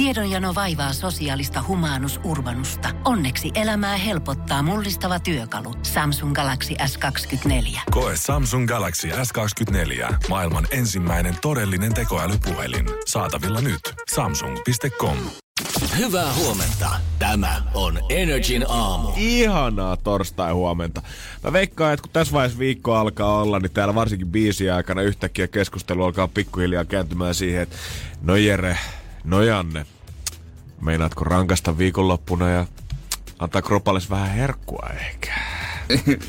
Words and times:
Tiedonjano 0.00 0.54
vaivaa 0.54 0.92
sosiaalista 0.92 1.64
humanus 1.68 2.20
urbanusta. 2.24 2.88
Onneksi 3.04 3.50
elämää 3.54 3.96
helpottaa 3.96 4.62
mullistava 4.62 5.20
työkalu. 5.20 5.74
Samsung 5.82 6.34
Galaxy 6.34 6.74
S24. 6.74 7.80
Koe 7.90 8.12
Samsung 8.16 8.68
Galaxy 8.68 9.08
S24. 9.08 10.14
Maailman 10.28 10.66
ensimmäinen 10.70 11.36
todellinen 11.42 11.94
tekoälypuhelin. 11.94 12.86
Saatavilla 13.06 13.60
nyt. 13.60 13.80
Samsung.com. 14.14 15.16
Hyvää 15.98 16.32
huomenta. 16.34 16.90
Tämä 17.18 17.62
on 17.74 17.98
Energin 18.08 18.64
aamu. 18.68 19.08
Ihanaa 19.16 19.96
torstai 19.96 20.52
huomenta. 20.52 21.02
Mä 21.44 21.52
veikkaan, 21.52 21.94
että 21.94 22.02
kun 22.02 22.12
tässä 22.12 22.32
vaiheessa 22.32 22.58
viikko 22.58 22.94
alkaa 22.94 23.40
olla, 23.42 23.58
niin 23.58 23.72
täällä 23.72 23.94
varsinkin 23.94 24.28
biisi 24.28 24.70
aikana 24.70 25.02
yhtäkkiä 25.02 25.48
keskustelu 25.48 26.04
alkaa 26.04 26.28
pikkuhiljaa 26.28 26.84
kääntymään 26.84 27.34
siihen, 27.34 27.62
että 27.62 27.76
no 28.22 28.36
Jere, 28.36 28.78
no 29.24 29.42
Janne, 29.42 29.86
meinaatko 30.80 31.24
rankasta 31.24 31.78
viikonloppuna 31.78 32.50
ja 32.50 32.66
antaa 33.38 33.62
kropalles 33.62 34.10
vähän 34.10 34.30
herkkua 34.30 34.88
ehkä? 35.00 35.32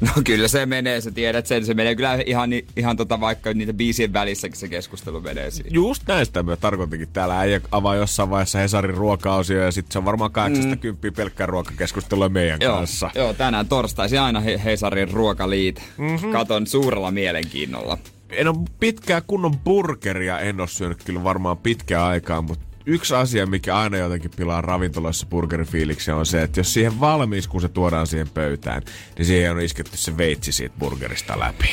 No 0.00 0.22
kyllä 0.24 0.48
se 0.48 0.66
menee, 0.66 1.00
sä 1.00 1.10
tiedät 1.10 1.46
sen. 1.46 1.66
Se 1.66 1.74
menee 1.74 1.94
kyllä 1.94 2.18
ihan, 2.26 2.50
ihan 2.76 2.96
tota, 2.96 3.20
vaikka 3.20 3.52
niitä 3.52 3.72
biisien 3.72 4.12
välissäkin 4.12 4.58
se 4.58 4.68
keskustelu 4.68 5.20
menee 5.20 5.50
siinä. 5.50 5.70
Just 5.72 6.02
näistä 6.08 6.42
mä 6.42 6.56
tarkoitinkin. 6.56 7.08
Täällä 7.12 7.38
äijä 7.38 7.60
avaa 7.70 7.96
jossain 7.96 8.30
vaiheessa 8.30 8.58
Hesarin 8.58 8.94
ruoka 8.94 9.42
ja 9.64 9.70
sitten 9.72 9.92
se 9.92 9.98
on 9.98 10.04
varmaan 10.04 10.32
80 10.32 10.86
mm. 11.08 11.14
pelkkää 11.14 11.46
ruokakeskustelua 11.46 12.28
meidän 12.28 12.58
joo, 12.60 12.76
kanssa. 12.76 13.10
Joo, 13.14 13.34
tänään 13.34 13.68
torstaisin 13.68 14.20
aina 14.20 14.40
He- 14.40 14.60
Hesarin 14.64 15.10
ruokaliit. 15.10 15.82
Mm-hmm. 15.98 16.32
Katon 16.32 16.66
suurella 16.66 17.10
mielenkiinnolla. 17.10 17.98
En 18.36 18.48
ole 18.48 18.56
pitkää 18.80 19.20
kunnon 19.20 19.58
burgeria, 19.58 20.38
en 20.38 20.60
ole 20.60 20.68
syönyt 20.68 21.04
kyllä 21.04 21.24
varmaan 21.24 21.58
pitkää 21.58 22.06
aikaa, 22.06 22.42
mutta 22.42 22.64
yksi 22.86 23.14
asia, 23.14 23.46
mikä 23.46 23.76
aina 23.76 23.96
jotenkin 23.96 24.30
pilaa 24.36 24.60
ravintoloissa 24.60 25.26
burgerifiiliksi 25.26 26.10
on 26.10 26.26
se, 26.26 26.42
että 26.42 26.60
jos 26.60 26.74
siihen 26.74 27.00
valmis, 27.00 27.48
kun 27.48 27.60
se 27.60 27.68
tuodaan 27.68 28.06
siihen 28.06 28.28
pöytään, 28.28 28.82
niin 29.18 29.26
siihen 29.26 29.52
on 29.52 29.60
isketty 29.60 29.96
se 29.96 30.16
veitsi 30.16 30.52
siitä 30.52 30.74
burgerista 30.78 31.38
läpi. 31.38 31.68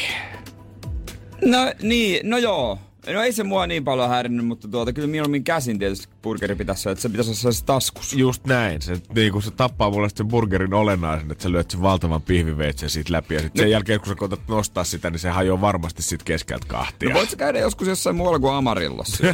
No 1.45 1.73
niin, 1.81 2.29
no 2.29 2.37
joo. 2.37 2.79
No 3.07 3.21
ei 3.21 3.33
se 3.33 3.43
mua 3.43 3.67
niin 3.67 3.83
paljon 3.83 4.09
häirinnyt, 4.09 4.45
mutta 4.45 4.67
tuota, 4.67 4.93
kyllä 4.93 5.07
mieluummin 5.07 5.43
käsin 5.43 5.79
tietysti 5.79 6.07
burgeri 6.21 6.55
pitäisi 6.55 6.89
että 6.89 7.01
se 7.01 7.09
pitäisi 7.09 7.47
olla 7.47 7.53
se 7.53 7.65
taskus. 7.65 8.13
Just 8.13 8.47
näin. 8.47 8.81
Se, 8.81 9.01
niin 9.15 9.31
kun 9.31 9.41
se 9.41 9.51
tappaa 9.51 9.89
mulle 9.89 10.09
sen 10.09 10.27
burgerin 10.27 10.73
olennaisen, 10.73 11.31
että 11.31 11.43
sä 11.43 11.51
lyöt 11.51 11.71
sen 11.71 11.81
valtavan 11.81 12.21
pihviveitsen 12.21 12.89
siitä 12.89 13.13
läpi. 13.13 13.35
Ja 13.35 13.41
sit 13.41 13.55
no. 13.55 13.61
sen 13.61 13.71
jälkeen, 13.71 13.99
kun 13.99 14.09
sä 14.09 14.15
koetat 14.15 14.47
nostaa 14.47 14.83
sitä, 14.83 15.09
niin 15.09 15.19
se 15.19 15.29
hajoaa 15.29 15.61
varmasti 15.61 16.01
sit 16.01 16.23
keskeltä 16.23 16.65
kahtia. 16.67 17.09
No 17.09 17.15
voit 17.15 17.29
sä 17.29 17.35
käydä 17.35 17.59
joskus 17.59 17.87
jossain 17.87 18.15
muualla 18.15 18.39
kuin 18.39 18.53
Amarillossa? 18.53 19.23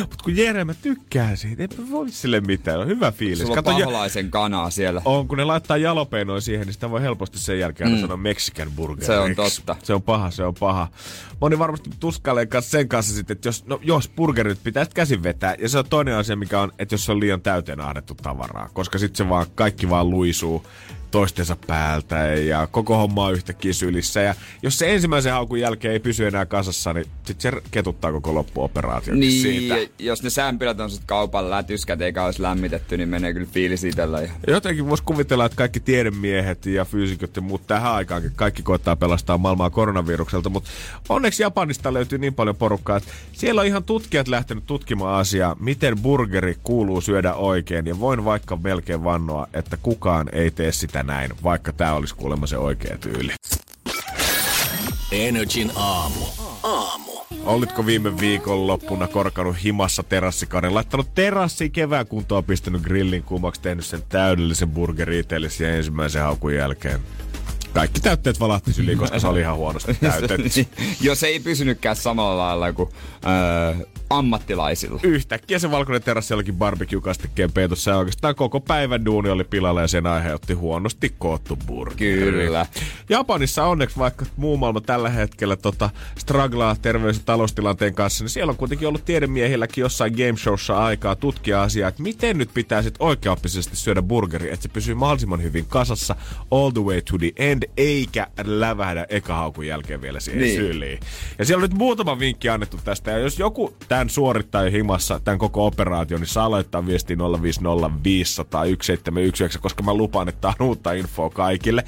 Mutta 0.00 0.24
kun 0.24 0.36
Jere, 0.36 0.64
mä 0.64 0.74
tykkään 0.74 1.36
siitä. 1.36 1.62
Ei 1.62 1.68
voi 1.90 2.10
sille 2.10 2.40
mitään. 2.40 2.80
On 2.80 2.86
hyvä 2.86 3.12
fiilis. 3.12 3.38
Sulla 3.38 3.58
on 3.58 3.64
paholaisen 3.64 4.30
kanaa 4.30 4.70
siellä. 4.70 5.02
On, 5.04 5.28
kun 5.28 5.38
ne 5.38 5.44
laittaa 5.44 5.76
jalopeinoin 5.76 6.42
siihen, 6.42 6.66
niin 6.66 6.74
sitä 6.74 6.90
voi 6.90 7.02
helposti 7.02 7.38
sen 7.38 7.58
jälkeen 7.58 7.90
mm. 7.90 8.00
sanoa 8.00 8.16
Mexican 8.16 8.72
burger. 8.72 9.04
Se 9.04 9.18
on 9.18 9.34
totta. 9.34 9.76
Se 9.82 9.94
on 9.94 10.02
paha, 10.02 10.30
se 10.30 10.44
on 10.44 10.54
paha. 10.54 10.88
Moni 11.40 11.58
varmasti 11.58 11.90
tuskailee 12.00 12.46
kanssa 12.46 12.70
sen 12.70 12.88
kanssa 12.88 13.14
sitten, 13.14 13.34
että 13.34 13.48
jos, 13.48 13.66
no, 13.66 13.80
jos 13.82 14.08
burgerit 14.16 14.62
pitäisi 14.64 14.90
käsin 14.94 15.22
vetää. 15.22 15.54
Ja 15.58 15.68
se 15.68 15.78
on 15.78 15.84
toinen 15.90 16.16
asia, 16.16 16.36
mikä 16.36 16.60
on, 16.60 16.72
että 16.78 16.94
jos 16.94 17.04
se 17.04 17.12
on 17.12 17.20
liian 17.20 17.40
täyteen 17.40 17.80
ahdettu 17.80 18.14
tavaraa. 18.14 18.68
Koska 18.72 18.98
sitten 18.98 19.16
se 19.16 19.28
vaan, 19.28 19.46
kaikki 19.54 19.90
vaan 19.90 20.10
luisuu 20.10 20.66
toistensa 21.12 21.56
päältä 21.66 22.16
ja 22.18 22.68
koko 22.70 22.96
homma 22.96 23.24
on 23.24 23.32
yhtäkkiä 23.32 23.72
sylissä. 23.72 24.20
Ja 24.20 24.34
jos 24.62 24.78
se 24.78 24.94
ensimmäisen 24.94 25.32
haukun 25.32 25.60
jälkeen 25.60 25.92
ei 25.92 26.00
pysy 26.00 26.26
enää 26.26 26.46
kasassa, 26.46 26.92
niin 26.92 27.06
sit 27.24 27.40
se 27.40 27.52
ketuttaa 27.70 28.12
koko 28.12 28.34
loppuoperaatio 28.34 29.14
niin, 29.14 29.42
siitä. 29.42 29.76
jos 29.98 30.22
ne 30.22 30.30
sämpylät 30.30 30.80
on 30.80 30.90
sit 30.90 31.02
kaupan 31.06 31.50
lätyskät 31.50 32.00
eikä 32.00 32.24
olisi 32.24 32.42
lämmitetty, 32.42 32.96
niin 32.96 33.08
menee 33.08 33.32
kyllä 33.32 33.46
fiilis 33.52 33.84
itellä. 33.84 34.20
Ja... 34.20 34.28
Jotenkin 34.46 34.88
voisi 34.88 35.02
kuvitella, 35.02 35.44
että 35.44 35.56
kaikki 35.56 35.80
tiedemiehet 35.80 36.66
ja 36.66 36.84
fyysikot 36.84 37.36
ja 37.36 37.42
muut 37.42 37.66
tähän 37.66 37.92
aikaankin 37.92 38.32
kaikki 38.36 38.62
koittaa 38.62 38.96
pelastaa 38.96 39.38
maailmaa 39.38 39.70
koronavirukselta, 39.70 40.48
mutta 40.48 40.70
onneksi 41.08 41.42
Japanista 41.42 41.92
löytyy 41.92 42.18
niin 42.18 42.34
paljon 42.34 42.56
porukkaa, 42.56 42.96
että 42.96 43.10
siellä 43.32 43.60
on 43.60 43.66
ihan 43.66 43.84
tutkijat 43.84 44.28
lähtenyt 44.28 44.66
tutkimaan 44.66 45.20
asiaa, 45.20 45.56
miten 45.60 45.98
burgeri 45.98 46.56
kuuluu 46.62 47.00
syödä 47.00 47.34
oikein, 47.34 47.86
ja 47.86 48.00
voin 48.00 48.24
vaikka 48.24 48.56
melkein 48.56 49.04
vannoa, 49.04 49.46
että 49.54 49.76
kukaan 49.82 50.28
ei 50.32 50.50
tee 50.50 50.72
sitä 50.72 51.01
näin, 51.02 51.30
vaikka 51.42 51.72
tämä 51.72 51.94
olisi 51.94 52.14
kuulemma 52.14 52.46
se 52.46 52.58
oikea 52.58 52.98
tyyli. 52.98 53.32
Energin 55.12 55.72
aamu. 55.76 56.24
Aamu. 56.62 57.12
Olitko 57.44 57.86
viime 57.86 58.20
viikon 58.20 58.66
loppuna 58.66 59.08
korkanut 59.08 59.64
himassa 59.64 60.02
terassikauden, 60.02 60.74
laittanut 60.74 61.14
terassi 61.14 61.70
kevään 61.70 62.06
kuntoon, 62.06 62.44
pistänyt 62.44 62.82
grillin 62.82 63.22
kuumaksi, 63.22 63.60
tehnyt 63.60 63.86
sen 63.86 64.02
täydellisen 64.08 64.70
burgeri 64.70 65.18
itsellesi 65.18 65.64
ensimmäisen 65.64 66.22
haukun 66.22 66.54
jälkeen? 66.54 67.00
Kaikki 67.74 68.00
täytteet 68.00 68.40
valahti 68.40 68.72
syliin, 68.72 68.98
koska 68.98 69.18
se 69.18 69.26
oli 69.26 69.40
ihan 69.40 69.56
huonosti 69.56 69.94
täytetty. 70.00 70.66
Jos 71.00 71.22
ei 71.22 71.40
pysynytkään 71.40 71.96
samalla 71.96 72.38
lailla 72.38 72.72
kuin 72.72 72.88
öö, 73.26 73.86
ammattilaisilla. 74.10 75.00
Yhtäkkiä 75.02 75.58
se 75.58 75.70
valkoinen 75.70 76.02
terassi 76.02 76.34
olikin 76.34 76.54
barbecue-kastikkeen 76.54 77.52
peitossa 77.52 77.90
ja 77.90 77.96
oikeastaan 77.96 78.34
koko 78.34 78.60
päivän 78.60 79.04
duuni 79.04 79.30
oli 79.30 79.44
pilalla 79.44 79.80
ja 79.80 79.88
sen 79.88 80.06
aiheutti 80.06 80.52
huonosti 80.52 81.14
koottu 81.18 81.58
burgeri. 81.66 82.20
Kyllä. 82.20 82.66
Japanissa 83.08 83.64
onneksi 83.64 83.98
vaikka 83.98 84.26
muu 84.36 84.56
maailma 84.56 84.80
tällä 84.80 85.08
hetkellä 85.08 85.56
tota, 85.56 85.90
strugglaa 86.18 86.76
terveys- 86.82 87.16
ja 87.16 87.22
taloustilanteen 87.26 87.94
kanssa, 87.94 88.24
niin 88.24 88.30
siellä 88.30 88.50
on 88.50 88.56
kuitenkin 88.56 88.88
ollut 88.88 89.04
tiedemiehilläkin 89.04 89.82
jossain 89.82 90.12
game 90.12 90.36
showssa 90.38 90.84
aikaa 90.84 91.16
tutkia 91.16 91.62
asiaa, 91.62 91.88
että 91.88 92.02
miten 92.02 92.38
nyt 92.38 92.50
pitää 92.54 92.82
sitten 92.82 93.06
oikeaoppisesti 93.06 93.76
syödä 93.76 94.02
burgeri, 94.02 94.50
että 94.52 94.62
se 94.62 94.68
pysyy 94.68 94.94
mahdollisimman 94.94 95.42
hyvin 95.42 95.66
kasassa 95.66 96.16
all 96.50 96.70
the 96.70 96.82
way 96.82 97.00
to 97.00 97.18
the 97.18 97.32
end, 97.36 97.61
eikä 97.76 98.26
lävähdä 98.44 99.06
eka 99.08 99.34
haukun 99.34 99.66
jälkeen 99.66 100.02
vielä 100.02 100.20
siihen 100.20 100.42
niin. 100.42 100.56
syliin. 100.56 101.00
Ja 101.38 101.44
siellä 101.44 101.64
on 101.64 101.70
nyt 101.70 101.78
muutama 101.78 102.18
vinkki 102.18 102.48
annettu 102.48 102.78
tästä, 102.84 103.10
ja 103.10 103.18
jos 103.18 103.38
joku 103.38 103.76
tämän 103.88 104.10
suorittaa 104.10 104.62
himassa 104.62 105.20
tämän 105.20 105.38
koko 105.38 105.66
operaation, 105.66 106.20
niin 106.20 106.28
saa 106.28 106.50
laittaa 106.50 106.86
viestiä 106.86 107.16
050 107.42 109.60
koska 109.60 109.82
mä 109.82 109.94
lupaan, 109.94 110.28
että 110.28 110.48
on 110.48 110.66
uutta 110.66 110.92
infoa 110.92 111.30
kaikille. 111.30 111.84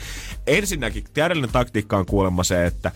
Ensinnäkin, 0.46 1.04
täydellinen 1.14 1.52
taktiikka 1.52 1.96
on 1.96 2.06
kuulemma 2.06 2.44
se, 2.44 2.66
että 2.66 2.92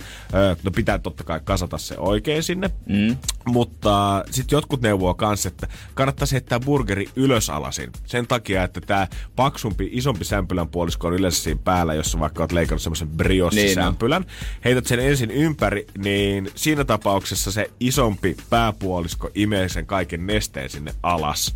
no 0.62 0.70
pitää 0.70 0.98
totta 0.98 1.24
kai 1.24 1.40
kasata 1.44 1.78
se 1.78 1.98
oikein 1.98 2.42
sinne, 2.42 2.70
mm. 2.86 3.16
mutta 3.46 4.24
sitten 4.30 4.56
jotkut 4.56 4.82
neuvoo 4.82 5.14
kanssa, 5.14 5.48
että 5.48 5.68
kannattaisi 5.94 6.32
heittää 6.32 6.60
burgeri 6.60 7.08
ylösalasin. 7.16 7.90
Sen 8.06 8.26
takia, 8.26 8.64
että 8.64 8.80
tämä 8.80 9.08
paksumpi, 9.36 9.88
isompi 9.92 10.24
sämpylän 10.24 10.68
puolisko 10.68 11.08
on 11.08 11.14
yleensä 11.14 11.42
siinä 11.42 11.60
päällä, 11.64 11.94
jossa 11.94 12.20
vaikka 12.20 12.42
oot 12.42 12.52
leikannut 12.68 12.82
semmoisen 12.82 13.08
briossisämpylän. 13.08 14.22
Niin. 14.22 14.32
Heität 14.64 14.86
sen 14.86 15.00
ensin 15.00 15.30
ympäri, 15.30 15.86
niin 15.98 16.50
siinä 16.54 16.84
tapauksessa 16.84 17.52
se 17.52 17.70
isompi 17.80 18.36
pääpuoli 18.50 18.78
puolisko 18.78 19.30
imee 19.34 19.68
sen 19.68 19.86
kaiken 19.86 20.26
nesteen 20.26 20.70
sinne 20.70 20.94
alas 21.02 21.54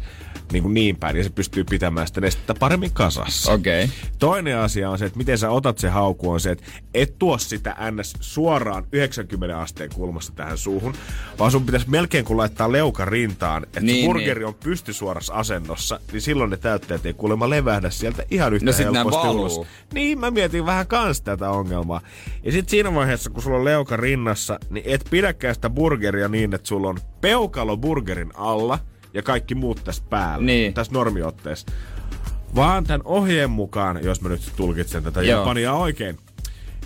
niin, 0.52 0.62
kuin 0.62 0.74
niin 0.74 0.96
päin, 0.96 1.16
ja 1.16 1.24
se 1.24 1.30
pystyy 1.30 1.64
pitämään 1.64 2.06
sitä 2.06 2.20
nestettä 2.20 2.54
paremmin 2.54 2.92
kasassa. 2.92 3.52
Okay. 3.52 3.88
Toinen 4.18 4.58
asia 4.58 4.90
on 4.90 4.98
se, 4.98 5.04
että 5.04 5.18
miten 5.18 5.38
sä 5.38 5.50
otat 5.50 5.78
se 5.78 5.88
hauku, 5.88 6.30
on 6.30 6.40
se, 6.40 6.50
että 6.50 6.64
et 6.94 7.18
tuo 7.18 7.38
sitä 7.38 7.76
ns. 7.90 8.14
suoraan 8.20 8.84
90 8.92 9.60
asteen 9.60 9.90
kulmasta 9.94 10.32
tähän 10.36 10.58
suuhun, 10.58 10.94
vaan 11.38 11.50
sun 11.50 11.66
pitäisi 11.66 11.90
melkein 11.90 12.24
kun 12.24 12.36
laittaa 12.36 12.72
leuka 12.72 13.04
rintaan, 13.04 13.62
että 13.62 13.80
niin, 13.80 14.06
burgeri 14.06 14.40
niin. 14.40 14.46
on 14.46 14.54
pystysuorassa 14.54 15.34
asennossa, 15.34 16.00
niin 16.12 16.22
silloin 16.22 16.50
ne 16.50 16.56
täytteet 16.56 17.06
ei 17.06 17.14
kuulemma 17.14 17.50
levähdä 17.50 17.90
sieltä 17.90 18.24
ihan 18.30 18.54
yhtä 18.54 18.70
no, 18.84 18.94
helposti 18.94 19.28
ulos. 19.28 19.60
Niin, 19.94 20.20
mä 20.20 20.30
mietin 20.30 20.66
vähän 20.66 20.86
kans 20.86 21.20
tätä 21.20 21.50
ongelmaa. 21.50 22.00
Ja 22.42 22.52
sitten 22.52 22.70
siinä 22.70 22.94
vaiheessa, 22.94 23.30
kun 23.30 23.42
sulla 23.42 23.58
on 23.58 23.64
leuka 23.64 23.96
rinnassa, 23.96 24.58
niin 24.70 24.84
et 24.86 25.04
pidäkään 25.10 25.54
sitä 25.54 25.70
burgeria 25.70 26.28
niin, 26.28 26.54
että 26.54 26.68
sulla 26.68 26.88
on 26.88 26.98
peukalo 27.20 27.76
burgerin 27.76 28.30
alla– 28.34 28.78
ja 29.14 29.22
kaikki 29.22 29.54
muut 29.54 29.80
tässä 29.84 30.02
päällä. 30.10 30.46
Niin. 30.46 30.74
Tässä 30.74 30.92
normiotteessa. 30.92 31.66
Vaan 32.54 32.84
tämän 32.84 33.00
ohjeen 33.04 33.50
mukaan, 33.50 34.04
jos 34.04 34.20
mä 34.20 34.28
nyt 34.28 34.52
tulkitsen 34.56 35.02
tätä 35.02 35.22
Joo. 35.22 35.40
Japania 35.40 35.72
oikein, 35.72 36.18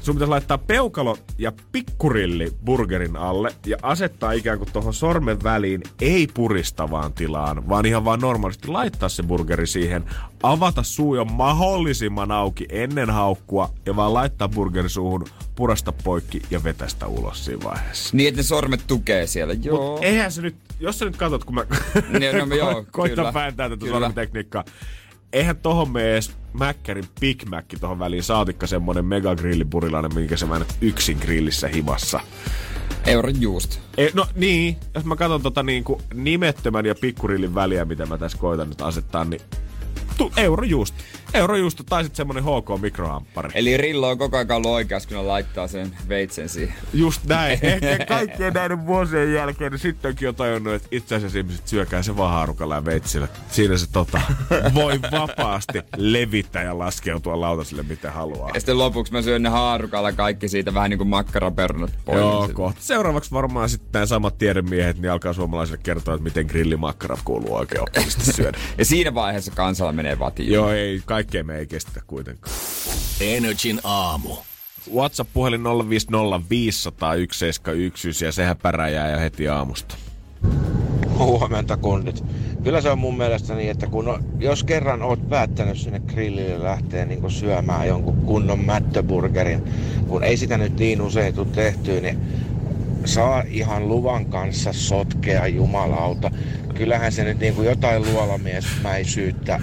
sun 0.06 0.14
pitäisi 0.14 0.30
laittaa 0.30 0.58
peukalo 0.58 1.18
ja 1.38 1.52
pikkurilli 1.72 2.52
burgerin 2.64 3.16
alle 3.16 3.54
ja 3.66 3.76
asettaa 3.82 4.32
ikään 4.32 4.58
kuin 4.58 4.72
tuohon 4.72 4.94
sormen 4.94 5.42
väliin 5.42 5.82
ei 6.00 6.26
puristavaan 6.34 7.12
tilaan, 7.12 7.68
vaan 7.68 7.86
ihan 7.86 8.04
vaan 8.04 8.20
normaalisti 8.20 8.68
laittaa 8.68 9.08
se 9.08 9.22
burgeri 9.22 9.66
siihen, 9.66 10.04
avata 10.42 10.82
suu 10.82 11.14
jo 11.14 11.24
mahdollisimman 11.24 12.30
auki 12.30 12.66
ennen 12.68 13.10
haukkua 13.10 13.70
ja 13.86 13.96
vaan 13.96 14.14
laittaa 14.14 14.48
burgeri 14.48 14.88
suuhun, 14.88 15.24
purasta 15.54 15.92
poikki 15.92 16.42
ja 16.50 16.64
vetästä 16.64 17.06
ulos 17.06 17.44
siinä 17.44 17.64
vaiheessa. 17.64 18.16
Niin, 18.16 18.28
että 18.28 18.38
ne 18.38 18.42
sormet 18.42 18.86
tukee 18.86 19.26
siellä, 19.26 19.54
joo. 19.62 19.92
Mut 19.92 20.04
eihän 20.04 20.32
se 20.32 20.42
nyt, 20.42 20.56
jos 20.80 20.98
sä 20.98 21.04
nyt 21.04 21.16
katsot, 21.16 21.44
kun 21.44 21.54
mä 21.54 21.64
niin, 22.18 22.48
no, 22.48 22.54
joo, 22.54 22.84
koitan 22.92 23.34
vääntää 23.34 23.68
tätä 23.68 23.86
sormitekniikkaa, 23.86 24.64
eihän 25.32 25.56
tohon 25.56 25.90
mene 25.90 26.12
edes 26.12 26.30
Mäkkärin 26.58 27.04
Big 27.20 27.44
Mac 27.50 27.64
tohon 27.80 27.98
väliin, 27.98 28.22
saatikka 28.22 28.66
semmonen 28.66 29.04
megagrillipurilainen, 29.04 30.14
minkä 30.14 30.36
sä 30.36 30.46
mä 30.46 30.60
yksin 30.80 31.18
grillissä 31.20 31.68
himassa. 31.68 32.20
Euron 33.06 33.40
juusto. 33.40 33.76
Ei, 33.96 34.10
no 34.14 34.26
niin, 34.34 34.76
jos 34.94 35.04
mä 35.04 35.16
katson 35.16 35.42
tota 35.42 35.62
niinku 35.62 36.02
nimettömän 36.14 36.86
ja 36.86 36.94
pikkurillin 36.94 37.54
väliä, 37.54 37.84
mitä 37.84 38.06
mä 38.06 38.18
tässä 38.18 38.38
koitan 38.38 38.68
nyt 38.68 38.82
asettaa, 38.82 39.24
niin 39.24 39.40
tu, 40.18 40.32
eurojuusto. 40.36 40.96
Eurojuusto 41.34 41.82
tai 41.82 42.04
sitten 42.04 42.16
semmonen 42.16 42.44
HK 42.44 42.80
mikrohamppari. 42.80 43.50
Eli 43.54 43.76
Rillo 43.76 44.08
on 44.10 44.18
koko 44.18 44.36
ajan 44.36 44.52
ollut 44.52 44.70
oikeassa, 44.70 45.08
kun 45.08 45.28
laittaa 45.28 45.68
sen 45.68 45.96
veitsen 46.08 46.48
siihen. 46.48 46.74
Just 46.94 47.24
näin. 47.24 47.58
Ehkä 47.62 48.06
kaikkien 48.06 48.52
näiden 48.52 48.86
vuosien 48.86 49.32
jälkeen 49.32 49.72
niin 49.72 49.80
sittenkin 49.80 50.28
on 50.28 50.34
tajunnut, 50.34 50.74
että 50.74 50.88
itse 50.90 51.14
asiassa 51.14 51.38
ihmiset 51.38 51.68
syökää 51.68 52.02
se 52.02 52.16
vaan 52.16 52.32
haarukalla 52.32 52.74
ja 52.74 52.84
veitsillä. 52.84 53.28
Siinä 53.50 53.76
se 53.76 53.86
tota, 53.92 54.20
voi 54.74 55.00
vapaasti 55.12 55.82
levittää 55.96 56.62
ja 56.62 56.78
laskeutua 56.78 57.40
lautaselle 57.40 57.82
mitä 57.82 58.10
haluaa. 58.10 58.50
Ja 58.54 58.60
sitten 58.60 58.78
lopuksi 58.78 59.12
mä 59.12 59.22
syön 59.22 59.42
ne 59.42 59.48
haarukalla 59.48 60.12
kaikki 60.12 60.48
siitä 60.48 60.74
vähän 60.74 60.90
niin 60.90 60.98
kuin 60.98 61.08
makkaraperunat 61.08 61.90
pois. 62.04 62.18
Joo, 62.18 62.50
kohta. 62.52 62.80
Seuraavaksi 62.82 63.30
varmaan 63.30 63.68
sitten 63.68 63.88
nämä 63.92 64.06
samat 64.06 64.38
tiedemiehet 64.38 64.98
niin 64.98 65.10
alkaa 65.10 65.32
suomalaisille 65.32 65.80
kertoa, 65.82 66.14
että 66.14 66.24
miten 66.24 66.46
grillimakkarat 66.46 67.20
kuuluu 67.24 67.54
oikein 67.54 67.82
oppisesti 67.82 68.32
syödä. 68.32 68.58
ja 68.78 68.84
siinä 68.84 69.14
vaiheessa 69.14 69.52
kansalla 69.54 69.92
menee 69.92 70.18
vatiin. 70.18 70.52
Joo, 70.52 70.70
ei, 70.70 71.02
kaikkea 71.26 71.44
me 71.44 71.58
ei 71.58 71.66
kestä 71.66 72.00
kuitenkaan. 72.06 72.56
Energin 73.20 73.80
aamu. 73.84 74.36
WhatsApp-puhelin 74.94 75.60
050501719 75.60 75.66
ja 78.24 78.32
sehän 78.32 78.56
päräjää 78.56 79.10
jo 79.10 79.18
heti 79.18 79.48
aamusta. 79.48 79.96
Huomenta 81.18 81.76
kundit. 81.76 82.24
Kyllä 82.62 82.80
se 82.80 82.90
on 82.90 82.98
mun 82.98 83.16
mielestä 83.16 83.54
niin, 83.54 83.70
että 83.70 83.86
kun 83.86 84.08
on, 84.08 84.24
jos 84.38 84.64
kerran 84.64 85.02
oot 85.02 85.28
päättänyt 85.28 85.78
sinne 85.78 86.00
grillille 86.00 86.64
lähteä 86.64 87.04
niin 87.04 87.30
syömään 87.30 87.88
jonkun 87.88 88.16
kunnon 88.16 88.64
mättöburgerin, 88.64 89.62
kun 90.08 90.24
ei 90.24 90.36
sitä 90.36 90.58
nyt 90.58 90.78
niin 90.78 91.02
usein 91.02 91.34
tule 91.34 91.46
tehtyä, 91.46 92.00
niin 92.00 92.18
saa 93.04 93.42
ihan 93.48 93.88
luvan 93.88 94.26
kanssa 94.26 94.72
sotkea 94.72 95.46
jumalauta. 95.46 96.30
Kyllähän 96.78 97.12
se 97.12 97.24
nyt 97.24 97.38
niin 97.38 97.54
kuin 97.54 97.68
jotain 97.68 98.12
luolamiesmäisyyttä 98.12 99.60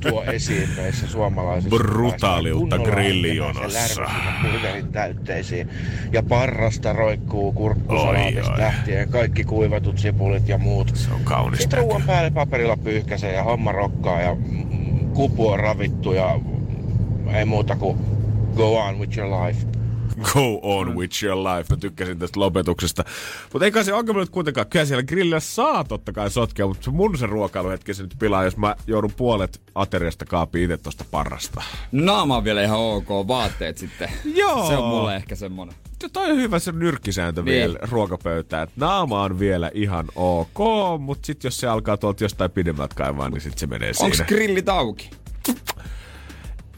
tuo 0.00 0.24
esiin 0.32 0.68
meissä 0.76 1.06
suomalaisissa. 1.06 1.76
Brutaaliutta 1.76 2.78
burgerin 2.78 3.42
täytteisiin. 4.92 5.68
Ja 6.12 6.22
parrasta 6.22 6.92
roikkuu 6.92 7.48
Oi, 7.48 7.54
kurkkusalaatista 7.54 8.52
oi. 8.52 8.58
lähtien. 8.58 9.08
Kaikki 9.08 9.44
kuivatut 9.44 9.98
sipulit 9.98 10.48
ja 10.48 10.58
muut. 10.58 10.92
Se 10.94 11.10
on 11.10 11.20
kaunista. 11.24 11.62
Sitten 11.62 11.78
ruoan 11.78 12.02
päälle 12.02 12.30
paperilla 12.30 12.76
pyyhkäsee 12.76 13.32
ja 13.32 13.42
homma 13.42 13.72
rokkaa 13.72 14.20
ja 14.20 14.34
mm, 14.34 15.12
kupu 15.14 15.48
on 15.48 15.60
ravittu 15.60 16.12
ja 16.12 16.40
ei 17.34 17.44
muuta 17.44 17.76
kuin 17.76 17.98
go 18.56 18.78
on 18.78 18.98
with 18.98 19.18
your 19.18 19.30
life. 19.30 19.75
Go 20.32 20.58
on 20.62 20.96
with 20.96 21.24
your 21.24 21.36
life. 21.38 21.74
Mä 21.74 21.76
tykkäsin 21.76 22.18
tästä 22.18 22.40
lopetuksesta. 22.40 23.04
Mutta 23.52 23.64
eikä 23.64 23.82
se 23.84 23.92
ongelma 23.94 24.20
nyt 24.20 24.30
kuitenkaan. 24.30 24.66
Kyllä 24.66 24.84
siellä 24.84 25.02
grillillä 25.02 25.40
saa 25.40 25.84
totta 25.84 26.12
kai 26.12 26.30
sotkea, 26.30 26.66
mutta 26.66 26.90
mun 26.90 27.18
se 27.18 27.26
ruokailuhetki 27.26 27.94
se 27.94 28.02
nyt 28.02 28.14
pilaa, 28.18 28.44
jos 28.44 28.56
mä 28.56 28.76
joudun 28.86 29.12
puolet 29.16 29.60
ateriasta 29.74 30.24
kaapii 30.24 30.64
itse 30.64 30.76
tosta 30.76 31.04
parrasta. 31.10 31.62
Naama 31.92 32.36
on 32.36 32.44
vielä 32.44 32.62
ihan 32.62 32.78
ok, 32.78 33.08
vaatteet 33.28 33.78
sitten. 33.78 34.10
Joo. 34.24 34.66
Se 34.68 34.76
on 34.76 34.88
mulle 34.88 35.16
ehkä 35.16 35.34
semmonen. 35.34 35.74
Ja 36.02 36.08
toi 36.08 36.30
on 36.30 36.36
hyvä 36.36 36.58
se 36.58 36.72
nyrkkisääntö 36.72 37.42
Niin. 37.42 37.52
vielä 37.52 37.78
ruokapöytään. 37.90 38.62
Että 38.62 38.74
naama 38.86 39.22
on 39.22 39.38
vielä 39.38 39.70
ihan 39.74 40.04
ok, 40.14 40.58
mutta 40.98 41.26
sitten 41.26 41.46
jos 41.48 41.60
se 41.60 41.66
alkaa 41.66 41.96
tuolta 41.96 42.24
jostain 42.24 42.50
pidemmältä 42.50 42.94
kaivaa, 42.94 43.28
niin 43.30 43.40
sitten 43.40 43.58
se 43.58 43.66
menee 43.66 43.92
Onks 44.00 44.16
siinä. 44.16 44.28
grillit 44.28 44.68
auki? 44.68 45.10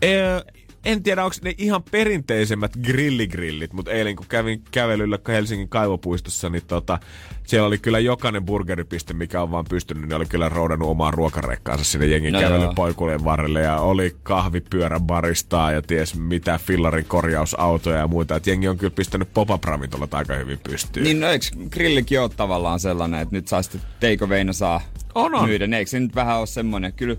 Ee, 0.02 0.42
en 0.84 1.02
tiedä, 1.02 1.24
onko 1.24 1.36
ne 1.42 1.54
ihan 1.58 1.82
perinteisemmät 1.90 2.72
grilligrillit, 2.82 3.72
mutta 3.72 3.90
eilen 3.90 4.16
kun 4.16 4.26
kävin 4.28 4.62
kävelyllä 4.70 5.18
Helsingin 5.28 5.68
kaivopuistossa, 5.68 6.48
niin 6.48 6.62
tota, 6.66 6.98
siellä 7.46 7.66
oli 7.66 7.78
kyllä 7.78 7.98
jokainen 7.98 8.44
burgeripiste, 8.44 9.14
mikä 9.14 9.42
on 9.42 9.50
vaan 9.50 9.64
pystynyt, 9.68 10.02
niin 10.02 10.14
oli 10.16 10.26
kyllä 10.26 10.48
roudannut 10.48 10.88
omaa 10.90 11.10
ruokarekkaansa 11.10 11.84
sinne 11.84 12.06
jengin 12.06 12.32
No 12.32 12.40
joo. 12.40 12.50
kävelypoikuleen 12.50 13.24
varrelle. 13.24 13.60
Ja 13.60 13.80
oli 13.80 14.16
kahvipyörän 14.22 15.02
baristaa 15.02 15.72
ja 15.72 15.82
ties 15.82 16.14
mitä 16.18 16.58
fillarin 16.64 17.04
korjausautoja 17.04 17.98
ja 17.98 18.08
muita. 18.08 18.36
Et 18.36 18.46
jengi 18.46 18.68
on 18.68 18.78
kyllä 18.78 18.92
pistänyt 18.96 19.28
pop-up 19.34 19.64
ravintolat 19.64 20.14
aika 20.14 20.34
hyvin 20.34 20.58
pystyyn. 20.58 21.04
Niin 21.04 21.20
no 21.20 21.28
eikö 21.28 21.46
grillikin 21.70 22.20
ole 22.20 22.28
tavallaan 22.36 22.80
sellainen, 22.80 23.20
että 23.20 23.36
nyt 23.36 23.48
saa 23.48 23.62
sitten 23.62 23.80
teikoveina 24.00 24.52
saa 24.52 24.80
On, 25.14 25.34
on. 25.34 25.48
myydä. 25.48 25.76
Eikö 25.76 25.90
se 25.90 26.00
nyt 26.00 26.14
vähän 26.14 26.38
ole 26.38 26.46
semmoinen? 26.46 26.92
Kyllä 26.92 27.16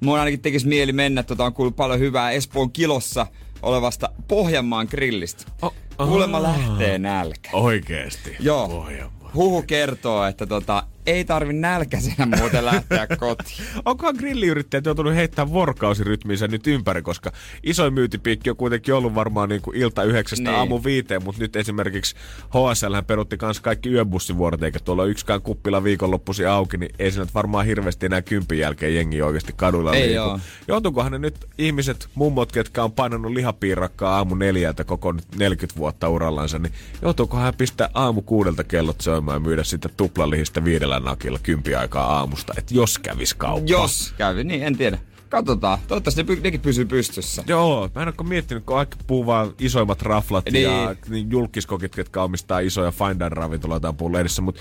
mun 0.00 0.18
ainakin 0.18 0.40
tekisi 0.40 0.66
mieli 0.68 0.92
mennä, 0.92 1.22
tota 1.22 1.44
on 1.44 1.52
kuullut 1.54 1.76
paljon 1.76 1.98
hyvää 2.00 2.30
Espoon 2.30 2.72
kilossa 2.72 3.26
olevasta 3.62 4.08
Pohjanmaan 4.28 4.86
grillistä. 4.90 5.44
O- 5.62 5.74
Kuulemma 5.96 6.42
lähtee 6.42 6.98
nälkä. 6.98 7.50
Oikeesti. 7.52 8.36
Joo. 8.40 8.68
Pohjanmaa. 8.68 9.30
Huhu 9.34 9.62
kertoo, 9.62 10.24
että 10.24 10.46
tota, 10.46 10.82
ei 11.06 11.24
tarvi 11.24 11.52
nälkäisenä 11.52 12.36
muuten 12.38 12.64
lähteä 12.64 13.06
kotiin. 13.06 13.66
Onkohan 13.84 14.14
grilliyrittäjät 14.18 14.84
joutunut 14.86 15.14
heittämään 15.14 15.52
vuorokausirytmiinsä 15.52 16.48
nyt 16.48 16.66
ympäri, 16.66 17.02
koska 17.02 17.32
isoin 17.62 17.94
myytipiikki 17.94 18.50
on 18.50 18.56
kuitenkin 18.56 18.94
ollut 18.94 19.14
varmaan 19.14 19.48
niin 19.48 19.62
kuin 19.62 19.76
ilta 19.76 20.02
yhdeksästä 20.02 20.50
Niin. 20.50 20.58
aamu 20.58 20.80
viiteen, 20.84 21.24
mutta 21.24 21.42
nyt 21.42 21.56
esimerkiksi 21.56 22.16
HSL 22.48 22.94
perutti 23.06 23.36
kanssa 23.36 23.62
kaikki 23.62 23.88
yöbussivuorot, 23.88 24.62
eikä 24.62 24.78
tuolla 24.78 25.02
ole 25.02 25.10
yksikään 25.10 25.42
kuppila 25.42 25.84
viikonloppusi 25.84 26.46
auki, 26.46 26.76
niin 26.76 26.94
ei 26.98 27.10
siinä 27.10 27.26
varmaan 27.34 27.66
hirveästi 27.66 28.06
enää 28.06 28.22
kympin 28.22 28.58
jälkeen 28.58 28.94
jengi 28.94 29.22
oikeasti 29.22 29.52
kaduilla 29.56 29.94
Ei 29.94 30.08
liiku. 30.08 30.40
Joutuukohan 30.68 31.12
ne 31.12 31.18
nyt 31.18 31.34
ihmiset, 31.58 32.08
mummot, 32.14 32.52
ketkä 32.52 32.84
on 32.84 32.92
painanut 32.92 33.32
lihapiirakkaa 33.32 34.16
aamu 34.16 34.34
neljältä 34.34 34.84
koko 34.84 35.12
nyt 35.12 35.24
40 35.38 35.78
vuotta 35.78 36.08
urallansa, 36.08 36.58
niin 36.58 36.72
joutuukohan 37.02 37.44
hän 37.44 37.54
pistää 37.54 37.88
aamu 37.94 38.22
kuudelta 38.22 38.64
kellot 38.64 39.00
soimaan 39.00 39.36
ja 39.36 39.40
myydä 39.40 39.64
sitä 39.64 39.88
tuplalihistä 39.96 40.64
viidellä 40.64 40.95
nakilla 41.00 41.38
kympi 41.42 41.74
aikaa 41.74 42.16
aamusta, 42.18 42.54
että 42.58 42.74
jos 42.74 42.98
kävis 42.98 43.34
kauppa. 43.34 43.70
Jos 43.70 44.14
kävi, 44.18 44.44
niin 44.44 44.62
en 44.62 44.76
tiedä. 44.76 44.98
Katsotaan. 45.28 45.78
Toivottavasti 45.88 46.22
ne 46.22 46.34
py- 46.34 46.40
nekin 46.40 46.60
pysyy 46.60 46.84
pystyssä. 46.84 47.44
Joo, 47.46 47.90
mä 47.94 48.02
en 48.02 48.08
ole 48.08 48.28
miettinyt, 48.28 48.64
kun 48.64 48.78
aika 48.78 48.96
puhuu 49.06 49.26
vaan 49.26 49.52
isoimmat 49.58 50.02
raflat 50.02 50.44
Niin. 50.52 50.64
ja 50.64 50.94
niin 51.08 51.30
julkiskokit, 51.30 51.96
jotka 51.96 52.22
omistaa 52.22 52.58
isoja 52.60 52.90
fine 52.92 53.28
ravintoloita 53.28 53.94
on 54.00 54.12
lehdessä, 54.12 54.42
mutta 54.42 54.60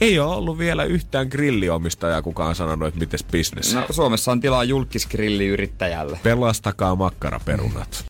ei 0.00 0.18
ole 0.18 0.34
ollut 0.34 0.58
vielä 0.58 0.84
yhtään 0.84 1.28
grilliomistajaa, 1.28 2.22
kuka 2.22 2.44
on 2.44 2.54
sanonut, 2.54 2.88
että 2.88 3.00
mites 3.00 3.24
business. 3.24 3.74
No, 3.74 3.86
Suomessa 3.90 4.32
on 4.32 4.40
tilaa 4.40 4.64
julkisgrilliyrittäjälle. 4.64 6.18
Pelastakaa 6.22 6.94
makkaraperunat. 6.94 8.04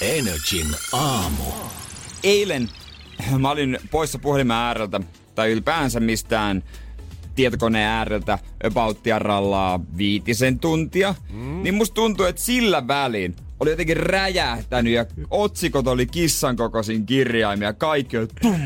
Energin 0.00 0.66
aamu. 0.92 1.44
Eilen 2.24 2.68
mä 3.38 3.50
olin 3.50 3.78
poissa 3.90 4.18
puhelimen 4.18 4.56
ääreltä, 4.56 5.00
tai 5.40 5.52
ylipäänsä 5.52 6.00
mistään 6.00 6.62
tietokoneen 7.34 7.88
ääreltä 7.88 8.38
rallaa 9.18 9.80
viitisen 9.96 10.58
tuntia, 10.58 11.14
mm. 11.32 11.62
niin 11.62 11.74
musta 11.74 11.94
tuntuu, 11.94 12.26
että 12.26 12.42
sillä 12.42 12.88
välin 12.88 13.36
oli 13.60 13.70
jotenkin 13.70 13.96
räjähtänyt 13.96 14.92
ja 14.92 15.06
otsikot 15.30 15.86
oli 15.86 16.06
kissan 16.06 16.56
kokoisin 16.56 17.06
kirjaimia. 17.06 17.72
Kaikki 17.72 18.18
oli 18.18 18.28
tum, 18.42 18.60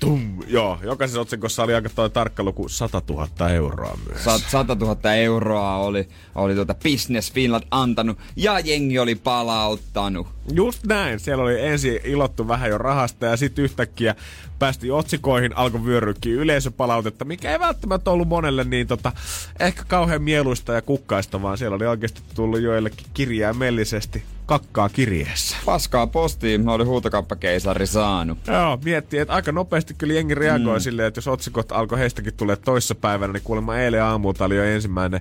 Tum. 0.00 0.38
Joo, 0.46 0.78
jokaisessa 0.82 1.20
otsikossa 1.20 1.62
oli 1.62 1.74
aika 1.74 1.88
toi 1.88 2.10
tarkka 2.10 2.42
luku 2.42 2.68
100 2.68 3.02
000 3.08 3.50
euroa 3.50 3.98
myös. 4.08 4.24
Sat- 4.24 4.50
100 4.50 4.74
000 4.74 5.14
euroa 5.14 5.76
oli, 5.76 6.08
oli 6.34 6.54
tuota 6.54 6.74
Business 6.74 7.32
Finland 7.32 7.64
antanut 7.70 8.18
ja 8.36 8.60
jengi 8.60 8.98
oli 8.98 9.14
palauttanut. 9.14 10.26
Just 10.52 10.86
näin. 10.86 11.20
Siellä 11.20 11.44
oli 11.44 11.60
ensin 11.60 12.00
ilottu 12.04 12.48
vähän 12.48 12.70
jo 12.70 12.78
rahasta 12.78 13.26
ja 13.26 13.36
sitten 13.36 13.64
yhtäkkiä 13.64 14.14
päästiin 14.60 14.92
otsikoihin, 14.92 15.56
alkoi 15.56 15.84
vyöryykkiä 15.84 16.34
yleisöpalautetta, 16.34 17.24
mikä 17.24 17.52
ei 17.52 17.58
välttämättä 17.58 18.10
ollut 18.10 18.28
monelle 18.28 18.64
niin 18.64 18.86
tota, 18.86 19.12
ehkä 19.60 19.82
kauhean 19.88 20.22
mieluista 20.22 20.72
ja 20.72 20.82
kukkaista, 20.82 21.42
vaan 21.42 21.58
siellä 21.58 21.74
oli 21.74 21.86
oikeasti 21.86 22.22
tullut 22.34 22.60
joillekin 22.60 23.06
kirjaimellisesti 23.14 24.22
kakkaa 24.46 24.88
kirjeessä. 24.88 25.56
Paskaa 25.64 26.06
postiin, 26.06 26.64
mä 26.64 26.72
olin 26.72 26.86
huutokauppakeisari 26.86 27.86
saanut. 27.86 28.38
Joo, 28.46 28.78
miettii, 28.84 29.20
että 29.20 29.34
aika 29.34 29.52
nopeasti 29.52 29.94
kyllä 29.94 30.14
jengi 30.14 30.34
reagoi 30.34 30.78
mm. 30.78 30.82
silleen, 30.82 31.08
että 31.08 31.18
jos 31.18 31.28
otsikot 31.28 31.72
alkoi 31.72 31.98
heistäkin 31.98 32.34
tulee 32.36 32.56
toissa 32.56 32.94
päivänä, 32.94 33.32
niin 33.32 33.42
kuulemma 33.42 33.76
eilen 33.76 34.02
aamulla 34.02 34.44
oli 34.44 34.56
jo 34.56 34.64
ensimmäinen 34.64 35.20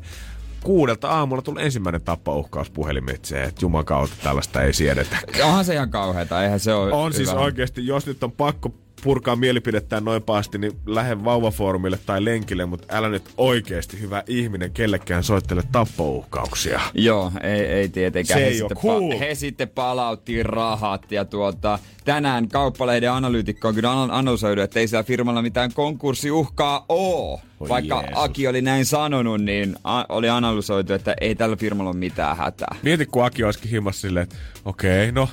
kuudelta 0.63 1.09
aamulla 1.09 1.41
tuli 1.41 1.63
ensimmäinen 1.63 2.01
tappouhkaus 2.01 2.69
puhelimitse, 2.69 3.43
että 3.43 3.65
jumakautta 3.65 4.15
tällaista 4.23 4.61
ei 4.61 4.73
siedetä. 4.73 5.17
Onhan 5.43 5.65
se 5.65 5.73
ihan 5.73 5.89
kauheeta, 5.89 6.43
eihän 6.43 6.59
se 6.59 6.73
ole 6.73 6.93
On 6.93 7.13
siis 7.13 7.29
hyvä. 7.29 7.39
oikeasti, 7.39 7.87
jos 7.87 8.05
nyt 8.05 8.23
on 8.23 8.31
pakko 8.31 8.73
purkaa 9.03 9.35
mielipidettään 9.35 10.05
noin 10.05 10.23
pahasti, 10.23 10.57
niin 10.57 10.71
lähde 10.85 11.23
vauvafoorumille 11.23 11.99
tai 12.05 12.25
lenkille, 12.25 12.65
mutta 12.65 12.87
älä 12.97 13.09
nyt 13.09 13.23
oikeasti 13.37 13.99
hyvä 14.01 14.23
ihminen 14.27 14.71
kellekään 14.71 15.23
soittele 15.23 15.63
tappouhkauksia. 15.71 16.81
Joo, 16.93 17.31
ei, 17.43 17.59
ei 17.61 17.89
tietenkään. 17.89 18.39
Se 18.39 18.43
he, 18.45 18.49
ei 18.49 18.57
sitten 18.57 18.77
cool. 18.77 19.19
he 19.19 19.35
sitten 19.35 19.69
palautti 19.69 20.43
rahat 20.43 21.11
ja 21.11 21.25
tuota, 21.25 21.79
tänään 22.05 22.47
Kauppalehden 22.47 23.11
analyytikko 23.11 23.67
on 23.67 23.75
kyllä 23.75 24.01
an- 24.01 24.11
analysoidu, 24.11 24.61
että 24.61 24.79
ei 24.79 24.87
siellä 24.87 25.03
firmalla 25.03 25.41
mitään 25.41 25.73
konkurssiuhkaa 25.73 26.85
oo. 26.89 27.41
Voi 27.59 27.69
Vaikka 27.69 27.95
Jeesus. 28.01 28.13
Aki 28.23 28.47
oli 28.47 28.61
näin 28.61 28.85
sanonut, 28.85 29.41
niin 29.41 29.75
a- 29.83 30.05
oli 30.09 30.29
analysoitu, 30.29 30.93
että 30.93 31.15
ei 31.21 31.35
tällä 31.35 31.55
firmalla 31.55 31.89
ole 31.89 31.97
mitään 31.97 32.37
hätää. 32.37 32.75
Mieti, 32.83 33.05
kun 33.05 33.25
Aki 33.25 33.43
olisikin 33.43 33.71
himmassa 33.71 34.01
silleen, 34.01 34.23
että 34.23 34.35
okei, 34.65 35.11
no 35.11 35.29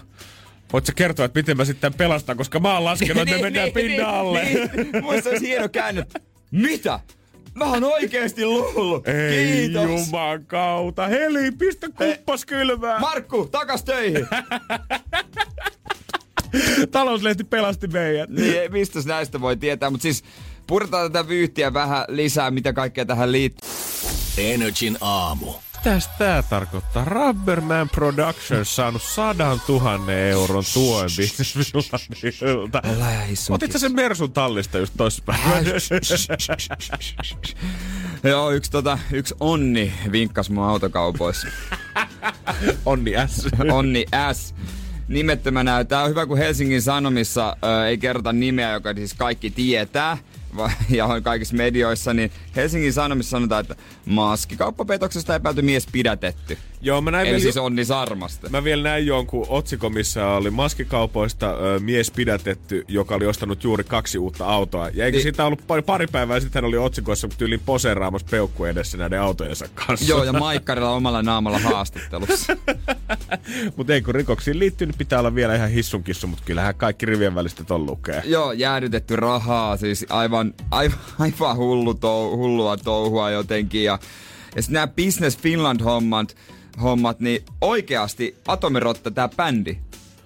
Voit 0.72 0.86
sä 0.86 0.92
kertoa, 0.96 1.24
että 1.24 1.38
miten 1.38 1.56
mä 1.56 1.64
sitten 1.64 1.94
pelastan, 1.94 2.36
koska 2.36 2.60
mä 2.60 2.74
oon 2.74 2.84
laskenut, 2.84 3.22
että 3.22 3.36
me 3.36 3.42
mennään 3.42 3.70
pinnan 3.72 4.14
alle. 4.14 4.44
Niin, 4.44 4.70
muista 5.02 5.30
olisi 5.30 5.46
hieno 5.46 5.68
käänne. 5.68 6.06
Mitä? 6.50 7.00
Mä 7.54 7.64
oon 7.64 7.84
oikeesti 7.84 8.46
luullut. 8.46 9.08
Ei 9.08 9.52
Kiitos. 9.56 9.82
juman 9.84 10.44
kautta. 10.46 11.06
Heli, 11.06 11.50
pistä 11.52 11.86
kuppas 11.88 12.44
kylmää. 12.44 12.98
Markku, 13.00 13.46
takas 13.46 13.84
töihin. 13.84 14.26
Talouslehti 16.90 17.44
pelasti 17.44 17.86
meidät. 17.88 18.30
niin, 18.30 18.72
mistä 18.72 18.98
näistä 19.06 19.40
voi 19.40 19.56
tietää, 19.56 19.90
mutta 19.90 20.02
siis 20.02 20.24
puretaan 20.66 21.12
tätä 21.12 21.28
vyyhtiä 21.28 21.72
vähän 21.72 22.04
lisää, 22.08 22.50
mitä 22.50 22.72
kaikkea 22.72 23.04
tähän 23.04 23.32
liittyy. 23.32 23.70
Energin 24.38 24.96
aamu. 25.00 25.52
Mitäs 25.86 26.10
tää 26.18 26.42
tarkoittaa? 26.42 27.04
Rubberman 27.04 27.88
Productions 27.88 28.76
saanut 28.76 29.02
sadan 29.02 29.60
tuhannen 29.66 30.18
euron 30.18 30.64
tuen 30.74 31.10
hissun 31.18 32.70
Otit 33.50 33.72
sä 33.72 33.78
sen 33.78 33.94
Mersun 33.94 34.32
tallista 34.32 34.78
just 34.78 34.94
toissapäivänä? 34.96 35.70
Joo, 38.22 38.50
yksi, 38.50 38.70
tota, 38.70 38.98
yksi 39.12 39.34
onni 39.40 39.92
vinkkas 40.12 40.50
mun 40.50 40.64
autokaupoissa. 40.64 41.48
Onni 42.86 43.12
S. 43.26 43.48
Onni 43.72 44.04
S. 44.32 44.54
Nimettömänä. 45.08 45.84
Tää 45.84 46.02
on 46.02 46.10
hyvä, 46.10 46.26
kun 46.26 46.38
Helsingin 46.38 46.82
Sanomissa 46.82 47.56
ö, 47.64 47.86
ei 47.86 47.98
kerrota 47.98 48.32
nimeä, 48.32 48.72
joka 48.72 48.94
siis 48.94 49.14
kaikki 49.14 49.50
tietää 49.50 50.18
ja 50.96 51.06
on 51.06 51.22
kaikissa 51.22 51.56
medioissa, 51.56 52.14
niin 52.14 52.30
Helsingin 52.56 52.92
Sanomissa 52.92 53.30
sanotaan, 53.30 53.60
että 53.60 53.76
maskikauppapetoksesta 54.06 55.34
epäilty 55.34 55.62
mies 55.62 55.86
pidätetty. 55.92 56.58
Joo, 56.80 57.00
mä 57.00 57.10
näin 57.10 57.22
Eli 57.26 57.30
vielä, 57.30 57.42
siis 57.42 57.56
Onni 57.56 57.84
Sarmasta. 57.84 58.48
mä 58.50 58.64
vielä 58.64 58.82
näin 58.82 59.06
jonkun 59.06 59.46
otsikon, 59.48 59.92
missä 59.94 60.26
oli 60.26 60.50
maskikaupoista 60.50 61.50
ö, 61.50 61.80
mies 61.80 62.10
pidätetty, 62.10 62.84
joka 62.88 63.14
oli 63.14 63.26
ostanut 63.26 63.64
juuri 63.64 63.84
kaksi 63.84 64.18
uutta 64.18 64.46
autoa. 64.46 64.88
Ja 64.94 65.04
eikö 65.04 65.16
Niin. 65.16 65.22
siitä 65.22 65.44
ollut 65.44 65.66
pari, 65.66 65.82
pari 65.82 66.06
päivää 66.06 66.40
sitten 66.40 66.62
hän 66.62 66.68
oli 66.68 66.76
otsikoissa 66.78 67.28
tyyliin 67.38 67.60
poseeraamassa 67.66 68.26
peukku 68.30 68.64
edessä 68.64 68.98
näiden 68.98 69.20
autojensa 69.20 69.68
kanssa. 69.74 70.06
Joo, 70.06 70.24
ja 70.24 70.32
Maikkarilla 70.32 70.90
omalla 70.90 71.22
naamalla 71.22 71.58
haastattelussa. 71.58 72.56
Mutta 73.76 73.94
ei 73.94 74.02
kun 74.02 74.14
rikoksiin 74.14 74.58
liittyy, 74.58 74.86
niin 74.86 74.98
pitää 74.98 75.18
olla 75.18 75.34
vielä 75.34 75.54
ihan 75.54 75.70
hissun 75.70 76.02
kissu, 76.02 76.26
mutta 76.26 76.42
kyllähän 76.46 76.74
kaikki 76.74 77.06
rivien 77.06 77.34
välistä 77.34 77.64
ton 77.64 77.86
lukee. 77.86 78.22
Joo, 78.24 78.52
jäädytetty 78.52 79.16
rahaa, 79.16 79.76
siis 79.76 80.06
aivan, 80.08 80.54
aivan, 80.70 80.98
aivan 81.18 81.56
hullu 81.56 81.94
tou, 81.94 82.36
hullua 82.46 82.76
touhua 82.76 83.30
jotenkin. 83.30 83.84
Ja, 83.84 83.98
ja 84.56 84.62
sitten 84.62 84.74
nämä 84.74 84.86
Business 84.86 85.38
Finland-hommat, 85.38 86.36
hommat, 86.82 87.20
niin 87.20 87.44
oikeasti 87.60 88.36
Atomirotta, 88.48 89.10
tämä 89.10 89.28
bändi, 89.36 89.78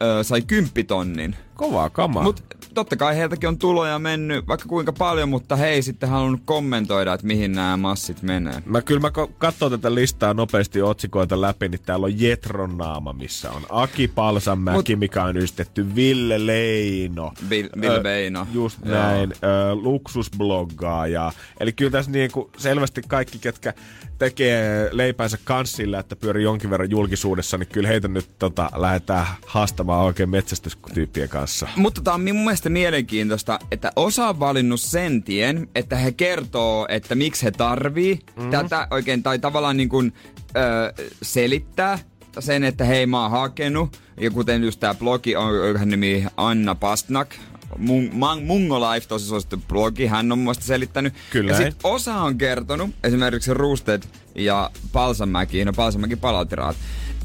öö, 0.02 0.24
sai 0.24 0.42
kymppitonnin. 0.42 1.36
Kovaa 1.60 1.90
kamaa. 1.90 2.22
Mutta 2.22 2.42
totta 2.74 2.96
kai 2.96 3.16
heiltäkin 3.16 3.48
on 3.48 3.58
tuloja 3.58 3.98
mennyt 3.98 4.48
vaikka 4.48 4.68
kuinka 4.68 4.92
paljon, 4.92 5.28
mutta 5.28 5.56
he 5.56 5.68
ei 5.68 5.82
sitten 5.82 6.08
halunnut 6.08 6.40
kommentoida, 6.44 7.12
että 7.12 7.26
mihin 7.26 7.52
nämä 7.52 7.76
massit 7.76 8.22
menee. 8.22 8.62
Mä 8.66 8.82
kyllä 8.82 9.00
mä 9.00 9.10
katsoo 9.38 9.70
tätä 9.70 9.94
listaa 9.94 10.34
nopeasti 10.34 10.82
otsikoita 10.82 11.40
läpi, 11.40 11.68
niin 11.68 11.80
täällä 11.86 12.04
on 12.04 12.20
Jetron 12.20 12.78
naama, 12.78 13.12
missä 13.12 13.50
on 13.50 13.62
Aki 13.68 14.08
Palsanmäki, 14.08 14.94
Mut- 14.94 14.98
mikä 14.98 15.22
on 15.22 15.36
yhdistetty 15.36 15.94
Ville 15.94 16.46
Leino. 16.46 17.32
Ville 17.50 18.00
Beino. 18.02 18.46
Just 18.52 18.78
Joo. 18.84 18.94
näin. 18.94 19.32
Ö, 19.32 19.74
luksusbloggaaja. 19.74 21.32
Eli 21.60 21.72
kyllä 21.72 21.90
tässä 21.90 22.10
niinku 22.10 22.50
selvästi 22.56 23.02
kaikki, 23.08 23.38
ketkä 23.38 23.74
tekee 24.18 24.88
leipänsä 24.92 25.38
kanssilla, 25.44 25.98
että 25.98 26.16
pyörii 26.16 26.44
jonkin 26.44 26.70
verran 26.70 26.90
julkisuudessa, 26.90 27.58
niin 27.58 27.68
kyllä 27.68 27.88
heitä 27.88 28.08
nyt 28.08 28.38
tota, 28.38 28.70
lähdetään 28.76 29.26
haastamaan 29.46 30.04
oikein 30.04 30.30
metsästystyyppien 30.30 31.28
kanssa. 31.28 31.49
Mutta 31.76 32.00
tämä 32.00 32.14
on 32.14 32.20
mun 32.24 32.44
mielestä 32.44 32.68
mielenkiintoista, 32.68 33.58
että 33.70 33.92
osa 33.96 34.28
on 34.28 34.40
valinnut 34.40 34.80
sen 34.80 35.22
tien, 35.22 35.68
että 35.74 35.96
he 35.96 36.12
kertoo, 36.12 36.86
että 36.88 37.14
miksi 37.14 37.44
he 37.44 37.50
tarvii 37.50 38.18
mm. 38.36 38.50
tätä 38.50 38.88
oikein, 38.90 39.22
tai 39.22 39.38
tavallaan 39.38 39.76
niin 39.76 39.88
kuin, 39.88 40.12
ö, 40.56 40.92
selittää 41.22 41.98
sen, 42.38 42.64
että 42.64 42.84
hei 42.84 43.06
mä 43.06 43.22
oon 43.22 43.30
hakenut, 43.30 44.00
ja 44.20 44.30
kuten 44.30 44.64
just 44.64 44.80
tää 44.80 44.94
blogi 44.94 45.36
on, 45.36 45.78
hän 45.78 45.88
nimi 45.88 46.26
Anna 46.36 46.74
Pastnak, 46.74 47.34
Mun, 47.78 48.10
Man- 48.12 48.42
Mungo 48.42 48.80
Life, 48.80 49.06
tosi 49.06 49.26
suosittu 49.26 49.62
blogi, 49.68 50.06
hän 50.06 50.32
on 50.32 50.38
mielestä 50.38 50.64
selittänyt. 50.64 51.14
Kyllä, 51.30 51.52
Ja 51.52 51.56
sit 51.56 51.76
osa 51.84 52.14
on 52.14 52.38
kertonut, 52.38 52.90
esimerkiksi 53.04 53.54
Roosted 53.54 54.02
ja 54.34 54.70
Palsamäki, 54.92 55.64
no 55.64 55.72
Palsamäki 55.72 56.16
palautiraat, 56.16 56.76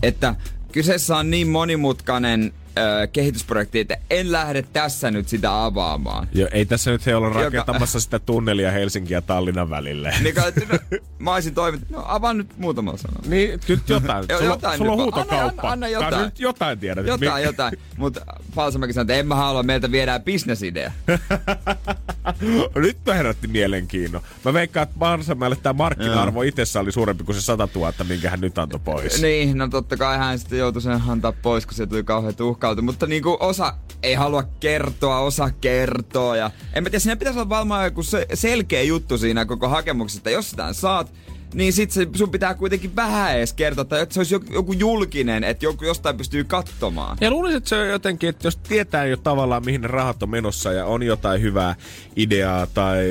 että 0.04 0.36
kyseessä 0.72 1.18
on 1.18 1.32
niin 1.32 1.48
monimutkainen 1.48 2.54
ö, 2.80 3.08
kehitysprojekti, 3.08 3.80
että 3.80 3.98
en 4.10 4.32
lähde 4.32 4.62
tässä 4.74 5.12
nyt 5.12 5.28
sitä 5.28 5.64
avaamaan. 5.66 6.28
Jo, 6.34 6.48
ei 6.52 6.66
tässä 6.66 6.92
nyt 6.92 7.06
he 7.06 7.16
olla 7.16 7.30
rakentamassa 7.30 8.00
sitä 8.00 8.20
tunnelia 8.20 8.72
Helsingin 8.72 9.12
ja 9.14 9.22
Tallinnan 9.22 9.70
välille. 9.70 10.14
Niin 10.24 10.36
kai, 10.36 10.52
no, 10.72 11.00
mä 11.20 11.34
olisin 11.34 11.54
toiminut, 11.56 11.90
no 11.90 12.04
avaan 12.08 12.38
nyt 12.38 12.58
muutama 12.58 12.98
sana. 12.98 13.20
Niin, 13.28 13.60
nyt 13.68 13.90
jotain. 13.90 14.26
Joo, 14.30 14.40
sulla, 14.40 14.54
jotain 14.54 14.78
sulla 14.78 14.92
on 14.92 14.98
huutokauppa. 14.98 15.36
Anna- 15.38 15.48
anna- 15.62 15.72
anna 15.72 15.88
jotain. 15.88 16.14
Kai 16.14 16.26
nyt 16.26 16.40
jotain 16.40 16.80
tiedät. 16.80 17.08
Jotain, 17.08 17.34
Mi- 17.42 17.44
jotain. 17.44 17.78
Mutta 17.98 18.22
Palsamäki 18.56 18.94
sanoi, 18.94 19.04
että 19.04 19.14
en 19.16 19.28
mä 19.28 19.36
halua, 19.36 19.64
meiltä 19.64 19.92
viedään 19.92 20.22
bisnesidea. 20.24 20.92
Nyt 22.76 22.98
mä 23.06 23.14
herätti 23.14 23.48
mielenkiinnon. 23.48 24.22
Mä 24.46 24.54
veikkaan, 24.54 24.84
että 24.84 24.96
Marsamäelle 25.00 25.56
tämä 25.64 25.74
markkina-arvo 25.74 26.42
itsessä 26.42 26.80
oli 26.80 26.92
suurempi 26.92 27.24
kuin 27.24 27.36
se 27.36 27.42
100 27.42 27.68
000, 27.76 27.94
minkä 28.08 28.30
hän 28.30 28.42
nyt 28.42 28.58
antoi 28.58 28.80
pois. 28.80 29.22
Niin, 29.22 29.58
no 29.58 29.68
totta 29.68 29.98
kai 29.98 30.18
hän 30.18 30.40
sitten 30.40 30.60
joutui 30.60 30.82
sen 30.82 31.02
antaa 31.08 31.32
pois, 31.32 31.66
kun 31.66 31.76
se 31.76 31.88
tuli 31.88 32.04
kauhean 32.04 32.36
tuhkautu. 32.66 32.82
Mutta 32.82 33.08
niinku 33.08 33.38
osa 33.40 33.74
ei 34.04 34.14
halua 34.14 34.44
kertoa, 34.60 35.20
osa 35.20 35.52
kertoo. 35.62 36.36
Ja 36.36 36.52
en 36.74 36.84
mä 36.84 36.90
tiedä, 36.90 37.00
siinä 37.00 37.16
pitäisi 37.16 37.40
olla 37.40 37.50
varmaan 37.50 37.86
joku 37.86 38.04
se, 38.04 38.26
selkeä 38.34 38.82
juttu 38.82 39.18
siinä 39.18 39.46
koko 39.46 39.70
hakemuksessa, 39.70 40.20
että 40.20 40.30
jos 40.30 40.50
sitä 40.50 40.74
saat, 40.74 41.14
niin 41.56 41.74
sit 41.74 41.92
se, 41.92 42.08
sun 42.16 42.32
pitää 42.32 42.54
kuitenkin 42.54 42.96
vähän 42.96 43.38
edes 43.38 43.54
kertoa, 43.54 44.00
että 44.02 44.14
se 44.14 44.20
olisi 44.20 44.36
joku, 44.36 44.54
joku 44.54 44.74
julkinen, 44.74 45.44
että 45.44 45.66
joku 45.66 45.86
jostain 45.86 46.18
pystyy 46.18 46.44
katsomaan. 46.44 47.18
Ja 47.22 47.32
luulisin, 47.32 47.58
että 47.58 47.70
se 47.70 47.76
on 47.76 47.90
jotenkin, 47.90 48.30
että 48.30 48.48
jos 48.48 48.58
tietää 48.58 49.06
jo 49.06 49.18
tavallaan, 49.18 49.66
mihin 49.66 49.82
ne 49.82 49.88
rahat 49.88 50.24
on 50.24 50.30
menossa 50.30 50.74
ja 50.74 50.86
on 50.86 51.04
jotain 51.04 51.42
hyvää 51.42 51.76
ideaa 52.16 52.68
tai 52.68 53.06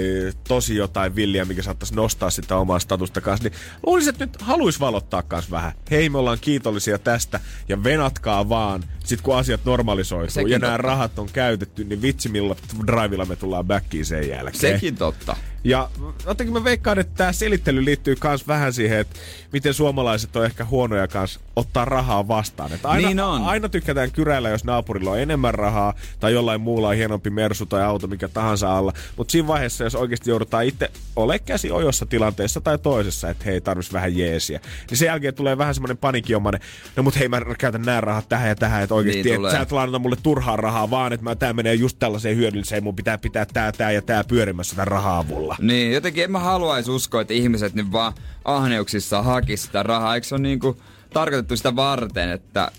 tosi 0.49 0.77
jotain 0.77 1.17
villiä, 1.17 1.45
mikä 1.45 1.63
saattaisi 1.63 1.95
nostaa 1.95 2.31
sitä 2.31 2.57
omaa 2.57 2.79
statusta 2.79 3.21
kanssa, 3.21 3.49
niin 3.49 3.59
luulisin, 3.87 4.11
että 4.11 4.27
nyt 4.27 4.43
haluaisi 4.43 4.81
valottaa 4.81 5.23
kanssa 5.23 5.51
vähän. 5.51 5.73
Hei, 5.91 6.09
me 6.09 6.19
ollaan 6.19 6.39
kiitollisia 6.41 6.99
tästä 6.99 7.41
ja 7.69 7.85
venatkaa 7.85 8.49
vaan. 8.49 8.85
Sitten 9.05 9.25
kun 9.25 9.37
asiat 9.37 9.65
normalisoituu 9.65 10.31
Sekin 10.31 10.51
ja 10.51 10.59
nämä 10.59 10.77
rahat 10.77 11.19
on 11.19 11.29
käytetty, 11.33 11.85
niin 11.85 12.03
vitsi 12.03 12.29
millä 12.29 12.57
drivilla 12.87 13.25
me 13.25 13.37
tullaan 13.37 13.65
backiin 13.65 14.07
sen 14.07 14.29
jälkeen. 14.29 14.75
Sekin 14.75 14.97
totta. 14.97 15.37
Ja 15.65 15.91
jotenkin 16.27 16.53
mä 16.53 16.65
veikkaan, 16.65 16.99
että 16.99 17.15
tämä 17.17 17.33
selittely 17.33 17.85
liittyy 17.85 18.17
myös 18.25 18.49
vähän 18.49 18.73
siihen, 18.73 18.99
että 18.99 19.19
miten 19.53 19.75
suomalaiset 19.75 20.37
on 20.37 20.45
ehkä 20.45 20.65
huonoja 20.65 21.09
kanssa 21.09 21.41
ottaa 21.57 21.85
rahaa 21.85 22.29
vastaan. 22.29 22.73
Että 22.73 22.89
aina, 22.89 23.09
Niin 23.09 23.21
on. 23.21 23.43
aina 23.45 23.69
tykätään 23.69 24.13
kyräillä, 24.13 24.49
jos 24.49 24.65
naapurilla 24.65 25.11
on 25.11 25.19
enemmän 25.19 25.55
rahaa 25.55 25.95
tai 26.21 26.33
jollain 26.33 26.61
muulla 26.61 26.89
on 26.89 26.95
hienompi 26.97 27.31
mersu 27.31 27.67
tai 27.67 27.83
auto, 27.83 28.07
mikä 28.07 28.29
tahansa 28.29 28.79
alla. 28.79 28.93
Mutta 29.17 29.33
siinä 29.33 29.49
vaiheessa, 29.49 29.85
jos 29.85 29.95
oikeasti 29.95 30.31
joudutaan 30.31 30.65
itse 30.65 30.91
ole 31.17 31.39
käsi 31.39 31.71
ojossa 31.71 32.07
tilanteessa 32.07 32.61
tai 32.61 32.79
toisessa, 32.79 33.31
että 33.31 33.45
hei, 33.45 33.61
tarvitsisi 33.61 33.93
vähän 33.93 34.17
jeesiä, 34.17 34.61
niin 34.91 34.99
sen 34.99 35.07
jälkeen 35.07 35.35
tulee 35.35 35.59
vähän 35.59 35.75
semmoinen 35.75 35.97
panikiomainen, 35.97 36.61
no 36.97 37.03
mut 37.03 37.19
hei, 37.19 37.29
mä 37.29 37.41
käytän 37.59 37.83
nämä 37.83 38.01
rahat 38.01 38.29
tähän 38.29 38.49
ja 38.49 38.55
tähän, 38.55 38.83
että 38.83 38.95
oikeasti, 38.95 39.23
Niin 39.23 39.37
tulee. 39.37 39.53
sä 39.53 39.61
et 39.61 39.73
lainata 39.73 39.99
mulle 39.99 40.17
turhaa 40.23 40.57
rahaa, 40.57 40.91
vaan 40.91 41.13
että 41.13 41.25
mä, 41.25 41.35
tää 41.35 41.53
menee 41.53 41.75
just 41.75 41.99
tällaiseen 41.99 42.37
hyödylliseen, 42.37 42.85
mun 42.85 42.97
pitää 42.97 43.19
pitää 43.19 43.47
tää, 43.47 43.73
tää 43.73 43.91
ja 43.93 44.03
tää 44.03 44.25
pyörimässä 44.25 44.75
tämän 44.77 44.89
rahaa 44.89 45.19
avulla. 45.19 45.57
Niin, 45.61 45.93
jotenkin 45.93 46.25
en 46.25 46.33
mä 46.33 46.39
haluaisi 46.39 46.91
uskoa, 46.91 47.21
että 47.21 47.35
ihmiset 47.35 47.75
nyt 47.75 47.93
vaan 47.93 48.13
ahneuksissa 48.45 49.23
hakis 49.23 49.63
sitä 49.63 49.83
rahaa. 49.83 50.15
Eikö 50.15 50.27
se 50.27 50.35
ole 50.35 50.43
niinku 50.43 50.77
tarkoitettu 51.15 51.57
sitä 51.57 51.77
varten, 51.77 52.31
että... 52.31 52.71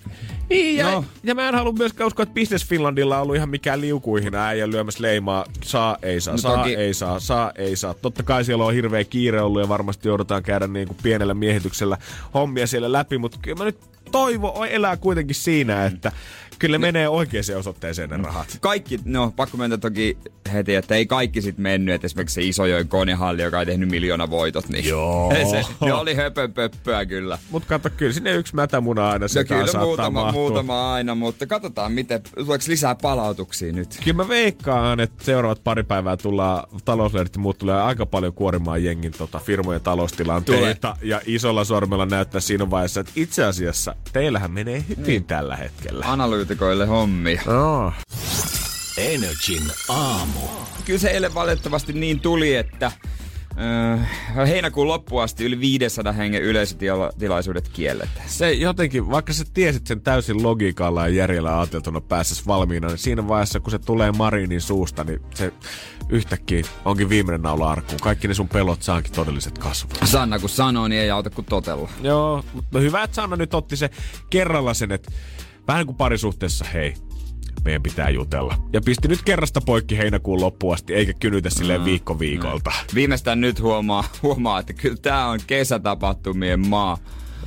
Niin, 0.50 0.77
ja, 0.77 0.92
No. 0.92 1.06
ja 1.24 1.36
mä 1.36 1.50
en 1.50 1.56
halua 1.56 1.72
myöskään 1.74 2.08
uskoa, 2.08 2.24
että 2.24 2.34
Business 2.36 2.68
Finlandilla 2.68 3.15
on 3.15 3.22
ollut 3.22 3.36
ihan 3.36 3.50
mikään 3.50 3.82
liukuihin 3.82 4.36
äijä 4.36 4.70
lyömässä 4.70 5.01
leimaa. 5.01 5.46
Saa, 5.63 5.98
ei 6.01 6.22
saa, 6.22 6.32
No 6.34 6.38
saa, 6.38 6.58
toki- 6.58 6.75
ei 6.75 6.94
saa, 6.94 7.20
saa, 7.20 7.51
ei 7.56 7.75
saa. 7.75 7.94
Totta 7.94 8.24
kai 8.24 8.46
siellä 8.46 8.65
on 8.65 8.74
hirveä 8.74 9.04
kiire 9.04 9.42
ollut 9.42 9.62
ja 9.62 9.70
varmasti 9.70 10.08
joudutaan 10.08 10.44
käydä 10.44 10.68
niin 10.68 10.88
kuin 10.88 10.98
pienellä 11.04 11.34
miehityksellä 11.34 11.98
hommia 12.34 12.68
siellä 12.68 12.92
läpi, 12.92 13.18
mutta 13.18 13.38
kyllä 13.42 13.58
mä 13.58 13.63
nyt 13.63 13.77
toivo 14.12 14.65
elää 14.70 14.98
kuitenkin 14.98 15.36
siinä, 15.36 15.86
että 15.86 16.12
kyllä 16.65 16.77
ne 16.77 16.81
menee 16.81 17.10
oikeaan 17.10 17.57
osoitteeseen 17.57 18.10
ne 18.10 18.17
rahat. 18.17 18.57
Kaikki, 18.62 19.00
no 19.05 19.34
pakko 19.36 19.57
mennä 19.57 19.77
toki 19.77 20.17
heti, 20.53 20.75
että 20.75 20.95
ei 20.95 21.05
kaikki 21.05 21.41
sit 21.41 21.57
mennyt, 21.57 21.95
että 21.95 22.05
esimerkiksi 22.05 22.34
se 22.34 22.41
Isojoen 22.41 22.88
konehalli, 22.88 23.41
joka 23.41 23.60
ei 23.60 23.65
tehnyt 23.65 23.89
miljoona 23.89 24.29
voitot, 24.29 24.69
niin 24.69 24.86
Joo. 24.86 25.34
se, 25.51 25.65
ne 25.86 25.93
oli 25.93 26.15
höpöpöppöä 26.15 27.05
kyllä. 27.05 27.38
Mutta 27.51 27.69
kato, 27.69 27.89
kyllä 27.98 28.13
sinne 28.13 28.31
yksi 28.31 28.55
mätämuna 28.55 29.10
aina 29.10 29.24
No 29.24 29.27
se 29.27 29.43
kyllä 29.43 29.67
saattaa 29.67 29.86
muutama, 29.86 30.22
mahtua. 30.22 30.41
muutama 30.41 30.93
aina, 30.93 31.15
mutta 31.15 31.48
katsotaan 31.48 31.91
miten, 31.91 32.22
tuleeko 32.36 32.63
lisää 32.67 32.95
palautuksia 32.95 33.74
nyt. 33.74 34.00
Kyllä 34.03 34.17
mä 34.17 34.27
veikkaan, 34.27 35.00
että 35.00 35.24
seuraavat 35.24 35.63
pari 35.63 35.84
päivää 35.84 36.17
tullaan, 36.17 36.63
talouslehdet 36.86 37.36
ja 37.36 37.41
muut 37.41 37.57
tulee 37.57 37.81
aika 37.81 38.05
paljon 38.05 38.34
kuorimaan 38.34 38.84
jengin 38.84 39.12
tota, 39.12 39.39
firmojen 39.39 39.81
taloustilanteita. 39.81 40.98
Ja 41.01 41.22
isolla 41.25 41.63
sormella 41.63 42.05
näyttää 42.05 42.41
siinä 42.41 42.69
vaiheessa, 42.69 43.00
että 43.00 43.12
itse 43.15 43.43
asiassa 43.43 43.95
teillähän 44.13 44.51
menee 44.51 44.84
hyvin 44.89 45.03
niin. 45.05 45.24
tällä 45.24 45.55
hetkellä. 45.55 46.05
Analyytikoille 46.55 46.85
hommia. 46.85 47.41
No. 47.45 47.93
Energin 48.97 49.71
aamu. 49.89 50.39
Kyllä 50.85 51.00
se 51.00 51.09
eilen 51.09 51.33
valitettavasti 51.33 51.93
niin 51.93 52.19
tuli, 52.19 52.55
että 52.55 52.91
Öö, 53.59 54.45
heinäkuun 54.45 54.88
loppuun 54.88 55.24
asti 55.24 55.45
yli 55.45 55.59
500 55.59 56.13
hengen 56.13 56.41
yleisötilaisuudet 56.41 57.67
kielletään. 57.69 58.29
Se 58.29 58.51
jotenkin, 58.51 59.09
vaikka 59.09 59.33
sä 59.33 59.43
tiesit 59.53 59.88
sen 59.88 60.01
täysin 60.01 60.43
logiikalla 60.43 61.07
ja 61.07 61.15
järjellä 61.15 61.59
ajateltuna 61.59 62.01
päässäs 62.01 62.47
valmiina, 62.47 62.88
niin 62.88 62.97
siinä 62.97 63.27
vaiheessa, 63.27 63.59
kun 63.59 63.71
se 63.71 63.79
tulee 63.79 64.12
Marinin 64.12 64.62
suusta, 64.62 65.03
niin 65.03 65.21
se 65.35 65.53
yhtäkkiä 66.09 66.63
onkin 66.85 67.09
viimeinen 67.09 67.41
naula 67.41 67.71
arkkuun. 67.71 68.00
Kaikki 68.00 68.27
ne 68.27 68.33
sun 68.33 68.50
pelot 68.50 68.81
saankin 68.83 69.13
todelliset 69.13 69.57
kasvot. 69.57 70.00
Sanna 70.03 70.39
kun 70.39 70.50
sanoo, 70.50 70.88
niin 70.88 71.01
ei 71.01 71.12
auta 71.12 71.29
kuin 71.29 71.45
totella. 71.45 71.89
Joo, 72.01 72.43
mutta 72.53 72.79
hyvä, 72.79 73.03
että 73.03 73.15
Sanna 73.15 73.35
nyt 73.35 73.53
otti 73.53 73.75
se 73.77 73.89
kerralla 74.29 74.74
sen, 74.74 74.91
että 74.91 75.12
vähän 75.67 75.86
kuin 75.86 75.95
parisuhteessa, 75.95 76.65
hei, 76.74 76.93
meidän 77.65 77.84
pitää 77.84 78.10
jutella. 78.10 78.57
Ja 78.74 78.81
pisti 78.81 79.07
nyt 79.07 79.22
kerrasta 79.22 79.62
poikki 79.62 79.98
heinäkuun 79.98 80.41
loppuun 80.41 80.74
asti, 80.74 80.93
eikä 80.93 81.13
kynytä 81.13 81.50
silleen 81.50 81.81
mm. 81.81 81.86
viikko 81.86 82.19
viikolta. 82.19 82.69
Mm. 82.69 82.95
Viimeistään 82.95 83.41
nyt 83.41 83.62
huomaa, 83.62 84.03
huomaa, 84.24 84.60
että 84.60 84.74
kyllä 84.74 84.98
tää 85.01 85.27
on 85.27 85.39
kesätapahtumien 85.48 86.67
maa. 86.67 86.98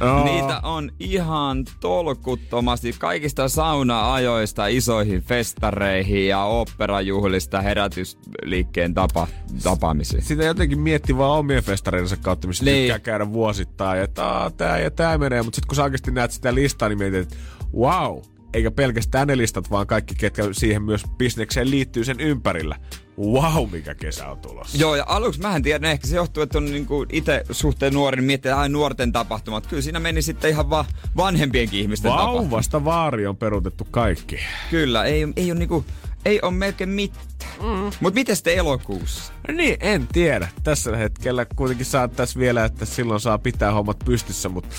Oh. 0.01 0.25
Niitä 0.25 0.61
on 0.61 0.91
ihan 1.01 1.65
tolkuttomasti 1.81 2.95
kaikista 2.99 3.49
sauna-ajoista 3.49 4.67
isoihin 4.67 5.23
festareihin 5.23 6.29
ja 6.29 6.45
operajuhlista 6.45 7.61
herätysliikkeen 7.61 8.95
tapa, 8.95 9.27
tapaamisiin. 9.63 10.23
Sitä 10.23 10.45
jotenkin 10.45 10.81
miettii 10.81 11.17
vaan 11.17 11.39
omien 11.39 11.63
festareidensa 11.63 12.17
kautta, 12.17 12.49
missä 12.49 12.65
niin. 12.65 12.83
tykkää 12.83 12.99
käydä 12.99 13.33
vuosittain, 13.33 14.01
että 14.01 14.51
tää 14.57 14.79
ja 14.79 14.91
tää 14.91 15.19
menee, 15.19 15.43
mutta 15.43 15.57
sitten 15.57 15.69
kun 15.69 15.77
sä 15.77 15.85
oikeasti 15.85 16.11
näet 16.11 16.31
sitä 16.31 16.55
listaa, 16.55 16.89
niin 16.89 16.99
mietit, 16.99 17.23
että 17.23 17.37
wow, 17.77 18.19
eikä 18.55 18.71
pelkästään 18.71 19.29
ne 19.29 19.37
listat, 19.37 19.71
vaan 19.71 19.87
kaikki, 19.87 20.15
ketkä 20.15 20.43
siihen 20.53 20.83
myös 20.83 21.05
bisnekseen 21.19 21.71
liittyy 21.71 22.05
sen 22.05 22.21
ympärillä. 22.21 22.77
Wow, 23.19 23.71
mikä 23.71 23.95
kesä 23.95 24.29
on 24.29 24.39
tulossa. 24.39 24.79
Joo, 24.79 24.97
ja 24.97 25.05
aluksi 25.09 25.41
mä 25.41 25.57
en 25.57 25.63
tiedä, 25.63 25.91
ehkä 25.91 26.07
se 26.07 26.17
johtuu, 26.17 26.43
että 26.43 26.59
on 26.59 26.65
niinku 26.65 27.07
itse 27.13 27.45
suhteen 27.51 27.95
nuori, 27.95 28.17
niin 28.17 28.27
miettii 28.27 28.53
aina 28.53 28.73
nuorten 28.73 29.13
tapahtumat. 29.13 29.67
Kyllä 29.67 29.83
siinä 29.83 30.01
meni 30.01 30.23
sitten 30.23 30.51
ihan 30.51 30.71
va- 30.71 30.85
vanhempienkin 31.17 31.81
ihmisten 31.81 32.11
Vauvasta 32.13 32.85
vaari 32.85 33.27
on 33.27 33.37
peruutettu 33.37 33.87
kaikki. 33.91 34.39
Kyllä, 34.71 35.05
ei, 35.05 35.29
ei 35.37 35.51
ole 35.51 35.59
niinku, 35.59 35.85
ei 36.25 36.43
ole 36.43 36.53
melkein 36.53 36.91
mitään. 36.91 37.29
Mm. 37.63 37.91
Mutta 38.01 38.15
miten 38.15 38.37
sitten 38.37 38.55
elokuussa? 38.55 39.33
Niin, 39.53 39.77
en 39.81 40.09
tiedä. 40.13 40.49
Tässä 40.65 40.97
hetkellä 40.97 41.47
kuitenkin 41.57 41.87
saattaisi 41.87 42.39
vielä, 42.39 42.65
että 42.65 42.85
silloin 42.85 43.21
saa 43.21 43.39
pitää 43.39 43.73
hommat 43.73 43.99
pystyssä, 44.05 44.49
mutta 44.49 44.75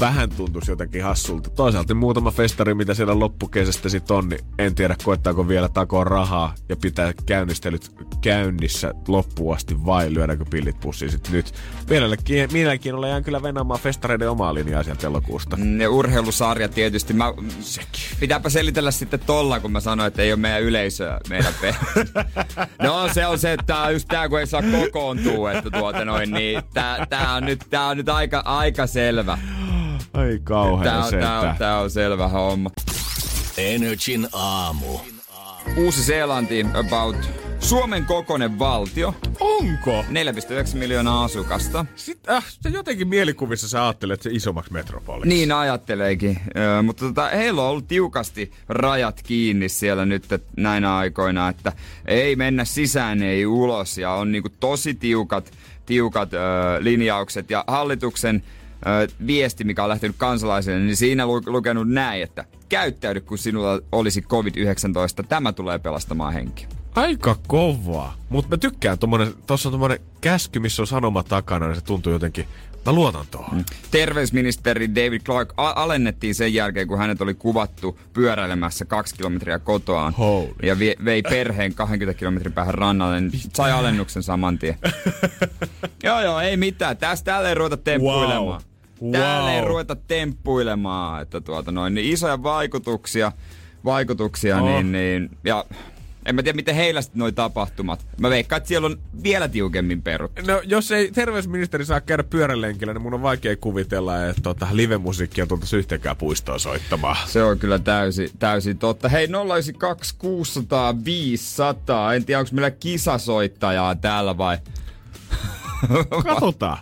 vähän 0.00 0.30
tuntuisi 0.30 0.70
jotenkin 0.70 1.02
hassulta. 1.02 1.50
Toisaalta 1.50 1.94
muutama 1.94 2.30
festari, 2.30 2.74
mitä 2.74 2.94
siellä 2.94 3.18
loppukesästä 3.18 3.88
sit 3.88 4.10
on, 4.10 4.28
niin 4.28 4.40
en 4.58 4.74
tiedä 4.74 4.96
koettaako 5.04 5.48
vielä 5.48 5.68
takoa 5.68 6.04
rahaa 6.04 6.54
ja 6.68 6.76
pitää 6.76 7.12
käynnistelyt 7.26 7.92
käynnissä 8.20 8.94
loppuun 9.08 9.56
asti 9.56 9.86
vai 9.86 10.14
lyödäänkö 10.14 10.44
pillit 10.50 10.80
pussiin 10.80 11.10
sit 11.10 11.28
nyt. 11.30 11.54
Mielelläkin, 11.90 12.48
mielenkiinnolla 12.52 13.08
jään 13.08 13.24
kyllä 13.24 13.42
venaamaan 13.42 13.80
festareiden 13.80 14.30
omaa 14.30 14.54
linjaa 14.54 14.82
sieltä 14.82 15.06
elokuusta. 15.06 15.56
Mm, 15.56 15.80
ja 15.80 15.90
urheilusarja 15.90 16.68
tietysti. 16.68 17.12
Mä, 17.12 17.34
Sekin. 17.60 18.00
Pitääpä 18.20 18.48
selitellä 18.48 18.90
sitten 18.90 19.20
tolla, 19.20 19.60
kun 19.60 19.72
mä 19.72 19.80
sanoin, 19.80 20.06
että 20.06 20.22
ei 20.22 20.32
ole 20.32 20.40
meidän 20.40 20.62
yleisöä 20.62 21.20
meidän 21.28 21.54
pe- 21.60 21.74
No 22.82 23.08
se 23.12 23.26
on 23.26 23.38
se, 23.38 23.52
että 23.52 23.66
tää 23.66 23.90
just 23.90 24.08
tää, 24.08 24.28
kun 24.28 24.40
ei 24.40 24.46
saa 24.46 24.62
kokoontua, 24.62 25.52
että 25.52 25.70
tuota 25.70 26.04
noin, 26.04 26.30
niin 26.30 26.62
tää, 26.74 27.06
tää 27.06 27.34
on 27.34 27.44
nyt, 27.44 27.66
tää 27.70 27.86
on 27.86 27.96
nyt 27.96 28.08
aika, 28.08 28.42
aika 28.44 28.86
selvä. 28.86 29.38
Ai 30.12 30.38
kauhean 30.44 30.84
tää 30.84 31.04
on, 31.04 31.10
tää, 31.10 31.40
on, 31.40 31.56
tää 31.58 31.80
on 31.80 31.90
selvä 31.90 32.28
homma. 32.28 32.70
Energin 33.58 34.28
aamu. 34.32 34.98
Uusi-Seelanti 35.76 36.66
about 36.74 37.16
Suomen 37.60 38.04
kokonen 38.04 38.58
valtio. 38.58 39.14
Onko? 39.40 40.02
4,9 40.02 40.76
miljoonaa 40.78 41.24
asukasta. 41.24 41.86
Sitten, 41.96 42.34
äh, 42.34 42.44
jotenkin 42.72 43.08
mielikuvissa 43.08 43.68
sä 43.68 43.84
ajattelet 43.84 44.22
se 44.22 44.30
isommaksi 44.32 44.72
metropoliksi. 44.72 45.28
Niin 45.28 45.52
ajatteleekin. 45.52 46.38
Ö, 46.78 46.82
mutta 46.82 47.04
tota, 47.04 47.28
heillä 47.28 47.62
on 47.62 47.68
ollut 47.68 47.88
tiukasti 47.88 48.52
rajat 48.68 49.20
kiinni 49.22 49.68
siellä 49.68 50.06
nyt 50.06 50.24
näinä 50.56 50.96
aikoina, 50.96 51.48
että 51.48 51.72
ei 52.06 52.36
mennä 52.36 52.64
sisään, 52.64 53.22
ei 53.22 53.46
ulos. 53.46 53.98
Ja 53.98 54.10
on 54.12 54.32
niinku 54.32 54.48
tosi 54.60 54.94
tiukat, 54.94 55.52
tiukat 55.86 56.34
ö, 56.34 56.38
linjaukset. 56.80 57.50
Ja 57.50 57.64
hallituksen 57.66 58.42
viesti, 59.26 59.64
mikä 59.64 59.82
on 59.82 59.88
lähtenyt 59.88 60.16
kansalaisille, 60.18 60.78
niin 60.78 60.96
siinä 60.96 61.26
lu- 61.26 61.42
lukenut 61.46 61.88
näin, 61.88 62.22
että 62.22 62.44
käyttäydy, 62.68 63.20
kun 63.20 63.38
sinulla 63.38 63.80
olisi 63.92 64.20
COVID-19. 64.22 65.26
Tämä 65.28 65.52
tulee 65.52 65.78
pelastamaan 65.78 66.32
henki. 66.32 66.66
Aika 66.94 67.36
kovaa. 67.46 68.16
Mutta 68.28 68.50
mä 68.50 68.56
tykkään, 68.56 68.98
tuossa 69.46 69.68
on 69.68 69.72
tommonen 69.72 69.98
käsky, 70.20 70.58
missä 70.58 70.82
on 70.82 70.86
sanoma 70.86 71.22
takana, 71.22 71.66
niin 71.66 71.76
se 71.76 71.80
tuntuu 71.84 72.12
jotenkin, 72.12 72.44
mä 72.86 72.92
luotan 72.92 73.26
tuohon. 73.30 73.58
Mm. 73.58 73.64
Terveysministeri 73.90 74.94
David 74.94 75.20
Clark 75.20 75.52
a- 75.56 75.82
alennettiin 75.82 76.34
sen 76.34 76.54
jälkeen, 76.54 76.88
kun 76.88 76.98
hänet 76.98 77.20
oli 77.20 77.34
kuvattu 77.34 77.98
pyöräilemässä 78.12 78.84
kaksi 78.84 79.14
kilometriä 79.16 79.58
kotoaan. 79.58 80.12
Holy. 80.12 80.54
Ja 80.62 80.78
vie, 80.78 80.94
vei 81.04 81.22
perheen 81.22 81.74
20 81.74 82.18
kilometrin 82.18 82.52
päähän 82.52 82.74
rannalle, 82.74 83.20
niin 83.20 83.40
sai 83.54 83.72
alennuksen 83.72 84.22
saman 84.22 84.58
tien. 84.58 84.78
joo 86.04 86.20
joo, 86.20 86.40
ei 86.40 86.56
mitään. 86.56 86.96
Tästä 86.96 87.24
täällä 87.24 87.48
ei 87.48 87.54
ruveta 87.54 87.76
temppuilemaan. 87.76 88.44
Wow. 88.46 88.75
Wow. 89.02 89.12
Täällä 89.12 89.54
ei 89.54 89.64
ruveta 89.64 89.96
temppuilemaan, 89.96 91.22
että 91.22 91.40
tuota 91.40 91.72
noin, 91.72 91.94
niin 91.94 92.12
isoja 92.12 92.42
vaikutuksia, 92.42 93.32
vaikutuksia, 93.84 94.56
oh. 94.56 94.68
niin, 94.68 94.92
niin, 94.92 95.30
ja 95.44 95.64
en 96.26 96.34
mä 96.34 96.42
tiedä, 96.42 96.56
miten 96.56 96.74
heillä 96.74 97.02
sitten 97.02 97.18
noi 97.18 97.32
tapahtumat. 97.32 98.06
Mä 98.20 98.30
veikkaan, 98.30 98.56
että 98.56 98.68
siellä 98.68 98.86
on 98.86 98.98
vielä 99.22 99.48
tiukemmin 99.48 100.02
peruttu. 100.02 100.42
No, 100.46 100.60
jos 100.64 100.90
ei 100.90 101.10
terveysministeri 101.10 101.84
saa 101.84 102.00
käydä 102.00 102.24
pyörälenkillä, 102.24 102.92
niin 102.92 103.02
mun 103.02 103.14
on 103.14 103.22
vaikea 103.22 103.56
kuvitella, 103.56 104.26
että 104.26 104.42
tota, 104.42 104.66
live-musiikkia 104.72 105.46
tultaisi 105.46 105.76
yhteenkään 105.76 106.16
puistoa 106.16 106.58
soittamaan. 106.58 107.16
Se 107.28 107.42
on 107.42 107.58
kyllä 107.58 107.78
täysin, 107.78 108.30
täysin 108.38 108.78
totta. 108.78 109.08
Hei, 109.08 109.26
092 109.26 110.14
600 110.18 111.04
500. 111.04 112.14
En 112.14 112.24
tiedä, 112.24 112.38
onko 112.38 112.50
meillä 112.52 112.70
kisasoittajaa 112.70 113.94
täällä 113.94 114.38
vai... 114.38 114.58
Katsotaan. 116.24 116.78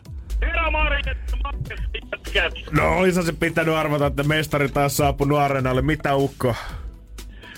No, 2.70 2.98
olisi 2.98 3.22
se 3.22 3.32
pitänyt 3.32 3.74
arvata, 3.74 4.06
että 4.06 4.22
mestari 4.22 4.68
taas 4.68 4.96
saapunut 4.96 5.38
areenalle. 5.38 5.82
Mitä 5.82 6.16
ukko? 6.16 6.54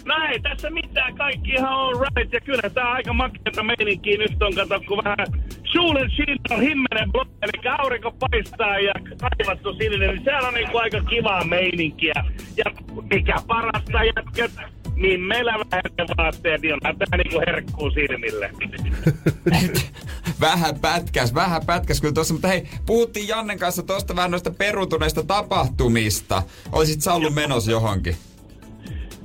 No 0.04 0.14
ei 0.32 0.40
tässä 0.40 0.70
mitään, 0.70 1.16
kaikki 1.16 1.50
ihan 1.50 1.72
all 1.72 1.94
right. 1.98 2.32
Ja 2.32 2.40
kyllä 2.40 2.70
tää 2.70 2.92
aika 2.92 3.12
makeata 3.12 3.62
meininkiä 3.62 4.18
nyt 4.18 4.42
on, 4.42 4.54
kato, 4.54 4.80
kun 4.88 5.04
vähän 5.04 5.26
Schulen 5.64 6.10
on 6.50 6.60
himmenen 6.60 7.12
blog, 7.12 7.28
eli 7.42 7.68
aurinko 7.78 8.10
paistaa 8.10 8.78
ja 8.78 8.92
kaivattu 9.20 9.74
sinne, 9.74 10.06
niin 10.06 10.24
sehän 10.24 10.44
on 10.44 10.54
niinku 10.54 10.78
aika 10.78 11.00
kivaa 11.00 11.44
meininkiä. 11.44 12.14
Ja 12.56 12.64
mikä 13.10 13.34
parasta 13.46 14.04
jätkät, 14.04 14.52
niin 14.96 15.20
meillä 15.20 15.52
vähän 15.52 16.08
vaatteet, 16.18 16.62
niin 16.62 16.74
onhan 16.74 16.96
tää 16.98 17.18
niinku 17.18 17.40
herkkuu 17.46 17.90
silmille. 17.90 18.50
vähän 20.40 20.80
pätkäs, 20.80 21.34
vähän 21.34 21.66
pätkäs 21.66 22.00
kyllä 22.00 22.14
tuossa, 22.14 22.34
mutta 22.34 22.48
hei, 22.48 22.68
puhuttiin 22.86 23.28
Jannen 23.28 23.58
kanssa 23.58 23.82
tuosta 23.82 24.16
vähän 24.16 24.30
noista 24.30 24.50
perutuneista 24.50 25.22
tapahtumista. 25.22 26.42
Olisit 26.72 27.02
sä 27.02 27.12
ollut 27.12 27.34
menossa 27.34 27.70
johonkin? 27.70 28.16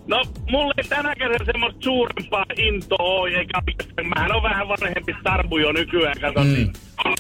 No, 0.08 0.24
mulle 0.50 0.74
ei 0.78 0.84
tänä 0.84 1.16
kerran 1.16 1.46
semmoista 1.46 1.82
suurempaa 1.82 2.46
intoa 2.58 2.98
ole, 3.00 3.30
eikä 3.30 3.62
Mähän 4.04 4.36
on 4.36 4.44
vähän 4.44 4.68
vanhempi 4.68 5.16
starbu 5.20 5.58
jo 5.58 5.72
nykyään, 5.72 6.20
kato. 6.22 6.44
Mm. 6.44 6.54
Niin, 6.54 6.74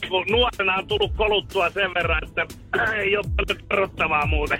kun 0.09 0.25
nuorena 0.29 0.75
on 0.75 0.87
tullut 0.87 1.13
koluttua 1.15 1.69
sen 1.69 1.93
verran, 1.93 2.23
että 2.23 2.47
ei 3.01 3.17
ole 3.17 3.25
paljon 3.37 3.67
kerrottavaa 3.69 4.25
muuten. 4.25 4.59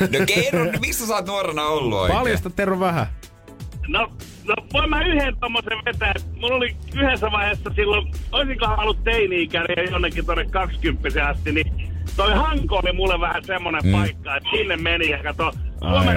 no 0.00 0.26
kerro, 0.26 0.64
missä 0.80 1.06
sä 1.06 1.14
oot 1.14 1.26
nuorena 1.26 1.66
ollut 1.66 1.98
oikein? 1.98 2.18
Paljasta 2.18 2.50
Tero 2.50 2.80
vähän. 2.80 3.06
No, 3.88 4.12
no 4.44 4.54
voin 4.72 4.90
mä 4.90 5.04
yhden 5.04 5.36
tommosen 5.40 5.78
vetää. 5.84 6.14
Mulla 6.40 6.54
oli 6.54 6.76
yhdessä 6.94 7.30
vaiheessa 7.32 7.70
silloin, 7.74 8.12
olisinkohan 8.32 8.80
ollut 8.80 9.04
teini-ikäinen 9.04 9.90
jonnekin 9.90 10.26
tonne 10.26 10.44
20 10.44 11.28
asti, 11.28 11.52
niin 11.52 11.94
toi 12.16 12.32
Hanko 12.34 12.76
oli 12.76 12.92
mulle 12.92 13.20
vähän 13.20 13.44
semmonen 13.44 13.82
mm. 13.84 13.92
paikka, 13.92 14.36
että 14.36 14.48
sinne 14.50 14.76
meni 14.76 15.10
ja 15.10 15.22
kato, 15.22 15.52
Suomen 15.78 16.16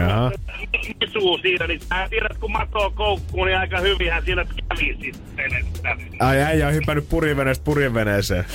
misuu 1.01 1.37
siinä, 1.37 1.67
niin 1.67 1.79
sä 1.79 2.07
tiedät, 2.09 2.37
kun 2.37 2.51
matoo 2.51 2.91
koukkuun, 2.91 3.47
niin 3.47 3.57
aika 3.57 3.79
hyvinhän 3.79 4.25
siinä 4.25 4.45
kävi 4.45 4.97
sitten. 5.01 5.53
Että... 5.55 5.97
Ai 6.19 6.41
äijä 6.41 6.67
on 6.67 6.73
hypännyt 6.73 7.09
purjeveneestä 7.09 7.63
purjeveneeseen. 7.63 8.45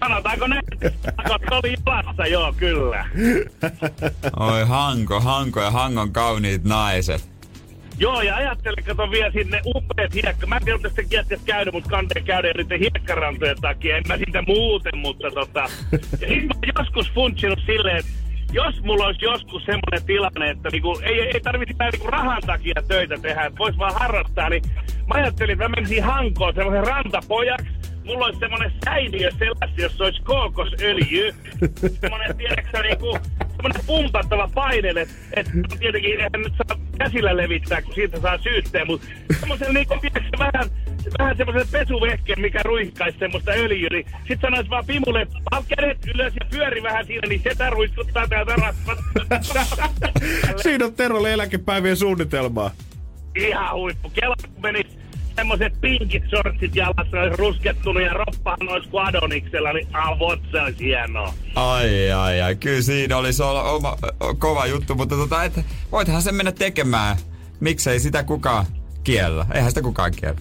Sanotaanko 0.00 0.46
ne? 0.46 0.60
Koska 1.16 1.56
oli 1.56 1.74
jalassa, 1.86 2.26
joo, 2.26 2.54
kyllä. 2.56 3.06
Oi 4.36 4.64
Hanko, 4.66 5.20
Hanko 5.20 5.60
ja 5.60 5.70
Hangon 5.70 6.12
kauniit 6.12 6.64
naiset. 6.64 7.37
Joo, 8.00 8.22
ja 8.22 8.36
ajattelin, 8.36 8.84
kato 8.84 9.10
vielä 9.10 9.30
sinne 9.30 9.60
upeat 9.66 10.14
hiekka. 10.14 10.46
Mä 10.46 10.56
en 10.56 10.64
tiedä, 10.64 10.78
että 10.86 11.02
sitä 11.22 11.36
käydä, 11.44 11.70
mutta 11.70 11.90
kanteen 11.90 12.24
käydä 12.24 12.52
niiden 12.56 12.78
hiekkarantojen 12.78 13.56
takia. 13.60 13.96
En 13.96 14.02
mä 14.08 14.16
siitä 14.16 14.42
muuten, 14.42 14.98
mutta 14.98 15.30
tota... 15.30 15.60
Ja 16.20 16.28
sit 16.28 16.46
mä 16.46 16.54
joskus 16.78 17.12
funtsinut 17.12 17.58
silleen, 17.66 17.96
että 17.96 18.12
jos 18.52 18.82
mulla 18.82 19.06
olisi 19.06 19.24
joskus 19.24 19.62
semmoinen 19.64 20.06
tilanne, 20.06 20.50
että 20.50 20.68
niinku, 20.72 21.00
ei, 21.02 21.20
ei 21.20 21.40
tarvitse 21.40 21.74
niinku 21.92 22.06
rahan 22.06 22.42
takia 22.46 22.82
töitä 22.88 23.14
tehdä, 23.22 23.44
että 23.44 23.58
vois 23.58 23.78
vaan 23.78 23.94
harrastaa, 23.94 24.48
niin 24.48 24.62
mä 25.06 25.14
ajattelin, 25.14 25.52
että 25.52 25.68
mä 25.68 25.74
menisin 25.76 26.04
Hankoon 26.04 26.54
semmoisen 26.54 26.86
rantapojaksi, 26.86 27.68
mulla 28.04 28.26
olisi 28.26 28.38
semmoinen 28.38 28.72
säiliö 28.84 29.30
sellaisi, 29.38 29.82
jossa 29.82 30.04
olisi 30.04 30.22
kookosöljy. 30.22 31.34
semmoinen, 32.00 32.36
tiedätkö 32.36 32.82
niinku, 32.82 33.18
semmoinen 33.58 33.86
pumpattava 33.86 34.50
paine, 34.54 34.88
että 34.88 35.14
et, 35.36 35.46
tietenkin 35.78 36.12
eihän 36.12 36.32
nyt 36.36 36.52
saa 36.56 36.78
käsillä 36.98 37.36
levittää, 37.36 37.82
kun 37.82 37.94
siitä 37.94 38.20
saa 38.20 38.38
syytteen, 38.38 38.86
mutta 38.86 39.06
semmoisen 39.40 39.74
niinku, 39.74 39.94
tiedätkö, 40.00 40.38
vähän, 40.38 40.70
vähän 41.18 41.36
semmoisen 41.36 41.68
pesuvehkeen, 41.72 42.40
mikä 42.40 42.62
ruihkaisi 42.62 43.18
semmoista 43.18 43.50
öljyä, 43.50 43.88
niin 43.92 44.06
sit 44.28 44.40
sanois 44.40 44.70
vaan 44.70 44.86
Pimulle, 44.86 45.26
pal 45.50 45.62
kädet 45.68 46.06
ylös 46.14 46.34
ja 46.40 46.46
pyöri 46.50 46.82
vähän 46.82 47.06
siinä, 47.06 47.28
niin 47.28 47.40
setä 47.42 47.70
ruiskuttaa 47.70 48.28
täältä 48.28 48.54
rasvat. 48.56 48.98
Siinä 50.62 50.84
on 50.84 50.94
Terolle 50.94 51.32
eläkepäivien 51.32 51.96
suunnitelmaa. 51.96 52.70
Ihan 53.36 53.74
huippu. 53.74 54.10
Kela, 54.10 54.34
kun 54.54 54.62
menis 54.62 54.97
semmoset 55.38 55.80
pinkit 55.80 56.22
shortsit 56.28 56.76
jalassa, 56.76 57.20
olisi 57.20 57.36
ruskettunut 57.36 58.02
ja 58.02 58.12
roppahan 58.12 58.68
olisi 58.68 58.88
kuin 58.88 59.04
Adoniksella, 59.06 59.72
niin 59.72 59.88
avot 59.92 60.40
se 60.52 60.60
olisi 60.60 60.84
hienoa. 60.84 61.34
Ai, 61.54 62.12
ai, 62.12 62.40
ai. 62.40 62.56
Kyllä 62.56 62.82
siinä 62.82 63.16
olisi 63.16 63.42
olla 63.42 63.62
oma, 63.62 63.96
o, 64.20 64.34
kova 64.34 64.66
juttu, 64.66 64.94
mutta 64.94 65.14
tota, 65.14 65.44
et, 65.44 65.60
voithan 65.92 66.22
sen 66.22 66.34
mennä 66.34 66.52
tekemään. 66.52 67.16
Miksei 67.60 68.00
sitä 68.00 68.22
kukaan 68.22 68.66
kiellä? 69.04 69.46
Eihän 69.54 69.70
sitä 69.70 69.82
kukaan 69.82 70.12
kiellä. 70.20 70.40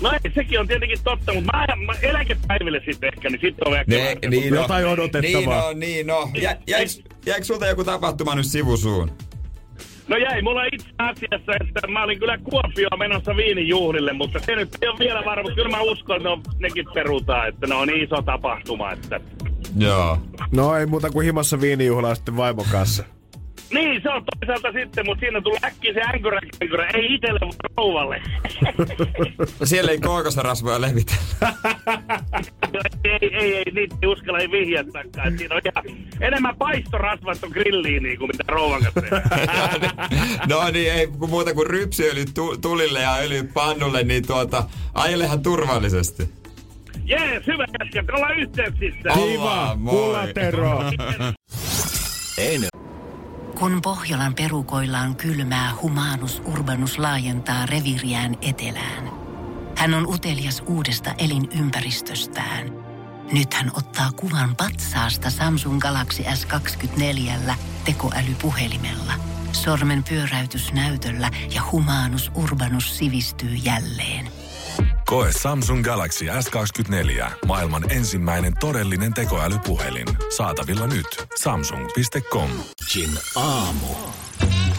No 0.00 0.12
ei, 0.12 0.32
sekin 0.34 0.60
on 0.60 0.66
tietenkin 0.66 0.98
totta, 1.04 1.34
mutta 1.34 1.52
mä, 1.52 1.66
mä 1.86 1.92
eläkepäiville 2.02 2.80
sitten 2.84 3.10
ehkä, 3.14 3.30
niin 3.30 3.40
sitten 3.40 3.68
on 3.68 3.72
vielä 3.72 3.84
Ne, 3.86 4.16
niin 4.28 4.54
Jotain 4.54 4.84
no, 4.84 4.90
odotettavaa. 4.90 5.72
Niin 5.72 6.06
no, 6.06 6.24
niin 6.24 6.34
no. 6.34 6.42
Jä, 6.42 6.56
jäiks, 6.66 7.02
jäiks 7.26 7.46
sulta 7.46 7.66
joku 7.66 7.84
tapahtuma 7.84 8.34
nyt 8.34 8.46
sivusuun? 8.46 9.10
No 10.08 10.16
jäi 10.16 10.42
mulla 10.42 10.64
itse 10.72 10.88
asiassa, 10.98 11.52
että 11.60 11.86
mä 11.86 12.02
olin 12.04 12.18
kyllä 12.18 12.38
Kuopioon 12.38 12.98
menossa 12.98 13.36
viinijuhlille, 13.36 14.12
mutta 14.12 14.38
se 14.38 14.56
nyt 14.56 14.68
ei 14.82 14.88
ole 14.88 14.98
vielä 14.98 15.24
varma. 15.24 15.54
Kyllä 15.54 15.68
mä 15.68 15.80
uskon, 15.80 16.16
että 16.16 16.28
ne 16.28 16.32
on, 16.32 16.42
nekin 16.58 16.84
perutaan, 16.94 17.48
että 17.48 17.66
ne 17.66 17.74
on 17.74 17.88
niin 17.88 18.04
iso 18.04 18.22
tapahtuma, 18.22 18.92
että... 18.92 19.20
Joo. 19.78 20.18
No 20.52 20.76
ei 20.76 20.86
muuta 20.86 21.10
kuin 21.10 21.24
himassa 21.24 21.60
viinijuhlaa 21.60 22.14
sitten 22.14 22.36
vaimon 22.36 22.66
kanssa. 22.72 23.04
Niin, 23.74 24.02
se 24.02 24.08
on 24.10 24.22
toisaalta 24.24 24.72
sitten, 24.72 25.06
mutta 25.06 25.20
siinä 25.20 25.40
tulee 25.40 25.58
äkkiä 25.64 25.92
se 25.94 26.00
änkyrä, 26.00 26.40
änkyrä. 26.62 26.86
ei 26.86 27.14
itselle, 27.14 27.40
mutta 27.46 27.68
rouvalle. 27.76 28.22
Siellä 29.64 29.90
ei 29.90 30.00
kookosrasvoja 30.00 30.80
levitä. 30.80 31.14
ei, 33.04 33.18
ei, 33.32 33.56
ei, 33.56 33.64
niitä 33.72 33.96
ei 34.02 34.08
uskalla 34.08 34.38
ei 34.38 34.50
vihjattakaan. 34.50 35.38
Siinä 35.38 35.54
on 35.54 35.60
ihan 35.64 35.98
enemmän 36.20 36.56
paistorasvat 36.56 37.44
on 37.44 37.50
grilliin 37.50 38.02
niin 38.02 38.18
kuin 38.18 38.28
mitä 38.28 38.44
rouvan 38.48 38.82
kanssa 38.82 39.00
no 40.50 40.70
niin, 40.70 40.92
ei 40.92 41.06
kun 41.06 41.30
muuta 41.30 41.54
kuin 41.54 41.66
rypsiöljy 41.66 42.24
tu- 42.34 42.56
tulille 42.56 43.00
ja 43.00 43.14
öljy 43.14 43.42
pannulle, 43.54 44.02
niin 44.02 44.26
tuota, 44.26 44.64
ajelehan 44.94 45.42
turvallisesti. 45.42 46.28
Jees, 47.04 47.46
hyvä 47.46 47.64
jätkä, 47.94 48.16
ollaan 48.16 48.38
yhteyksissä. 48.38 49.12
Ollaan, 49.12 49.78
moi. 49.78 49.94
Kuulla 49.94 50.26
Tero. 50.34 50.80
En 52.38 52.60
Kun 53.58 53.82
Pohjolan 53.82 54.34
perukoillaan 54.34 55.16
kylmää, 55.16 55.72
humanus 55.82 56.42
urbanus 56.46 56.98
laajentaa 56.98 57.66
reviriään 57.66 58.36
etelään. 58.42 59.23
Hän 59.76 59.94
on 59.94 60.06
utelias 60.06 60.62
uudesta 60.66 61.14
elinympäristöstään. 61.18 62.70
Nyt 63.32 63.54
hän 63.54 63.70
ottaa 63.76 64.12
kuvan 64.12 64.56
patsaasta 64.56 65.30
Samsung 65.30 65.80
Galaxy 65.80 66.22
S24 66.22 67.54
tekoälypuhelimella. 67.84 69.12
Sormen 69.52 70.04
pyöräytys 70.04 70.72
näytöllä 70.72 71.30
ja 71.54 71.62
humanus 71.72 72.30
urbanus 72.34 72.98
sivistyy 72.98 73.54
jälleen. 73.54 74.43
Koe 75.06 75.30
Samsung 75.42 75.84
Galaxy 75.84 76.24
S24. 76.26 77.30
Maailman 77.46 77.92
ensimmäinen 77.92 78.52
todellinen 78.60 79.14
tekoälypuhelin. 79.14 80.06
Saatavilla 80.36 80.86
nyt. 80.86 81.06
Samsung.com. 81.42 82.50
Chin 82.90 83.10
aamu. 83.36 83.86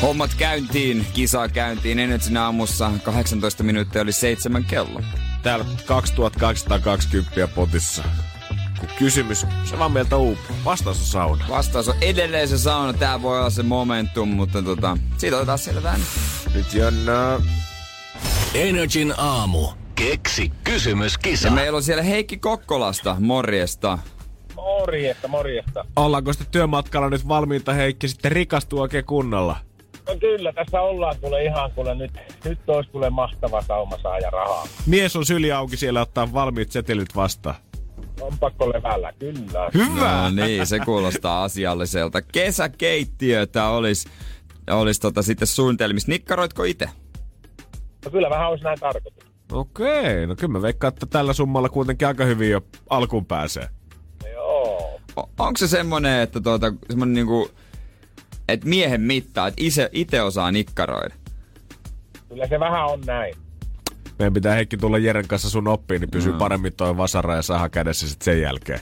Hommat 0.02 0.34
käyntiin, 0.38 1.06
kisaa 1.14 1.50
käyntiin, 1.50 2.00
Energyn 2.00 2.38
aamussa 2.38 2.92
18 3.04 3.64
minuuttia 3.64 4.02
oli 4.02 4.12
seitsemän 4.12 4.66
kello. 4.66 5.02
Täällä 5.44 5.66
2220 5.86 7.48
potissa. 7.56 8.04
Kun 8.80 8.90
kysymys, 9.00 9.46
se 9.70 9.80
vaan 9.80 9.92
meiltä 9.92 10.18
uupuu. 10.18 10.56
Vastaus 10.66 11.00
on 11.00 11.06
sauna. 11.06 11.46
Vastaus 11.50 11.88
on 11.88 11.96
edelleen 12.02 12.48
se 12.48 12.58
sauna, 12.58 12.94
tää 12.94 13.22
voi 13.22 13.40
olla 13.40 13.50
se 13.50 13.64
momentum, 13.64 14.30
mutta 14.30 14.62
tota, 14.62 14.98
siitä 15.18 15.38
otetaan 15.38 15.60
selvää 15.60 15.98
nyt. 15.98 16.08
Nyt 16.56 16.74
Jonna. 16.74 17.42
Energin 18.54 19.14
aamu. 19.18 19.85
Keksi 19.96 20.52
kysymyskisa. 20.64 21.48
Ja 21.48 21.52
meillä 21.52 21.76
on 21.76 21.84
siellä 21.84 22.04
Heikki 22.04 22.38
Kokkolasta, 22.38 23.16
morjesta. 23.20 23.98
Morjesta, 24.56 25.28
morjesta. 25.28 25.86
Ollaanko 25.96 26.34
sitten 26.34 26.52
työmatkalla 26.52 27.10
nyt 27.10 27.28
valmiita 27.28 27.74
Heikki 27.74 28.08
sitten 28.08 28.32
rikastua 28.32 28.82
oikein 28.82 29.06
kunnolla? 29.06 29.58
No 30.08 30.16
kyllä, 30.20 30.54
tässä 30.54 30.82
ollaan 30.82 31.16
kuule 31.22 31.44
ihan 31.44 31.72
kuule 31.72 31.96
nyt, 31.96 32.12
nyt 32.46 32.60
olisi 32.68 32.90
kuule 32.90 33.10
mahtava 33.10 33.62
sauma 33.62 33.98
saada 33.98 34.30
rahaa. 34.30 34.68
Mies 34.86 35.16
on 35.16 35.26
syli 35.26 35.52
auki 35.52 35.78
siellä 35.78 36.02
ottaa 36.02 36.34
valmiit 36.34 36.72
setelit 36.72 37.16
vastaan. 37.16 37.56
On 38.22 38.38
pakko 38.40 38.70
levällä, 38.74 39.14
kyllä. 39.20 39.70
Hyvä! 39.74 40.32
No 40.36 40.46
niin, 40.46 40.68
se 40.68 40.80
kuulostaa 40.80 41.44
asialliselta. 41.44 42.22
Kesäkeittiötä 42.22 43.68
olisi 43.68 44.10
olis 44.72 45.00
tota 45.00 45.22
sitten 45.22 45.48
suunnitelmissa. 45.48 46.12
Nikkaroitko 46.12 46.64
itse? 46.64 46.90
No 48.06 48.12
kyllä 48.12 48.30
vähän 48.30 48.50
olisi 48.50 48.64
näin 48.64 48.80
tarkoitus. 48.80 49.25
Okei, 49.52 50.28
no 50.28 50.36
kyllä 50.36 50.52
mä 50.52 50.62
veikkaan, 50.62 50.94
että 50.94 51.06
tällä 51.06 51.34
summalla 51.34 51.70
kuitenkin 51.70 52.08
aika 52.08 52.26
hyvin 52.26 52.50
jo 52.52 52.62
alkuun 52.90 53.26
pääsee. 53.26 53.70
Joo. 54.34 55.00
O- 55.16 55.30
onko 55.40 55.58
se 55.58 55.68
semmonen, 55.68 56.20
että 56.22 56.42
tuota, 56.42 56.74
semmonen 56.90 57.14
niinku, 57.14 57.52
että 58.50 58.68
miehen 58.68 59.02
mittaa, 59.02 59.48
että 59.48 59.64
ise, 59.64 59.90
ite 59.92 60.22
osaa 60.22 60.52
nikkaroida? 60.52 61.16
Kyllä 62.30 62.48
se 62.48 62.60
vähän 62.60 62.86
on 62.86 63.02
näin. 63.06 63.36
Meidän 64.20 64.34
pitää 64.34 64.56
Heikki 64.56 64.78
tulla 64.78 64.98
Jeren 64.98 65.28
kanssa 65.28 65.50
sun 65.50 65.68
oppiin, 65.68 66.02
niin 66.02 66.12
pysyy 66.12 66.32
Mm. 66.32 66.38
paremmin 66.38 66.74
toi 66.78 66.98
vasara 66.98 67.36
ja 67.36 67.42
saha 67.42 67.70
kädessä 67.70 68.08
sitten 68.10 68.26
sen 68.26 68.42
jälkeen. 68.42 68.80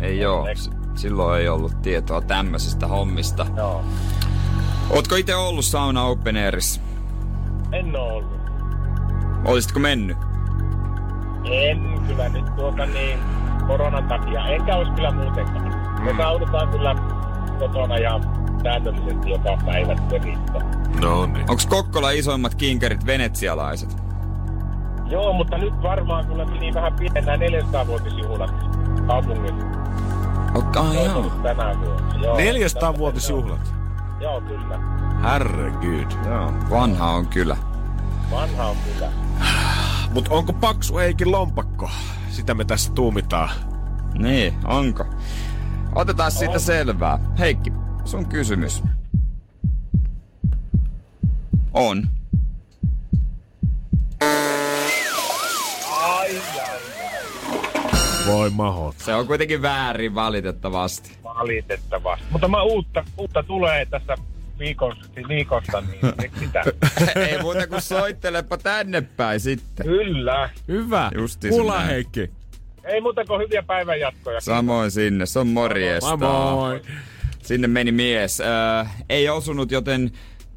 Ei 0.00 0.18
joo. 0.20 0.46
S- 0.54 0.70
Silloin 0.94 1.40
ei 1.40 1.48
ollut 1.48 1.82
tietoa 1.82 2.20
tämmöisistä 2.20 2.86
hommista. 2.86 3.46
Joo. 3.56 3.84
Ootko 4.90 5.16
itse 5.16 5.34
ollut 5.34 5.64
sauna 5.64 6.02
open 6.04 6.36
airissa? 6.36 6.80
En 7.72 7.96
oo 7.96 8.08
ollut. 8.14 8.40
Olisitko 9.44 9.80
mennyt? 9.80 10.16
En 11.44 12.00
kyllä 12.06 12.28
nyt 12.28 12.56
tuota 12.56 12.86
niin 12.86 13.18
koronan 13.66 14.08
takia. 14.08 14.46
Enkä 14.46 14.76
olisi 14.76 14.92
kyllä 14.92 15.10
muutenkaan. 15.10 16.02
Me 16.04 16.14
saunutaan 16.18 16.68
kyllä 16.68 16.94
kotona 17.58 17.98
ja 17.98 18.20
säännöllisesti 18.62 19.30
joka 19.30 19.58
päivä 19.66 19.96
verissä. 20.10 20.52
No 21.00 21.26
niin. 21.26 21.50
Onko 21.50 21.62
Kokkola 21.68 22.10
isoimmat 22.10 22.54
kinkerit 22.54 23.06
venetsialaiset? 23.06 23.96
Joo, 25.10 25.32
mutta 25.32 25.58
nyt 25.58 25.82
varmaan 25.82 26.26
kyllä 26.26 26.44
meni 26.44 26.74
vähän 26.74 26.92
pienenä 26.92 27.36
400-vuotisjuhlat 27.36 28.50
kaupungin. 29.06 29.54
Okei, 30.54 30.82
on 30.82 31.04
joo. 31.04 31.16
ollut 31.18 31.42
tänä 31.42 31.74
vuonna. 31.80 32.16
Joo, 32.22 32.36
400-vuotisjuhlat. 32.36 33.72
Joo, 34.20 34.40
kyllä. 34.40 34.80
Herregud. 35.22 36.10
Joo, 36.26 36.52
vanha 36.70 37.10
on 37.10 37.26
kyllä. 37.26 37.56
Vanha 38.30 38.64
on 38.64 38.76
kyllä. 38.84 39.08
Mut 40.14 40.28
onko 40.30 40.52
paksu 40.52 40.96
Heikin 40.96 41.32
lompakko? 41.32 41.90
Sitä 42.36 42.54
me 42.54 42.64
tässä 42.64 42.92
tuumitaan. 42.92 43.50
Niin, 44.18 44.54
onko? 44.64 45.04
Otetaan 45.94 46.30
siitä 46.32 46.58
selvää. 46.58 47.18
Heikki, 47.38 47.72
sun 48.04 48.26
kysymys. 48.28 48.82
On. 51.72 52.08
Ai, 56.02 56.36
ai, 56.60 56.80
Voi 58.26 58.50
mahot. 58.50 58.94
Se 58.98 59.14
on 59.14 59.26
kuitenkin 59.26 59.62
väärin 59.62 60.14
valitettavasti. 60.14 61.18
valitettavasti. 61.24 62.24
Mutta 62.30 62.48
mä 62.48 62.62
uutta, 62.62 63.04
uutta 63.18 63.42
tulee 63.42 63.86
tässä 63.86 64.16
viikosta, 64.58 65.04
viikosta 65.28 65.80
niin 65.80 66.30
sitä. 66.40 66.64
Ei 67.16 67.42
muuta 67.42 67.66
kuin 67.66 67.82
soittelepa 67.82 68.58
tänne 68.58 69.00
päin 69.00 69.40
sitten. 69.40 69.86
Kyllä. 69.86 70.50
Hyvä. 70.68 71.10
Justi 71.14 71.52
sinne. 71.52 71.86
Heikki. 71.86 72.30
Ei 72.84 73.00
muuta 73.00 73.24
kuin 73.24 73.40
hyviä 73.40 73.62
päivänjatkoja. 73.62 74.40
Samoin 74.40 74.90
sinne, 74.90 75.26
se 75.26 75.38
on 75.38 75.48
morjesta. 75.48 76.16
Moi 76.16 76.52
moi. 76.52 76.80
Sinne 77.42 77.68
meni 77.68 77.92
mies. 77.92 78.40
Öö, 78.40 78.46
ei 79.08 79.28
osunut, 79.28 79.70
joten 79.70 80.10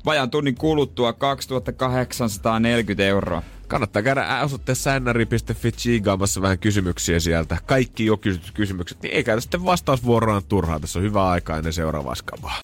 vajan 0.05 0.29
tunnin 0.29 0.55
kuluttua 0.55 1.13
2840 1.13 3.03
euroa. 3.05 3.41
Kannattaa 3.69 4.01
käydä 4.01 4.41
osoitteessa 4.43 4.83
säännäri.fi 4.83 5.71
chigaamassa 5.71 6.41
vähän 6.41 6.59
kysymyksiä 6.59 7.19
sieltä. 7.19 7.57
Kaikki 7.65 8.05
jo 8.05 8.17
kysytyt 8.17 8.51
kysymykset, 8.51 9.01
niin 9.01 9.13
ei 9.13 9.23
käytä 9.23 9.41
sitten 9.41 9.65
vastausvuoroaan 9.65 10.43
turhaa. 10.43 10.79
Tässä 10.79 10.99
on 10.99 11.05
hyvä 11.05 11.29
aika 11.29 11.57
ennen 11.57 11.73
seuraavaa 11.73 12.15
skabaa. 12.15 12.61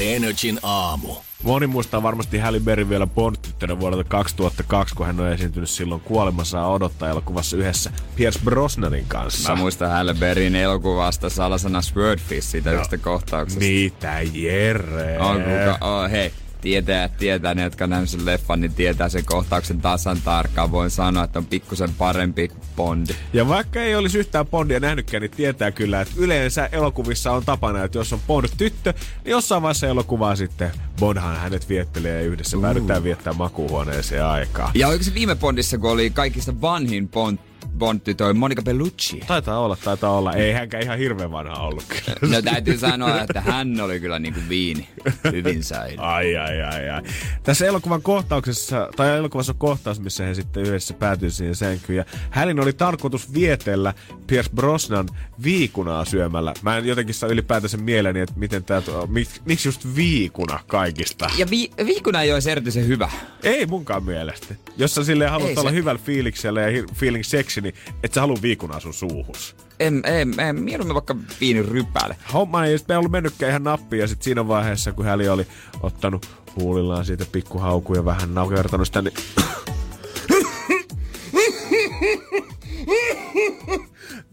Energin 0.00 0.58
aamu. 0.62 1.14
Moni 1.42 1.66
muistaa 1.66 2.02
varmasti 2.02 2.38
Halle 2.38 2.60
Berry 2.60 2.88
vielä 2.88 3.06
Bond-tyttönä 3.06 3.80
vuodelta 3.80 4.04
2002, 4.04 4.94
kun 4.94 5.06
hän 5.06 5.20
on 5.20 5.32
esiintynyt 5.32 5.70
silloin 5.70 6.00
kuolemansa 6.00 6.66
odottaa 6.66 7.08
elokuvassa 7.08 7.56
yhdessä 7.56 7.92
Pierce 8.16 8.40
Brosnanin 8.44 9.04
kanssa. 9.08 9.50
Mä 9.50 9.56
muistan 9.56 9.90
Halle 9.90 10.14
Berryn 10.14 10.54
elokuvasta 10.54 11.30
salasana 11.30 11.82
Swordfish 11.82 12.48
siitä 12.48 12.72
yhdestä 12.72 12.98
kohtauksesta. 12.98 13.64
Mitä 13.64 14.20
Jere? 14.32 15.18
On, 15.18 15.36
kuka, 15.36 15.86
oh, 15.86 16.10
hei, 16.10 16.32
tietää, 16.60 17.08
tietää 17.08 17.54
ne, 17.54 17.62
jotka 17.62 17.84
on 17.84 17.90
nähnyt 17.90 18.10
sen 18.10 18.26
leffan, 18.26 18.60
niin 18.60 18.74
tietää 18.74 19.08
sen 19.08 19.24
kohtauksen 19.24 19.80
tasan 19.80 20.20
tarkkaan. 20.24 20.72
Voin 20.72 20.90
sanoa, 20.90 21.24
että 21.24 21.38
on 21.38 21.46
pikkusen 21.46 21.94
parempi 21.98 22.50
Bondi. 22.76 23.12
Ja 23.32 23.48
vaikka 23.48 23.82
ei 23.82 23.94
olisi 23.94 24.18
yhtään 24.18 24.46
Bondia 24.46 24.80
nähnytkään, 24.80 25.20
niin 25.20 25.30
tietää 25.30 25.70
kyllä, 25.70 26.00
että 26.00 26.14
yleensä 26.16 26.68
elokuvissa 26.72 27.32
on 27.32 27.44
tapana, 27.44 27.84
että 27.84 27.98
jos 27.98 28.12
on 28.12 28.20
Bond-tyttö, 28.26 28.94
niin 29.24 29.30
jossain 29.30 29.62
vaiheessa 29.62 29.86
elokuvaa 29.86 30.36
sitten 30.36 30.70
Bondhan 31.00 31.36
hänet 31.36 31.68
viettelee 31.68 32.22
ja 32.22 32.28
yhdessä 32.28 32.56
uh. 32.56 32.62
päädytään 32.62 33.04
viettää 33.04 33.32
makuuhuoneeseen 33.32 34.24
aikaa. 34.24 34.70
Ja 34.74 34.88
oliko 34.88 35.04
se 35.04 35.14
viime 35.14 35.34
Bondissa, 35.34 35.78
kun 35.78 35.90
oli 35.90 36.10
kaikista 36.10 36.60
vanhin 36.60 37.08
Bond, 37.08 37.38
Bond-tytö, 37.80 38.34
Monica 38.34 38.62
Bellucci? 38.62 39.20
Taitaa 39.26 39.58
olla, 39.58 39.76
taitaa 39.84 40.10
olla. 40.18 40.32
Ei 40.32 40.52
hänkään 40.52 40.82
ihan 40.82 40.98
hirveän 40.98 41.32
vanha 41.32 41.54
ollut 41.54 41.84
kyllä. 41.88 42.34
No 42.36 42.42
täytyy 42.42 42.78
sanoa, 42.78 43.20
että 43.20 43.40
hän 43.40 43.80
oli 43.80 44.00
kyllä 44.00 44.18
niinku 44.18 44.40
viini. 44.48 44.88
Hyvin 45.32 45.64
säily. 45.64 45.94
Ai, 45.98 46.36
ai, 46.36 46.62
ai, 46.62 46.90
ai. 46.90 47.02
Tässä 47.42 47.66
elokuvan 47.66 48.02
kohtauksessa, 48.02 48.88
tai 48.96 49.16
elokuvassa 49.16 49.52
on 49.52 49.58
kohtaus, 49.58 50.00
missä 50.00 50.24
he 50.24 50.34
sitten 50.34 50.62
yhdessä 50.62 50.94
päätyy 50.94 51.30
siihen 51.30 51.54
sänkyyn. 51.54 51.96
Ja 51.96 52.04
hälin 52.30 52.60
oli 52.60 52.72
tarkoitus 52.72 53.34
vietellä 53.34 53.94
Pierce 54.26 54.50
Brosnan 54.54 55.08
viikunaa 55.42 56.04
syömällä. 56.04 56.54
Mä 56.62 56.76
en 56.76 56.86
jotenkin 56.86 57.14
saa 57.14 57.28
ylipäätänsä 57.30 57.76
mieleeni, 57.76 58.20
että 58.20 58.34
miten 58.38 58.64
tää, 58.64 58.82
mik, 59.08 59.28
miksi 59.44 59.68
just 59.68 59.86
viikuna 59.96 60.60
kaikista. 60.66 61.30
Ja 61.38 61.46
vi- 61.50 61.70
viikuna 61.86 62.22
ei 62.22 62.32
olisi 62.32 62.50
erityisen 62.50 62.86
hyvä. 62.86 63.10
Ei 63.42 63.66
munkaan 63.66 64.04
mielestä. 64.04 64.54
Jos 64.76 64.94
sä 64.94 65.04
silleen 65.04 65.30
haluat 65.30 65.50
Ei 65.50 65.56
olla 65.58 65.70
se- 65.70 65.76
hyvällä 65.76 66.00
fiiliksellä 66.04 66.60
ja 66.60 66.84
feeling 66.94 67.24
seksi, 67.24 67.60
niin 67.60 67.69
et 68.02 68.12
sä 68.14 68.20
halua 68.20 68.38
viikunaa 68.42 68.80
sun 68.80 68.94
suuhus. 68.94 69.56
En, 69.80 70.02
en, 70.04 70.40
en 70.40 70.62
mieluummin 70.62 70.94
vaikka 70.94 71.16
viinin 71.40 71.64
rypäle. 71.64 72.16
Homma 72.32 72.64
ei 72.64 72.78
sitten 72.78 72.98
ollut 72.98 73.12
mennytkään 73.12 73.50
ihan 73.50 73.64
nappiin 73.64 74.00
ja 74.00 74.06
sitten 74.06 74.24
siinä 74.24 74.48
vaiheessa, 74.48 74.92
kun 74.92 75.04
Häli 75.04 75.28
oli 75.28 75.46
ottanut 75.80 76.26
huulillaan 76.56 77.04
siitä 77.04 77.26
pikkuhaukuja 77.32 78.00
ja 78.00 78.04
vähän 78.04 78.34
naukertanut 78.34 78.86
sitä, 78.86 79.02
niin... 79.02 79.14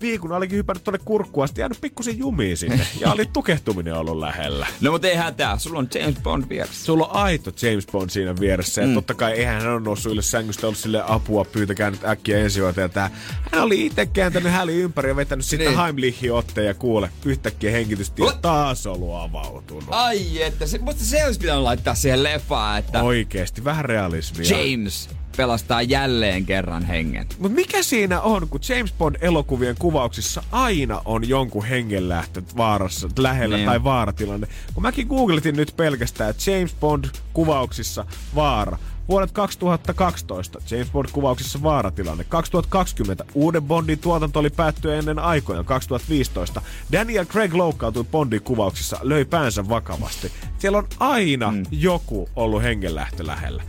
Viikuna 0.07 0.35
olikin 0.35 0.57
hypännyt 0.57 0.83
tonne 0.83 0.99
kurkkuun 1.05 1.43
asti, 1.43 1.61
jäänyt 1.61 1.81
pikkusen 1.81 2.17
jumiin 2.17 2.57
sinne. 2.57 2.87
Ja 2.99 3.11
oli 3.11 3.25
tukehtuminen 3.33 3.93
ollut 3.93 4.17
lähellä. 4.17 4.67
No 4.81 4.91
mutta 4.91 5.07
ei 5.07 5.15
hätää, 5.15 5.57
sulla 5.59 5.79
on 5.79 5.87
James 5.95 6.15
Bond 6.23 6.43
vieressä. 6.49 6.85
Sulla 6.85 7.07
on 7.07 7.15
aito 7.15 7.51
James 7.61 7.87
Bond 7.87 8.09
siinä 8.09 8.35
vieressä. 8.39 8.81
Ja 8.81 8.93
totta 8.93 9.13
kai 9.13 9.31
eihän 9.31 9.61
hän 9.61 9.71
ole 9.73 9.79
noussut 9.79 10.11
ylös 10.11 10.31
sängystä, 10.31 10.67
ollut 10.67 10.79
sille 10.79 11.03
apua, 11.07 11.45
pyytäkää 11.45 11.91
nyt 11.91 12.03
äkkiä 12.03 12.37
ensihoitaja. 12.39 12.89
Tää. 12.89 13.11
Hän 13.51 13.63
oli 13.63 13.85
itse 13.85 14.05
kääntänyt 14.05 14.51
häli 14.51 14.75
ympäri 14.75 15.09
ja 15.09 15.15
vetänyt 15.15 15.45
sitten 15.45 15.67
Niin. 15.67 15.79
Heimlichin 15.79 16.33
otteen 16.33 16.67
ja 16.67 16.73
kuule, 16.73 17.09
yhtäkkiä 17.25 17.71
hengitystie 17.71 18.25
What? 18.25 18.41
taas 18.41 18.87
ollut 18.87 19.15
avautunut. 19.15 19.85
Ai 19.89 20.41
että, 20.41 20.65
se, 20.65 20.77
mutta 20.77 21.03
se 21.03 21.25
olisi 21.25 21.39
pitänyt 21.39 21.63
laittaa 21.63 21.95
siihen 21.95 22.23
leffaan, 22.23 22.79
että 22.79 23.03
Oikeesti, 23.03 23.63
vähän 23.63 23.85
realismia. 23.85 24.47
James 24.49 25.09
pelastaa 25.37 25.81
jälleen 25.81 26.45
kerran 26.45 26.85
hengen. 26.85 27.27
Mutta 27.39 27.55
mikä 27.55 27.83
siinä 27.83 28.21
on, 28.21 28.47
kun 28.49 28.59
James 28.69 28.93
Bond-elokuvien 28.93 29.75
kuvauksissa 29.79 30.43
aina 30.51 31.01
on 31.05 31.29
jonkun 31.29 31.65
hengenlähtö 31.65 32.41
vaarassa, 32.57 33.09
lähellä 33.19 33.55
Niin. 33.55 33.65
tai 33.65 33.83
vaaratilanne. 33.83 34.47
Kun 34.73 34.83
mäkin 34.83 35.07
googletin 35.07 35.55
nyt 35.55 35.73
pelkästään, 35.77 36.29
että 36.29 36.51
James 36.51 36.75
Bond-kuvauksissa 36.79 38.05
vaara. 38.35 38.77
Vuodet 39.09 39.31
2012 39.31 40.59
James 40.71 40.91
Bond-kuvauksissa 40.91 41.63
vaaratilanne. 41.63 42.23
2020 42.23 43.25
uuden 43.33 43.63
Bondin 43.63 43.99
tuotanto 43.99 44.39
oli 44.39 44.49
päättyä 44.49 44.95
ennen 44.95 45.19
aikojaan. 45.19 45.65
2015 45.65 46.61
Daniel 46.91 47.25
Craig 47.25 47.53
loukkaantui 47.53 48.03
Bondin 48.03 48.41
kuvauksissa, 48.41 48.99
löi 49.01 49.25
päänsä 49.25 49.69
vakavasti. 49.69 50.31
Siellä 50.57 50.77
on 50.77 50.87
aina 50.99 51.51
mm. 51.51 51.63
joku 51.71 52.29
ollut 52.35 52.63
hengenlähtö 52.63 53.27
lähellä. 53.27 53.63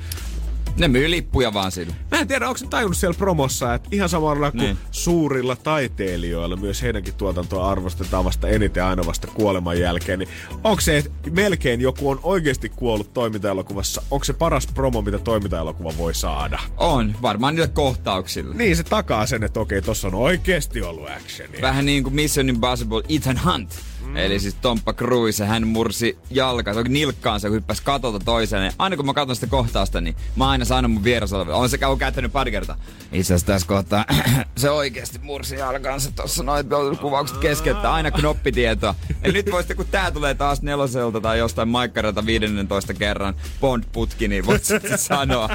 Ne 0.77 0.89
myy 0.89 1.11
lippuja 1.11 1.55
vaan 1.55 1.73
sille. 1.73 1.95
Mä 2.11 2.19
en 2.19 2.29
tiedä, 2.29 2.47
onko 2.49 2.59
se 2.59 2.67
tajunnut 2.67 2.97
siellä 2.97 3.19
promossa, 3.19 3.75
että 3.75 3.89
ihan 3.93 4.09
samalla 4.09 4.51
kuin 4.51 4.61
Niin. 4.61 4.79
suurilla 4.91 5.57
taiteilijoilla, 5.57 6.57
myös 6.57 6.83
heidänkin 6.83 7.15
tuotantoa 7.15 7.71
arvostetaan 7.71 8.25
vasta 8.25 8.49
eniten 8.49 8.85
aina 8.85 9.07
vasta 9.07 9.27
kuoleman 9.27 9.81
jälkeen, 9.81 10.19
niin 10.19 10.29
onko 10.65 10.81
se, 10.81 10.97
että 10.99 11.11
melkein 11.31 11.81
joku 11.81 12.11
on 12.11 12.21
oikeasti 12.23 12.69
kuollut 12.69 13.15
toimintaelokuvassa, 13.15 14.03
onko 14.11 14.25
se 14.25 14.33
paras 14.33 14.67
promo, 14.67 15.03
mitä 15.03 15.19
toimintaelokuva 15.19 15.93
voi 15.99 16.15
saada? 16.15 16.59
On, 16.77 17.15
varmaan 17.23 17.55
niillä 17.55 17.69
kohtauksilla. 17.69 18.55
Niin, 18.55 18.77
se 18.77 18.83
takaa 18.83 19.27
sen, 19.27 19.45
että 19.45 19.61
okei, 19.61 19.83
tossa 19.83 20.09
on 20.09 20.15
oikeasti 20.15 20.83
ollut 20.83 21.09
actionia. 21.11 21.61
Vähän 21.63 21.87
niin 21.87 22.03
kuin 22.03 22.15
Mission 22.15 22.49
Impossible 22.49 23.03
Ethan 23.09 23.41
Hunt. 23.45 23.71
Mm. 24.09 24.17
Eli 24.17 24.41
siis 24.41 24.55
Tomppa 24.55 24.93
Cruise, 24.93 25.47
hän 25.47 25.67
mursi 25.67 26.19
jalkansa, 26.31 26.83
nilkkaansa, 26.83 27.49
kun 27.49 27.55
hyppäsi 27.55 27.83
katolta 27.83 28.19
toiseen. 28.19 28.65
Ja 28.65 28.73
aina 28.79 28.97
kun 28.97 29.07
mä 29.07 29.15
katson 29.15 29.37
sitä 29.37 29.47
kohtausta, 29.47 30.01
niin 30.01 30.17
mä 30.37 30.49
aina 30.49 30.65
sanon 30.65 30.91
mun 30.91 31.05
vieressä 31.05 31.37
oleville. 31.37 31.57
Olen 31.57 31.71
se 31.71 31.79
käy 31.79 31.97
käyttänyt 31.97 32.33
pari 32.33 32.51
kertaa. 32.51 32.77
Itse 33.13 33.35
asiassa 33.35 33.47
tässä 33.47 33.69
kohtaa 33.69 34.05
se 34.57 34.71
oikeasti 34.71 35.19
mursi 35.19 35.57
jalkansa 35.57 36.11
tuossa 36.13 36.43
noin 36.43 36.67
kuvaukset 37.01 37.37
kesken, 37.37 37.77
että 37.77 37.93
aina 37.93 38.11
knoppitietoa. 38.11 38.95
Eli 39.23 39.33
nyt 39.33 39.53
voisitte, 39.53 39.75
kun 39.75 39.87
tää 39.91 40.11
tulee 40.11 40.35
taas 40.35 40.63
neloselta 40.63 41.21
tai 41.21 41.39
jostain 41.39 41.69
maikkaralta 41.69 42.27
15 42.27 42.95
kerran 42.95 43.35
Bond-putki, 43.61 44.29
niin 44.29 44.47
voit 44.47 44.65
sitten 44.65 44.99
sanoa. 45.09 45.49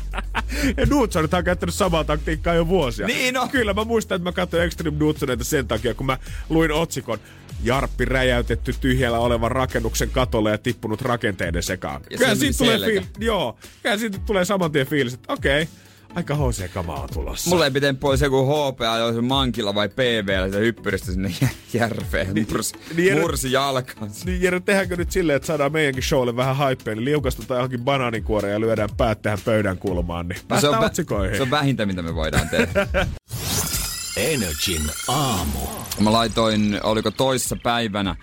Ja 0.77 0.85
Nutsonit 0.85 1.33
on 1.33 1.43
käyttänyt 1.43 1.75
samaa 1.75 2.03
taktiikkaa 2.03 2.53
jo 2.53 2.67
vuosia. 2.67 3.07
Niin 3.07 3.37
on. 3.37 3.49
Kyllä 3.49 3.73
mä 3.73 3.83
muistan, 3.83 4.15
että 4.15 4.29
mä 4.29 4.31
katsoin 4.31 4.63
Extreme 4.63 4.97
Nutsoneita 4.97 5.43
sen 5.43 5.67
takia, 5.67 5.93
kun 5.93 6.05
mä 6.05 6.17
luin 6.49 6.71
otsikon 6.71 7.19
Jarppi 7.63 8.05
räjäytetty 8.05 8.73
tyhjällä 8.81 9.19
olevan 9.19 9.51
rakennuksen 9.51 10.09
katolle 10.09 10.51
ja 10.51 10.57
tippunut 10.57 11.01
rakenteiden 11.01 11.63
sekaan. 11.63 12.01
Ja 12.09 12.17
Kyllä 12.17 12.35
siitä 12.35 12.57
tulee 12.57 12.77
fiil- 12.77 13.05
joo, 13.19 13.57
kyllä 13.83 13.97
siitä 13.97 14.17
tulee 14.25 14.45
saman 14.45 14.71
tien 14.71 14.87
fiilis, 14.87 15.13
että 15.13 15.33
okei, 15.33 15.67
Aika 16.15 16.35
HC-kamaa 16.35 17.01
on 17.03 17.09
tulossa. 17.13 17.49
Mulla 17.49 17.65
ei 17.65 17.71
miten 17.71 17.97
pois 17.97 18.21
joku 18.21 18.45
HPA, 18.45 18.97
jos 18.97 19.15
mankilla 19.21 19.75
vai 19.75 19.89
PV, 19.89 20.51
se 20.51 20.59
hyppyristä 20.59 21.11
sinne 21.11 21.33
jä- 21.41 21.47
järveen. 21.73 22.33
Niin- 22.33 22.47
Mursi, 22.51 22.73
niin 22.95 23.13
Jere- 23.15 23.19
mursi 23.21 23.51
jalkansa. 23.51 24.25
Niin 24.25 24.41
Jere, 24.41 24.59
tehdäänkö 24.59 24.95
nyt 24.95 25.11
silleen, 25.11 25.35
että 25.37 25.45
saadaan 25.47 25.71
meidänkin 25.71 26.03
showlle 26.03 26.35
vähän 26.35 26.69
hypeä, 26.69 26.95
niin 26.95 27.05
liukastutaan 27.05 27.57
johonkin 27.57 27.81
banaanikuoreen 27.83 28.53
ja 28.53 28.59
lyödään 28.59 28.89
päät 28.97 29.21
tähän 29.21 29.39
pöydän 29.45 29.77
kulmaan, 29.77 30.27
niin 30.27 30.39
No 30.49 30.59
se, 30.61 30.69
on, 30.69 30.75
vä- 30.75 30.85
otsikoihin. 30.85 31.35
se 31.37 31.41
on 31.43 31.51
vähintä, 31.51 31.85
mitä 31.85 32.01
me 32.01 32.15
voidaan 32.15 32.49
tehdä. 32.49 32.87
Energin 34.17 34.81
aamu. 35.07 35.59
Mä 35.99 36.11
laitoin, 36.11 36.79
oliko 36.83 37.11
toissa 37.11 37.57
päivänä, 37.63 38.15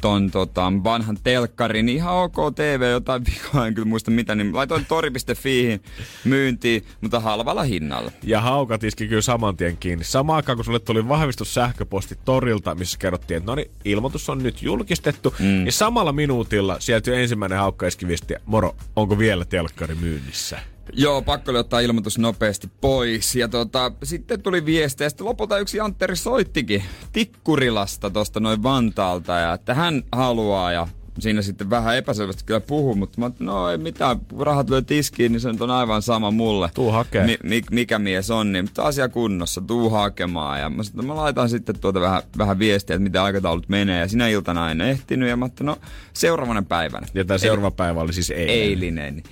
ton 0.00 0.30
tota, 0.30 0.72
vanhan 0.84 1.18
telkkarin, 1.24 1.86
niin 1.86 1.96
ihan 1.96 2.14
ok 2.14 2.36
TV, 2.54 2.90
jotain 2.90 3.24
vikaa, 3.26 3.66
en 3.66 3.74
kyllä 3.74 3.88
muista 3.88 4.10
mitä, 4.10 4.34
niin 4.34 4.56
laitoin 4.56 4.84
tori.fiihin 4.84 5.82
myyntiin, 6.24 6.84
mutta 7.00 7.20
halvalla 7.20 7.62
hinnalla. 7.62 8.12
Ja 8.22 8.40
haukat 8.40 8.84
iski 8.84 9.08
kyllä 9.08 9.22
saman 9.22 9.56
tien 9.56 9.76
kiinni. 9.76 10.04
Samaan 10.04 10.36
aikaan, 10.36 10.56
kun 10.56 10.64
sulle 10.64 10.78
tuli 10.78 11.08
vahvistus 11.08 11.54
sähköposti 11.54 12.18
torilta, 12.24 12.74
missä 12.74 12.98
kerrottiin, 12.98 13.38
että 13.38 13.50
no 13.50 13.54
niin, 13.54 13.70
ilmoitus 13.84 14.28
on 14.28 14.38
nyt 14.38 14.62
julkistettu. 14.62 15.34
Mm. 15.38 15.44
Niin 15.44 15.72
samalla 15.72 16.12
minuutilla 16.12 16.76
sieltä 16.80 17.14
ensimmäinen 17.14 17.58
haukka 17.58 17.86
iski 17.86 18.08
viesti, 18.08 18.34
moro, 18.46 18.76
onko 18.96 19.18
vielä 19.18 19.44
telkkari 19.44 19.94
myynnissä? 19.94 20.58
Joo, 20.92 21.22
pakko 21.22 21.50
oli 21.50 21.58
ottaa 21.58 21.80
ilmoitus 21.80 22.18
nopeasti 22.18 22.70
pois. 22.80 23.36
Ja 23.36 23.48
tota, 23.48 23.92
sitten 24.02 24.42
tuli 24.42 24.64
viesti 24.64 25.04
ja 25.04 25.10
sitten 25.10 25.26
lopulta 25.26 25.58
yksi 25.58 25.80
Antteri 25.80 26.16
soittikin 26.16 26.82
Tikkurilasta 27.12 28.10
tuosta 28.10 28.40
noin 28.40 28.62
Vantaalta 28.62 29.32
ja 29.32 29.52
että 29.52 29.74
hän 29.74 30.02
haluaa 30.12 30.72
ja 30.72 30.86
siinä 31.18 31.42
sitten 31.42 31.70
vähän 31.70 31.96
epäselvästi 31.96 32.44
kyllä 32.46 32.60
puhuu, 32.60 32.94
mutta 32.94 33.20
mä 33.20 33.30
no 33.38 33.70
ei 33.70 33.78
mitään, 33.78 34.20
rahat 34.38 34.70
lyö 34.70 34.82
tiskiin, 34.82 35.32
niin 35.32 35.40
se 35.40 35.52
nyt 35.52 35.60
on 35.60 35.70
aivan 35.70 36.02
sama 36.02 36.30
mulle. 36.30 36.70
Tuu 36.74 36.90
hakee. 36.90 37.26
Mi- 37.26 37.38
mi- 37.42 37.62
mikä 37.70 37.98
mies 37.98 38.30
on, 38.30 38.52
niin 38.52 38.64
mutta 38.64 38.82
asia 38.82 39.08
kunnossa, 39.08 39.60
tuu 39.60 39.90
hakemaan. 39.90 40.60
Ja 40.60 40.70
mä, 40.70 40.82
sitten, 40.82 41.06
mä 41.06 41.16
laitan 41.16 41.48
sitten 41.48 41.78
tuota 41.78 42.00
vähän, 42.00 42.22
vähän 42.38 42.58
viestiä, 42.58 42.96
että 42.96 43.02
mitä 43.02 43.24
aikataulut 43.24 43.68
menee. 43.68 44.00
Ja 44.00 44.08
sinä 44.08 44.28
iltana 44.28 44.70
en 44.70 44.80
ehtinyt 44.80 45.28
ja 45.28 45.36
mä 45.36 45.44
ajattelin, 45.44 45.66
no 45.66 45.78
seuraavana 46.12 46.62
päivänä. 46.62 47.06
Ja 47.14 47.24
tämä 47.24 47.38
seuraava 47.38 47.70
päivä 47.70 48.00
oli 48.00 48.12
siis 48.12 48.30
eilen. 48.30 48.54
Eilinen. 48.54 49.22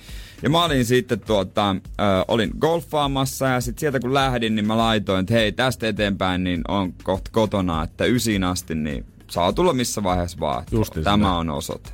Ja 0.41 0.49
mä 0.49 0.63
olin 0.63 0.85
sitten 0.85 1.19
tuota, 1.19 1.75
ö, 1.99 2.03
olin 2.27 2.51
golfaamassa 2.59 3.47
ja 3.47 3.61
sitten 3.61 3.79
sieltä 3.79 3.99
kun 3.99 4.13
lähdin, 4.13 4.55
niin 4.55 4.67
mä 4.67 4.77
laitoin, 4.77 5.19
että 5.19 5.33
hei 5.33 5.51
tästä 5.51 5.87
eteenpäin 5.87 6.43
niin 6.43 6.61
on 6.67 6.93
kohta 7.03 7.31
kotona, 7.33 7.83
että 7.83 8.05
ysiin 8.05 8.43
asti, 8.43 8.75
niin 8.75 9.05
saa 9.31 9.53
tulla 9.53 9.73
missä 9.73 10.03
vaiheessa 10.03 10.39
vaan. 10.39 10.63
Justiin 10.71 11.03
Tämä 11.03 11.25
sitä. 11.25 11.31
on 11.31 11.49
osoite. 11.49 11.89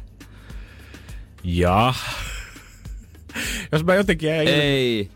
Ja... 1.43 1.93
Jos 3.71 3.83
mä 3.83 3.95
jotenkin 3.95 4.29
jäin... 4.29 4.47
Ei 4.47 5.09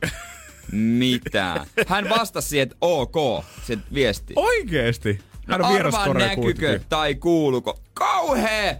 mitään. 0.71 1.65
Hän 1.87 2.09
vastasi 2.09 2.47
siihen, 2.47 2.63
että 2.63 2.75
ok, 2.81 3.45
se 3.63 3.77
viesti. 3.93 4.33
Oikeesti? 4.35 5.19
Hän 5.47 5.61
on 5.65 5.71
No 5.71 5.79
arvaa 5.79 6.13
näkykö 6.13 6.79
tai 6.89 7.15
kuuluko. 7.15 7.79
Kauhea 7.93 8.75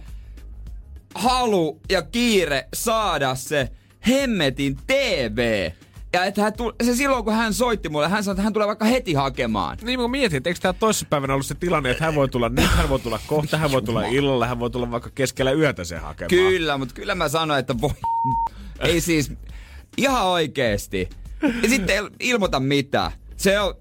halu 1.14 1.80
ja 1.90 2.02
kiire 2.02 2.68
saada 2.74 3.34
se 3.34 3.70
hemmetin 4.06 4.76
TV. 4.86 5.70
Ja 6.12 6.24
että 6.24 6.42
hän 6.42 6.52
tuli, 6.52 6.72
se 6.82 6.94
silloin 6.96 7.24
kun 7.24 7.32
hän 7.32 7.54
soitti 7.54 7.88
mulle, 7.88 8.08
hän 8.08 8.24
sanoi, 8.24 8.34
että 8.34 8.42
hän 8.42 8.52
tulee 8.52 8.66
vaikka 8.66 8.84
heti 8.84 9.14
hakemaan. 9.14 9.78
Niin 9.82 10.00
mä 10.00 10.08
mietin, 10.08 10.36
että 10.36 10.50
eikö 10.50 10.60
tää 10.60 10.72
toissapäivänä 10.72 11.34
ollut 11.34 11.46
se 11.46 11.54
tilanne, 11.54 11.90
että 11.90 12.04
hän 12.04 12.14
voi 12.14 12.28
tulla 12.28 12.48
nyt, 12.48 12.70
hän 12.70 12.88
voi 12.88 13.00
tulla 13.00 13.20
kohta, 13.26 13.58
hän 13.58 13.72
voi 13.72 13.82
tulla 13.82 14.06
illalla, 14.06 14.46
hän 14.46 14.58
voi 14.58 14.70
tulla 14.70 14.90
vaikka 14.90 15.10
keskellä 15.14 15.52
yötä 15.52 15.84
sen 15.84 16.00
hakemaan. 16.00 16.28
Kyllä, 16.28 16.78
mutta 16.78 16.94
kyllä 16.94 17.14
mä 17.14 17.28
sanoin, 17.28 17.60
että 17.60 17.80
voi. 17.80 17.90
Ei 18.80 19.00
siis, 19.00 19.32
ihan 19.96 20.26
oikeesti. 20.26 21.08
Ja 21.62 21.68
sitten 21.68 21.96
ei 21.96 22.10
ilmoita 22.20 22.60
mitään. 22.60 23.12
Se 23.36 23.60
on, 23.60 23.74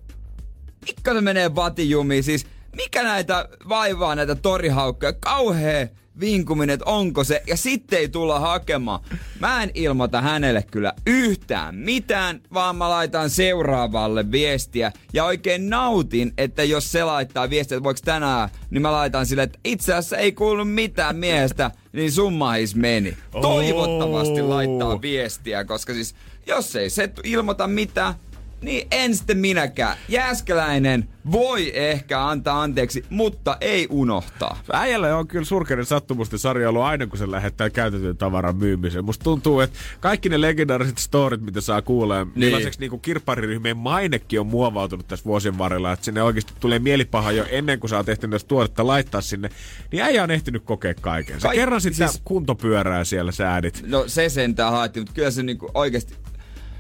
mikä 0.88 1.14
se 1.14 1.22
menee 1.22 1.56
vatijumiin, 1.56 2.24
siis 2.24 2.48
mikä 2.76 3.04
näitä 3.04 3.50
vaivaa 3.70 4.16
näitä 4.16 4.36
torihaukkoja, 4.36 5.14
kauhea 5.14 5.88
vinkuminen, 6.20 6.74
että 6.74 6.86
onko 6.86 7.24
se, 7.24 7.44
ja 7.48 7.58
sitten 7.58 8.00
ei 8.00 8.10
tulla 8.10 8.40
hakemaan. 8.40 9.00
Mä 9.40 9.64
en 9.64 9.72
ilmoita 9.74 10.22
hänelle 10.22 10.64
kyllä 10.72 10.94
yhtään 11.08 11.76
mitään, 11.76 12.42
vaan 12.54 12.76
mä 12.76 12.90
laitan 12.90 13.30
seuraavalle 13.30 14.32
viestiä, 14.32 14.92
ja 15.14 15.26
oikein 15.26 15.70
nautin, 15.70 16.34
että 16.38 16.64
jos 16.64 16.92
se 16.92 17.04
laittaa 17.04 17.50
viestiä, 17.50 17.78
että 17.78 17.84
voiko 17.84 18.00
tänään, 18.06 18.50
niin 18.70 18.82
mä 18.82 18.92
laitan 18.92 19.26
sille, 19.26 19.44
että 19.44 19.60
itse 19.64 19.94
asiassa 19.94 20.18
ei 20.18 20.32
kuulu 20.32 20.66
mitään 20.66 21.16
miestä, 21.16 21.72
niin 21.94 22.12
summahis 22.12 22.76
meni. 22.76 23.18
Toivottavasti 23.42 24.42
laittaa 24.42 25.02
viestiä, 25.02 25.66
koska 25.66 25.94
siis 25.94 26.16
jos 26.48 26.76
ei 26.76 26.90
se 26.90 27.10
ilmoita 27.24 27.68
mitään, 27.68 28.14
niin 28.62 28.88
en 28.92 29.16
sitten 29.16 29.38
minäkään. 29.38 29.98
Jääskeläinen 30.10 31.10
voi 31.32 31.72
ehkä 31.74 32.28
antaa 32.28 32.62
anteeksi, 32.62 33.06
mutta 33.10 33.58
ei 33.62 33.88
unohtaa. 33.90 34.60
Äijällä 34.74 35.18
on 35.18 35.28
kyllä 35.28 35.46
surkeinen 35.46 35.86
sattumusten 35.86 36.40
sarja 36.40 36.70
ollut 36.70 36.82
aina, 36.82 37.08
kun 37.08 37.18
se 37.18 37.32
lähettää 37.32 37.70
käytetyn 37.70 38.18
tavaran 38.18 38.56
myymiseen. 38.56 39.06
Musta 39.06 39.24
tuntuu, 39.24 39.60
että 39.60 39.80
kaikki 40.00 40.30
ne 40.30 40.42
legendaariset 40.42 40.98
storit, 40.98 41.42
mitä 41.42 41.62
saa 41.62 41.82
kuulee, 41.82 42.24
niin. 42.26 42.34
millaiseksi 42.36 42.80
niin 42.80 43.00
kirppariryhmien 43.00 43.78
mainekin 43.78 44.40
on 44.40 44.48
muovautunut 44.48 45.08
tässä 45.08 45.26
vuosien 45.26 45.58
varrella, 45.58 45.92
että 45.92 46.06
sinne 46.06 46.24
oikeasti 46.24 46.54
tulee 46.60 46.80
mielipaha 46.80 47.32
jo 47.32 47.46
ennen 47.50 47.80
kuin 47.80 47.90
sä 47.90 47.98
oot 47.98 48.10
ehtinyt 48.10 48.48
tuotetta 48.48 48.88
laittaa 48.88 49.22
sinne, 49.22 49.50
niin 49.92 50.04
äijä 50.04 50.24
on 50.24 50.32
ehtinyt 50.32 50.64
kokea 50.64 50.94
kaiken. 50.94 51.42
Sä 51.42 51.48
Kaik- 51.48 51.56
kerran 51.56 51.82
sitä 51.82 52.08
siis- 52.08 52.22
kuntopyörää 52.26 53.04
siellä 53.04 53.32
säädit. 53.32 53.84
No 53.88 54.04
se 54.08 54.30
sentään 54.30 54.72
haettiin, 54.72 55.02
mutta 55.02 55.14
kyllä 55.16 55.32
se 55.32 55.44
niinku 55.44 55.72
oikeasti... 55.74 56.14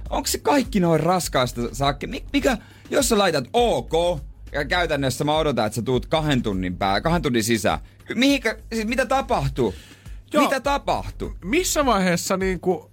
Onko 0.10 0.28
se 0.28 0.38
kaikki 0.38 0.80
noin 0.80 1.00
raskaasta 1.00 1.62
saakka? 1.76 2.08
Mi- 2.08 2.26
Mikä, 2.34 2.58
jos 2.90 3.10
sä 3.10 3.18
laitat 3.18 3.46
OK, 3.54 4.22
ja 4.52 4.66
käytännössä 4.66 5.24
mä 5.24 5.38
odotan, 5.38 5.66
että 5.66 5.76
sä 5.76 5.82
tuut 5.82 6.06
kahden 6.06 6.44
tunnin 6.44 6.78
pää, 6.78 7.02
kahden 7.02 7.22
tunnin 7.22 7.44
sisään. 7.44 7.80
Mihinkä, 8.16 8.58
siis 8.74 8.88
mitä 8.88 9.06
tapahtuu? 9.06 9.74
Joo. 10.34 10.44
Mitä 10.44 10.60
tapahtuu? 10.60 11.34
Missä 11.46 11.86
vaiheessa 11.86 12.38
niin 12.38 12.60
kuin 12.60 12.84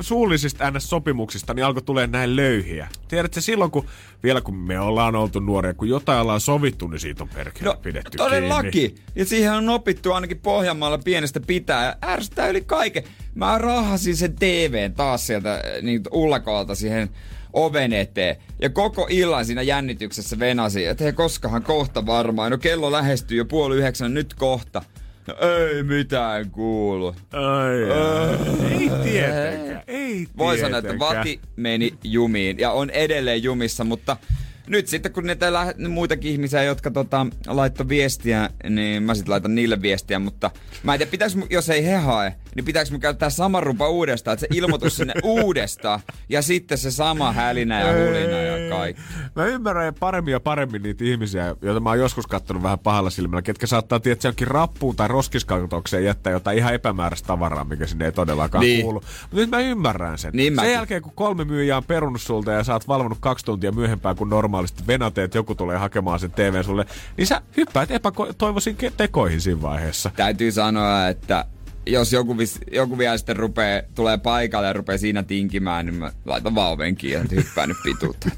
suullisista 0.00 0.70
NS-sopimuksista 0.70 1.54
niin 1.54 1.64
alkoi 1.64 1.82
tulee 1.82 2.06
näin 2.06 2.36
löyhiä? 2.36 2.88
Tiedätkö 3.08 3.40
silloin, 3.40 3.70
kun 3.70 3.86
vielä 4.22 4.40
kun 4.40 4.56
me 4.56 4.80
ollaan 4.80 5.16
oltu 5.16 5.40
nuoria, 5.40 5.74
kun 5.74 5.88
jotain 5.88 6.20
ollaan 6.20 6.40
sovittu, 6.40 6.88
niin 6.88 7.00
siitä 7.00 7.22
on 7.22 7.28
perkele 7.28 7.64
No 7.68 7.76
pidetty 7.82 8.16
todellakin. 8.16 8.70
kiinni. 8.70 9.00
Ja 9.14 9.24
siihen 9.24 9.52
on 9.52 9.68
opittu 9.68 10.12
ainakin 10.12 10.38
Pohjanmaalla 10.40 10.98
pienestä 10.98 11.40
pitää. 11.40 11.84
Ja 11.84 11.96
ärsyttää 12.10 12.48
yli 12.48 12.60
kaiken. 12.60 13.04
Mä 13.34 13.58
rahasin 13.58 14.16
sen 14.16 14.36
TVn 14.36 14.92
taas 14.94 15.26
sieltä 15.26 15.60
eh, 15.60 15.82
niin 15.82 16.02
ullakolta 16.12 16.74
siihen 16.74 17.08
oven 17.52 17.92
eteen. 17.92 18.36
Ja 18.62 18.70
koko 18.70 19.06
illan 19.10 19.46
siinä 19.46 19.62
jännityksessä 19.62 20.38
venasin, 20.38 20.88
että 20.88 21.04
hei 21.04 21.12
koskahan 21.12 21.62
kohta 21.62 22.06
varmaan. 22.06 22.50
No 22.50 22.58
kello 22.58 22.92
lähestyy 22.92 23.36
jo 23.38 23.44
puoli 23.44 23.76
yhdeksän, 23.76 24.14
nyt 24.14 24.34
kohta. 24.34 24.82
Ei 25.32 25.82
mitään 25.82 26.50
kuulu. 26.50 27.14
Ai, 27.32 27.90
ai. 27.90 28.36
ei 28.72 28.90
tietenkään, 29.02 29.82
ei 29.86 30.26
Voi 30.36 30.58
sanoa, 30.58 30.78
että 30.78 30.90
tietenkään. 30.90 31.18
vati 31.18 31.40
meni 31.56 31.94
jumiin 32.04 32.58
ja 32.58 32.70
on 32.70 32.90
edelleen 32.90 33.42
jumissa, 33.42 33.84
mutta 33.84 34.16
nyt 34.66 34.86
sitten 34.86 35.12
kun 35.12 35.24
niitä 35.26 35.52
lä- 35.52 35.74
muitakin 35.88 36.32
ihmisiä, 36.32 36.62
jotka 36.62 36.90
tota, 36.90 37.26
laittoi 37.46 37.88
viestiä, 37.88 38.50
niin 38.70 39.02
mä 39.02 39.14
sitten 39.14 39.30
laitan 39.30 39.54
niille 39.54 39.82
viestiä, 39.82 40.18
mutta 40.18 40.50
mä 40.82 40.94
en 40.94 41.08
tiedä, 41.08 41.26
mu- 41.26 41.46
jos 41.50 41.70
ei 41.70 41.84
he 41.86 41.96
hae, 41.96 42.34
niin 42.54 42.64
pitääkö 42.64 42.90
mun 42.90 43.00
käyttää 43.00 43.30
sama 43.30 43.60
rupa 43.60 43.88
uudestaan, 43.88 44.32
että 44.32 44.40
se 44.50 44.56
ilmoitus 44.58 44.96
sinne 44.96 45.14
uudestaan 45.42 46.00
ja 46.28 46.42
sitten 46.42 46.78
se 46.78 46.90
sama 46.90 47.32
hälinä 47.32 47.80
ja 47.80 47.92
hulina 47.92 48.36
ja 48.42 48.70
kaikki. 48.76 49.02
Mä 49.36 49.46
ymmärrän 49.46 49.94
paremmin 50.00 50.32
ja 50.32 50.40
paremmin 50.40 50.82
niitä 50.82 51.04
ihmisiä, 51.04 51.54
joita 51.62 51.80
mä 51.80 51.88
oon 51.90 51.98
joskus 51.98 52.26
kattonut 52.26 52.62
vähän 52.62 52.78
pahalla 52.78 53.10
silmällä, 53.10 53.42
ketkä 53.42 53.66
saattaa 53.66 54.00
tietää 54.00 54.28
jonkin 54.28 54.48
rappuun 54.48 54.96
tai 54.96 55.08
roskiskautokseen 55.08 56.04
jättää 56.04 56.32
jotain 56.32 56.58
ihan 56.58 56.74
epämääräistä 56.74 57.26
tavaraa, 57.26 57.64
mikä 57.64 57.86
sinne 57.86 58.04
ei 58.04 58.12
todellakaan 58.12 58.62
Niin. 58.64 58.82
kuulu. 58.82 59.00
Mutta 59.22 59.36
nyt 59.36 59.50
mä 59.50 59.58
ymmärrän 59.60 60.18
sen. 60.18 60.30
Niin 60.34 60.46
sen 60.52 60.54
mäkin. 60.54 60.72
jälkeen, 60.72 61.02
kun 61.02 61.12
kolme 61.14 61.44
myyjää 61.44 61.76
on 61.76 61.84
perunut 61.84 62.20
sulta 62.20 62.52
ja 62.52 62.64
sä 62.64 62.72
oot 62.72 62.88
valvonut 62.88 63.18
kaksi 63.20 63.44
tuntia 63.44 63.72
myöhempään 63.72 64.16
kuin 64.16 64.30
normaalisti 64.54 64.86
venateet, 64.86 65.34
joku 65.34 65.54
tulee 65.54 65.76
hakemaan 65.76 66.20
sen 66.20 66.30
TV 66.30 66.62
sulle, 66.62 66.86
niin 67.16 67.26
sä 67.26 67.42
hyppäät 67.56 67.90
epätoivoisiin 67.90 68.76
tekoihin 68.96 69.40
siinä 69.40 69.62
vaiheessa. 69.62 70.10
Täytyy 70.16 70.52
sanoa, 70.52 71.08
että 71.08 71.44
jos 71.86 72.12
joku, 72.12 72.38
vis, 72.38 72.58
joku 72.72 72.98
vielä 72.98 73.16
sitten 73.16 73.36
rupee, 73.36 73.84
tulee 73.94 74.18
paikalle 74.18 74.66
ja 74.66 74.72
rupeaa 74.72 74.98
siinä 74.98 75.22
tinkimään, 75.22 75.86
niin 75.86 75.94
mä 75.94 76.12
laitan 76.24 76.54
vaan 76.54 76.72
oven 76.72 76.96
kiinni, 76.96 77.22
että 77.22 77.34
hyppää 77.34 77.66
nyt 77.66 77.76
pituutta. 77.84 78.30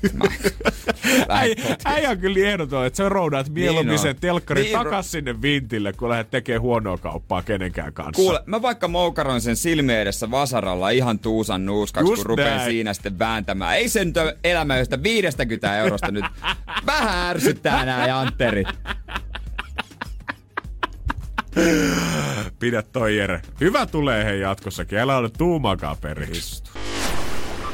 Äijä 1.85 2.11
on 2.11 2.19
kyllä 2.19 2.49
ehdoton, 2.49 2.87
että 2.87 2.97
sä 2.97 3.09
roudaat 3.09 3.49
mieluummin 3.49 3.91
Niin 3.91 3.99
sen 3.99 4.17
telkkarin 4.21 4.65
Niin, 4.65 4.79
takas 4.79 5.11
sinne 5.11 5.43
vintille, 5.43 5.93
kun 5.93 6.09
lähdet 6.09 6.31
tekemään 6.31 6.63
huonoa 6.63 6.99
kauppaa 6.99 7.43
kenenkään 7.43 7.93
kanssa. 7.93 8.23
Kuule, 8.23 8.43
mä 8.47 8.63
vaikka 8.63 8.89
moukaroin 8.89 9.41
sen 9.41 9.57
silmien 9.57 10.01
edessä 10.01 10.31
vasaralla 10.31 10.91
ihan 10.91 11.19
tuusan 11.19 11.67
nuuskaksi, 11.67 12.13
Just 12.13 12.23
kun 12.23 12.27
rupean 12.27 12.65
siinä 12.65 12.95
sitten 12.95 13.19
vääntämään. 13.19 13.77
Ei 13.77 13.89
sen 13.89 14.13
elämä 14.45 14.77
josta 14.77 15.03
50 15.03 15.79
eurosta 15.79 16.11
nyt 16.11 16.25
vähän 16.87 17.29
ärsyttää 17.29 17.85
nämä 17.85 18.07
jantterit. 18.07 18.69
Pidä 22.59 22.83
toi 22.83 23.17
Jere. 23.17 23.43
Hyvä 23.61 23.87
tulee 23.87 24.25
hei 24.25 24.41
jatkossakin. 24.41 24.99
Älä 24.99 25.17
ole 25.17 25.31
tuumakaa 25.39 25.97
periksi. 26.01 26.63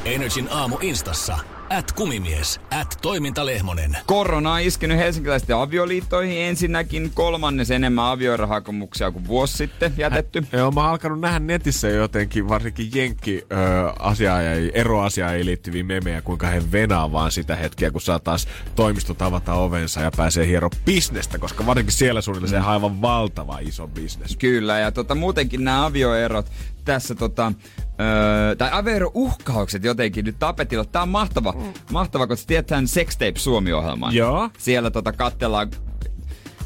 Energin 0.05 0.49
aamu 0.51 0.78
instassa. 0.80 1.39
At 1.79 1.93
kumimies, 1.93 2.61
at 2.70 2.99
toimintalehmonen. 3.03 3.97
Korona 4.07 4.53
on 4.53 4.61
iskenyt 4.61 4.99
helsinkiläisten 4.99 5.57
avioliittoihin 5.57 6.43
ensinnäkin 6.43 7.11
kolmannes 7.14 7.70
enemmän 7.70 8.05
avioerahakemuksia 8.05 9.11
kuin 9.11 9.27
vuosi 9.27 9.57
sitten 9.57 9.95
jätetty. 9.97 10.47
Joo, 10.53 10.70
mä 10.70 10.81
oon 10.81 10.91
alkanut 10.91 11.20
nähdä 11.20 11.39
netissä 11.39 11.89
jotenkin, 11.89 12.49
varsinkin 12.49 12.91
jenkki 12.95 13.45
ö, 13.53 13.55
asiaa 13.99 14.43
ja 14.43 14.70
eroasiaa 14.75 15.33
ei 15.33 15.45
liittyviä 15.45 15.85
memejä, 15.85 16.23
kuinka 16.23 16.47
he 16.47 16.73
venaa 16.73 17.12
vaan 17.12 17.33
sitä 17.33 17.57
hetkeä, 17.57 17.91
kun 17.91 18.01
saa 18.01 18.18
taas 18.18 18.49
toimistot 18.75 19.23
avata 19.23 19.55
ovensa 19.55 20.01
ja 20.01 20.11
pääsee 20.16 20.47
hiero 20.47 20.70
bisnestä, 20.85 21.39
koska 21.39 21.66
varsinkin 21.66 21.93
siellä 21.93 22.20
suunnilleen 22.20 22.51
se 22.51 22.66
on 22.66 22.73
aivan 22.73 23.03
valtava 23.03 23.59
iso 23.59 23.89
bisnes. 23.89 24.37
Kyllä, 24.37 24.79
ja 24.79 24.93
tota, 24.93 25.14
muutenkin 25.14 25.64
nämä 25.64 25.87
avioerot 25.87 26.47
tässä 26.85 27.14
tota, 27.14 27.53
öö, 28.01 28.57
tai 28.57 28.68
avioero-uhkaukset 28.72 29.85
jotenkin 29.85 30.24
nyt 30.24 30.39
tapetilla. 30.39 30.85
Tää 30.85 31.03
on 31.03 31.09
mahtava, 31.09 31.53
mm. 31.53 31.72
mahtava 31.93 32.26
kun 32.26 32.37
sä 32.37 32.47
tiedät 32.47 32.66
tämän 32.66 32.89
Sextape 32.89 33.39
Suomi-ohjelman. 33.39 34.14
Joo. 34.14 34.51
Siellä 34.59 34.91
tota, 34.91 35.12
kattellaan 35.12 35.70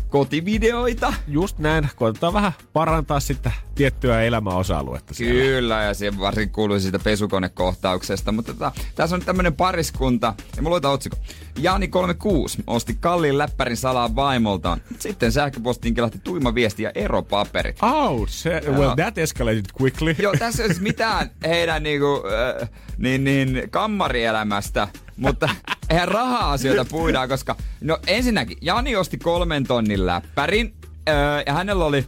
kotivideoita. 0.09 1.15
Just 1.29 1.59
näin, 1.59 1.89
koitetaan 1.97 2.33
vähän 2.33 2.53
parantaa 2.73 3.21
sitten 3.21 3.53
tiettyä 3.75 4.23
elämäosa-aluetta 4.23 5.15
siellä. 5.15 5.43
Kyllä, 5.43 5.83
ja 5.83 5.95
siihen 5.95 6.21
varsin 6.21 6.51
kuului 6.51 6.81
siitä 6.81 6.99
pesukonekohtauksesta. 6.99 8.33
Mutta 8.33 8.53
tota, 8.53 8.73
tässä 8.95 9.17
on 9.17 9.23
tämmönen 9.23 9.55
pariskunta, 9.55 10.35
ja 10.57 10.63
mulla 10.63 10.91
otsikko. 10.91 11.19
Jani 11.59 11.89
36 11.89 12.59
osti 12.67 12.97
kalliin 13.01 13.39
läppärin 13.39 13.77
salaa 13.77 14.17
vaimoltaan. 14.17 14.81
Sitten 14.99 15.33
sähköpostiin 15.33 15.95
kelahti 15.95 16.19
tuima 16.25 16.55
viesti 16.55 16.83
ja 16.83 16.91
eropaperit. 16.95 17.77
Oh, 17.83 18.29
se, 18.29 18.63
well 18.71 18.95
that 18.95 19.19
escalated 19.19 19.65
quickly. 19.81 20.17
Joo, 20.19 20.33
tässä 20.39 20.63
ei 20.63 20.69
siis 20.69 20.81
mitään 20.81 21.31
heidän 21.47 21.83
niinku, 21.83 22.23
äh, 22.63 22.71
niin, 22.99 23.25
niin, 23.25 23.63
kammarielämästä, 23.71 24.89
mutta 25.17 25.49
eihän 25.91 26.09
raha-asioita 26.09 26.85
puidaan, 26.85 27.29
koska 27.29 27.57
no 27.81 27.99
ensinnäkin 28.07 28.59
Jani 28.61 28.97
osti 28.97 29.19
kolmen 29.19 29.65
tonnin 29.65 30.07
läppärin 30.07 30.75
äh, 31.09 31.15
ja 31.47 31.53
hänellä 31.53 31.85
oli 31.85 32.07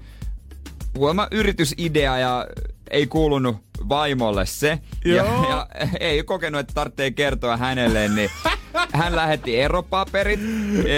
kuulemma 0.96 1.28
yritysidea 1.30 2.18
ja 2.18 2.46
ei 2.90 3.06
kuulunut 3.06 3.56
vaimolle 3.88 4.46
se. 4.46 4.78
Ja, 5.04 5.14
ja, 5.14 5.66
ei 6.00 6.22
kokenut, 6.22 6.60
että 6.60 6.74
tarvitsee 6.74 7.10
kertoa 7.10 7.56
hänelle, 7.56 8.08
niin 8.08 8.30
hän 8.92 9.16
lähetti 9.16 9.60
eropaperit. 9.60 10.40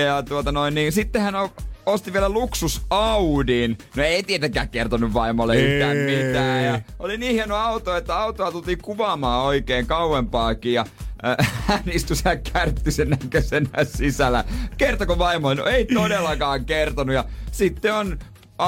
Ja 0.07 0.23
tuota 0.23 0.53
noin, 0.53 0.75
niin 0.75 0.93
sitten 0.93 1.23
hän 1.23 1.35
on 1.35 1.49
osti 1.87 2.13
vielä 2.13 2.29
luksus 2.29 2.83
Audin. 2.91 3.79
No 3.97 4.03
ei 4.03 4.23
tietenkään 4.23 4.69
kertonut 4.69 5.15
vaimolle 5.15 5.55
ei. 5.55 5.65
yhtään 5.65 5.97
mitään. 5.97 6.65
Ja 6.65 6.81
oli 6.99 7.17
niin 7.17 7.33
hieno 7.33 7.57
auto, 7.57 7.97
että 7.97 8.17
autoa 8.19 8.53
tultiin 8.53 8.83
kuvaamaan 8.83 9.45
oikein 9.45 9.87
kauempaakin. 9.87 10.73
Ja 10.73 10.85
äh, 11.25 11.65
hän 11.67 11.83
istui 11.93 12.17
siellä 12.17 12.41
kärttisen 12.53 13.11
näköisenä 13.11 13.85
sisällä. 13.85 14.45
Kertoko 14.77 15.19
vaimoille? 15.19 15.63
No 15.63 15.69
ei 15.69 15.87
todellakaan 15.87 16.65
kertonut. 16.65 17.15
Ja 17.15 17.25
sitten 17.53 17.95
on 17.95 18.19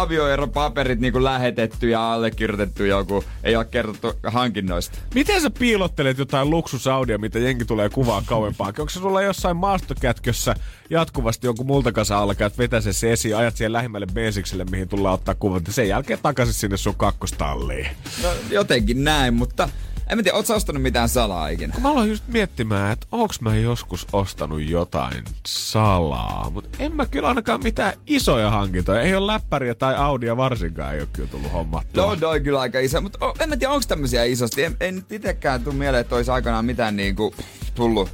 avioeropaperit 0.01 1.01
niinku 1.01 1.24
lähetetty 1.24 1.88
ja 1.88 2.12
allekirjoitettu 2.12 2.84
joku, 2.84 3.24
ei 3.45 3.57
ole 3.57 3.64
kerrottu 3.64 4.12
hankinnoista. 4.26 4.99
Miten 5.14 5.40
sä 5.40 5.51
piilottelet 5.51 6.18
jotain 6.18 6.51
luksusaudia, 6.51 7.18
mitä 7.18 7.38
jenki 7.38 7.64
tulee 7.64 7.88
kuvaa 7.88 8.22
kauempaa? 8.26 8.66
Onko 8.66 8.88
se 8.88 9.01
sulla 9.01 9.22
jossain 9.22 9.57
maastokätkössä 9.57 10.55
jatkuvasti 10.90 11.47
jonkun 11.47 11.66
multakasa 11.66 12.18
alla, 12.18 12.34
käyt 12.34 12.59
vetää 12.59 12.80
se 12.80 13.12
esiin, 13.12 13.36
ajat 13.36 13.57
siihen 13.57 13.72
lähimmälle 13.72 14.07
bensikselle, 14.14 14.64
mihin 14.64 14.88
tullaan 14.88 15.14
ottaa 15.14 15.34
kuvat, 15.34 15.66
ja 15.66 15.72
sen 15.72 15.88
jälkeen 15.88 16.18
takaisin 16.22 16.55
sinne 16.55 16.76
sun 16.76 16.95
kakkostalliin? 16.95 17.86
No 18.22 18.28
jotenkin 18.51 19.05
näin, 19.05 19.34
mutta 19.34 19.68
en 20.12 20.18
mä 20.18 20.22
tiedä, 20.22 20.36
oot 20.36 20.46
sä 20.46 20.54
ostanut 20.54 20.82
mitään 20.82 21.08
salaa 21.08 21.48
ikinä? 21.48 21.74
Mä 21.80 21.90
aloin 21.90 22.10
just 22.10 22.24
miettimään, 22.28 22.92
että 22.92 23.06
onks 23.12 23.40
mä 23.40 23.56
joskus 23.56 24.06
ostanut 24.12 24.62
jotain 24.62 25.24
salaa, 25.46 26.50
mutta 26.50 26.68
en 26.78 26.96
mä 26.96 27.06
kyllä 27.06 27.28
ainakaan 27.28 27.60
mitään 27.62 27.92
isoja 28.06 28.50
hankintoja. 28.50 29.00
Ei 29.02 29.14
ole 29.14 29.26
läppäriä 29.26 29.74
tai 29.74 29.94
Audia 29.94 30.36
varsinkaan 30.36 30.94
ei 30.94 31.00
ole 31.00 31.08
kyllä 31.12 31.28
tullut 31.28 31.52
hommattua. 31.52 32.06
No, 32.06 32.16
toi 32.16 32.40
kyllä 32.40 32.60
aika 32.60 32.80
iso, 32.80 33.00
mutta 33.00 33.18
en 33.40 33.48
mä 33.48 33.56
tiedä, 33.56 33.72
onko 33.72 33.84
tämmöisiä 33.88 34.24
isosti. 34.24 34.62
En, 34.62 34.76
en 34.80 35.06
itekään 35.10 35.64
tuu 35.64 35.72
mieleen, 35.72 36.00
että 36.00 36.16
olisi 36.16 36.30
aikanaan 36.30 36.64
mitään 36.64 36.96
niinku 36.96 37.34
tullut 37.74 38.10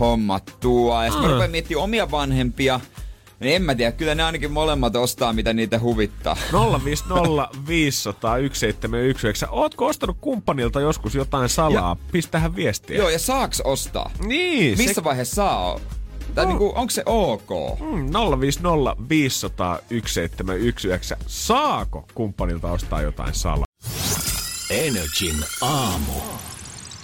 hommattua. 0.00 1.04
Ja 1.04 1.10
sitten 1.10 1.28
mä 1.28 1.32
rupean 1.32 1.50
miettimään 1.50 1.84
omia 1.84 2.10
vanhempia, 2.10 2.80
niin 3.40 3.56
en 3.56 3.62
mä 3.62 3.74
tiedä, 3.74 3.92
kyllä 3.92 4.14
ne 4.14 4.22
ainakin 4.22 4.52
molemmat 4.52 4.96
ostaa, 4.96 5.32
mitä 5.32 5.52
niitä 5.52 5.78
huvittaa. 5.78 6.36
050 6.84 7.48
500 7.68 8.36
1719. 8.36 9.48
Ootko 9.50 9.86
ostanut 9.86 10.16
kumppanilta 10.20 10.80
joskus 10.80 11.14
jotain 11.14 11.48
salaa? 11.48 11.90
Ja, 11.90 11.96
Pistähän 12.12 12.56
viestiä. 12.56 12.96
Joo, 12.96 13.10
ja 13.10 13.18
saaks 13.18 13.60
ostaa? 13.60 14.10
Niin. 14.26 14.78
Missä 14.78 14.94
se... 14.94 15.04
vaiheessa 15.04 15.34
saa? 15.34 15.80
Tai 16.34 16.44
no. 16.44 16.48
niinku, 16.48 16.72
onko 16.74 16.90
se 16.90 17.02
ok? 17.06 17.50
Mm, 17.80 18.10
050 18.40 19.08
500 19.08 19.78
1719. 19.78 21.16
Saako 21.26 22.04
kumppanilta 22.14 22.70
ostaa 22.70 23.02
jotain 23.02 23.34
salaa? 23.34 23.66
Energin 24.70 25.44
aamu. 25.60 26.12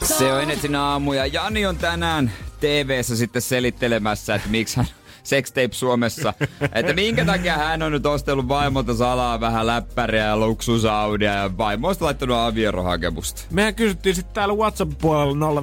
Se 0.02 0.32
on 0.32 0.42
Energin 0.42 0.74
aamu 0.74 1.12
ja 1.12 1.26
Jani 1.26 1.66
on 1.66 1.76
tänään 1.76 2.32
TV-ssä 2.60 3.16
sitten 3.16 3.42
selittelemässä, 3.42 4.34
että 4.34 4.48
miksi 4.48 4.76
hän 4.76 4.86
sextape 5.22 5.72
Suomessa. 5.72 6.34
että 6.74 6.92
minkä 6.92 7.24
takia 7.24 7.58
hän 7.58 7.82
on 7.82 7.92
nyt 7.92 8.06
ostellut 8.06 8.48
vaimolta 8.48 8.94
salaa 8.94 9.40
vähän 9.40 9.66
läppäriä 9.66 10.24
ja 10.24 10.36
luksusaudia 10.36 11.32
ja 11.32 11.50
vaimoista 11.58 12.04
laittanut 12.04 12.36
avierohakemusta. 12.36 13.42
Mehän 13.50 13.74
kysyttiin 13.74 14.14
sitten 14.14 14.34
täällä 14.34 14.54
WhatsApp-puolella 14.54 15.62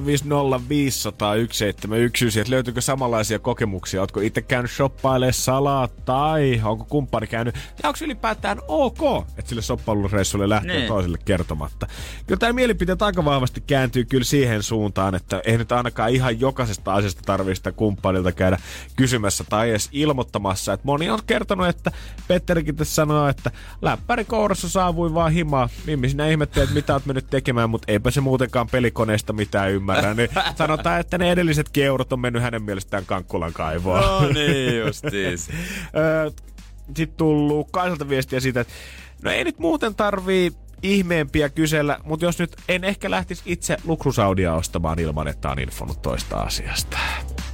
että 2.40 2.50
löytyykö 2.50 2.80
samanlaisia 2.80 3.38
kokemuksia. 3.38 4.00
Ootko 4.00 4.20
itse 4.20 4.42
käynyt 4.42 4.70
shoppailemaan 4.70 5.32
salaa 5.32 5.88
tai 5.88 6.60
onko 6.64 6.84
kumppani 6.84 7.26
käynyt? 7.26 7.54
Ja 7.54 7.88
onko 7.88 7.98
ylipäätään 8.02 8.58
ok, 8.68 9.00
että 9.38 9.48
sille 9.48 9.62
shoppailureissulle 9.62 10.48
lähtee 10.48 10.76
niin. 10.76 10.88
toiselle 10.88 11.18
kertomatta? 11.24 11.86
Kyllä 12.26 12.38
tämä 12.38 12.52
mielipiteet 12.52 13.02
aika 13.02 13.24
vahvasti 13.24 13.60
kääntyy 13.60 14.04
kyllä 14.04 14.24
siihen 14.24 14.62
suuntaan, 14.62 15.14
että 15.14 15.42
ei 15.44 15.58
nyt 15.58 15.72
ainakaan 15.72 16.10
ihan 16.10 16.40
jokaisesta 16.40 16.94
asiasta 16.94 17.22
tarvitse 17.26 17.72
kumppanilta 17.72 18.32
käydä 18.32 18.58
kysymässä 18.96 19.44
tai 19.50 19.70
edes 19.70 19.88
ilmoittamassa. 19.92 20.72
Et 20.72 20.84
moni 20.84 21.10
on 21.10 21.18
kertonut, 21.26 21.68
että 21.68 21.92
Petterikin 22.28 22.76
tässä 22.76 22.94
sanoo, 22.94 23.28
että 23.28 23.50
läppäri 23.82 24.24
kourassa 24.24 24.68
saavui 24.68 25.14
vaan 25.14 25.32
himaa. 25.32 25.68
Mimmi 25.86 26.08
sinä 26.08 26.28
ihmettelee, 26.28 26.64
että 26.64 26.74
mitä 26.74 26.92
oot 26.92 27.06
mennyt 27.06 27.30
tekemään, 27.30 27.70
mutta 27.70 27.92
eipä 27.92 28.10
se 28.10 28.20
muutenkaan 28.20 28.66
pelikoneesta 28.68 29.32
mitään 29.32 29.70
ymmärrä. 29.70 30.14
Niin 30.14 30.30
sanotaan, 30.58 31.00
että 31.00 31.18
ne 31.18 31.32
edelliset 31.32 31.68
keurot 31.68 32.12
on 32.12 32.20
mennyt 32.20 32.42
hänen 32.42 32.62
mielestään 32.62 33.06
Kankkulan 33.06 33.52
kaivoon. 33.52 34.00
No 34.00 34.28
niin, 34.28 34.78
justiis. 34.78 35.48
Sitten 36.96 37.16
tullut 37.16 37.68
Kaisalta 37.70 38.08
viestiä 38.08 38.40
siitä, 38.40 38.60
että 38.60 38.74
no 39.22 39.30
ei 39.30 39.44
nyt 39.44 39.58
muuten 39.58 39.94
tarvii 39.94 40.52
ihmeempiä 40.82 41.48
kysellä, 41.48 41.98
mutta 42.04 42.26
jos 42.26 42.38
nyt 42.38 42.56
en 42.68 42.84
ehkä 42.84 43.10
lähtisi 43.10 43.42
itse 43.46 43.76
luksusaudia 43.84 44.54
ostamaan 44.54 44.98
ilman, 44.98 45.28
että 45.28 45.50
on 45.50 45.58
infonut 45.58 46.02
toista 46.02 46.36
asiasta. 46.36 46.98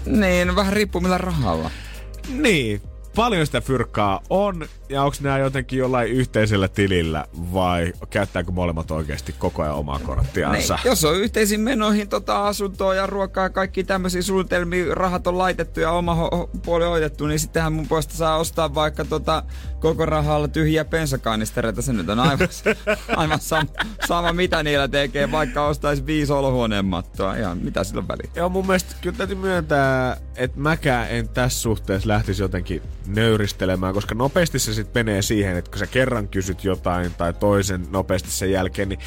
Niin, 0.07 0.57
vähän 0.57 0.73
riippuu 0.73 1.01
millä 1.01 1.19
rahalla. 1.19 1.71
Niin, 2.29 2.83
paljon 3.17 3.47
sitä 3.47 3.61
fyrkkaa 3.61 4.21
on, 4.31 4.67
ja 4.89 5.03
onko 5.03 5.17
nämä 5.21 5.39
jotenkin 5.39 5.79
jollain 5.79 6.11
yhteisellä 6.11 6.69
tilillä, 6.69 7.25
vai 7.53 7.93
käyttääkö 8.11 8.51
molemmat 8.51 8.91
oikeasti 8.91 9.35
koko 9.39 9.63
ajan 9.63 9.75
omaa 9.75 9.99
korttiansa? 9.99 10.75
Niin, 10.75 10.87
jos 10.87 11.05
on 11.05 11.17
yhteisiin 11.17 11.61
menoihin 11.61 12.09
tota 12.09 12.47
asuntoa 12.47 12.95
ja 12.95 13.07
ruokaa 13.07 13.45
ja 13.45 13.51
kaikki 13.51 13.85
tämmöisiä 13.85 14.23
suunnitelmia, 14.23 14.95
rahat 14.95 15.27
on 15.27 15.39
laitettu 15.39 15.81
ja 15.81 15.91
oma 15.91 16.15
ho- 16.15 16.49
puoli 16.65 16.85
hoidettu, 16.85 17.27
niin 17.27 17.41
sittenhän 17.41 17.73
mun 17.73 17.89
puolesta 17.89 18.15
saa 18.15 18.37
ostaa 18.37 18.75
vaikka 18.75 19.05
tota 19.05 19.43
koko 19.81 20.07
rahalla 20.07 20.49
tyhjiä 20.49 20.85
pensakanistereita. 20.85 21.83
Se 21.83 21.93
nyt 21.93 22.09
on 22.09 22.21
aivan, 22.21 22.49
aivan 23.17 23.41
sama, 23.41 23.71
sama, 24.07 24.33
mitä 24.33 24.63
niillä 24.63 24.89
tekee, 24.89 25.33
vaikka 25.33 25.67
ostaisi 25.67 26.07
viisi 26.07 26.33
olohuoneen 26.33 26.85
mattoa. 26.85 27.37
Ihan 27.37 27.59
mitä 27.59 27.85
sillä 27.85 27.99
on 27.99 28.09
väliä. 28.09 28.31
Joo, 28.35 28.49
mun 28.49 28.67
mielestä 28.67 28.95
kyllä 29.01 29.17
täytyy 29.17 29.37
myöntää, 29.37 30.17
että 30.37 30.61
mäkään 30.61 31.11
en 31.11 31.29
tässä 31.29 31.61
suhteessa 31.61 32.09
lähtisi 32.09 32.43
jotenkin 32.43 32.83
nöyristelemään, 33.07 33.95
koska 33.95 34.15
nopeasti 34.15 34.59
se 34.59 34.75
sitten 34.77 35.05
menee 35.05 35.23
siihen, 35.23 35.57
että 35.57 35.71
kun 35.71 35.79
sä 35.79 35.87
kerran 35.87 36.29
kysyt 36.29 36.65
jotain 36.65 37.15
tai 37.15 37.33
toisen 37.33 37.87
nopeasti 37.91 38.31
sen 38.31 38.53
jälkeen, 38.53 38.89
niin 38.89 38.99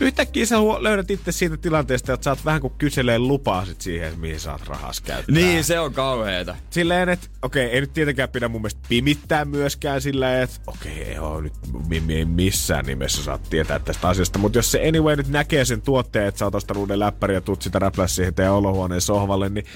yhtäkkiä 0.00 0.46
sä 0.46 0.56
löydät 0.80 1.10
itse 1.10 1.32
siitä 1.32 1.56
tilanteesta, 1.56 2.12
että 2.12 2.24
saat 2.24 2.44
vähän 2.44 2.60
kuin 2.60 2.72
kyselee 2.78 3.18
lupaa 3.18 3.64
sit 3.64 3.80
siihen, 3.80 4.20
mihin 4.20 4.40
saat 4.40 4.66
rahas 4.66 5.00
käyttää. 5.00 5.34
Niin, 5.34 5.64
se 5.64 5.80
on 5.80 5.92
kauheeta. 5.92 6.56
Silleen, 6.70 7.08
että 7.08 7.26
okei, 7.42 7.66
okay, 7.66 7.74
ei 7.74 7.80
nyt 7.80 7.92
tietenkään 7.92 8.28
pidä 8.28 8.48
mun 8.48 8.60
mielestä 8.60 8.80
pimittää 8.88 9.44
myöskään 9.44 10.00
sillä, 10.00 10.42
että 10.42 10.60
okei, 10.66 11.02
okay, 11.02 11.14
joo, 11.14 11.40
nyt 11.40 11.52
Mimmi 11.88 12.14
ei 12.14 12.24
missään 12.24 12.86
nimessä 12.86 13.22
saat 13.22 13.42
tietää 13.50 13.78
tästä 13.78 14.08
asiasta, 14.08 14.38
mutta 14.38 14.58
jos 14.58 14.72
se 14.72 14.88
anyway 14.88 15.16
nyt 15.16 15.28
näkee 15.28 15.64
sen 15.64 15.82
tuotteen, 15.82 16.28
että 16.28 16.38
sä 16.38 16.44
oot 16.44 16.54
ostanut 16.54 16.80
uuden 16.80 16.98
läppäri 16.98 17.34
ja 17.34 17.40
tuut 17.40 17.62
sitä 17.62 17.78
räpläs 17.78 18.16
siihen 18.16 18.34
teidän 18.34 18.52
olohuoneen 18.54 19.00
sohvalle, 19.00 19.48
niin 19.48 19.66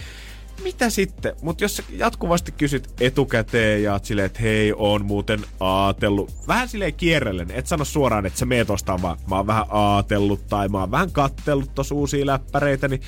mitä 0.63 0.91
sitten? 0.91 1.37
Mutta 1.43 1.65
jos 1.65 1.83
jatkuvasti 1.91 2.53
kysyt 2.53 2.89
etukäteen 3.01 3.83
ja 3.83 3.93
oot 3.93 4.05
silleen, 4.05 4.27
että 4.27 4.43
hei, 4.43 4.73
on 4.77 5.05
muuten 5.05 5.41
aatellut. 5.61 6.35
Vähän 6.49 6.69
silleen 6.69 6.95
kierrellen, 6.95 7.51
et 7.51 7.67
sano 7.67 7.85
suoraan, 7.85 8.27
että 8.27 8.39
sä 8.39 8.47
meet 8.47 8.71
ostaa 8.71 9.03
vaan, 9.03 9.19
mä 9.31 9.37
oon 9.37 9.47
vähän 9.47 9.65
aatellut 9.69 10.47
tai 10.49 10.69
mä 10.69 10.81
oon 10.81 10.91
vähän 10.91 11.13
kattellut 11.13 11.75
tos 11.75 11.91
uusia 11.93 12.27
läppäreitä, 12.27 12.89
niin 12.89 13.01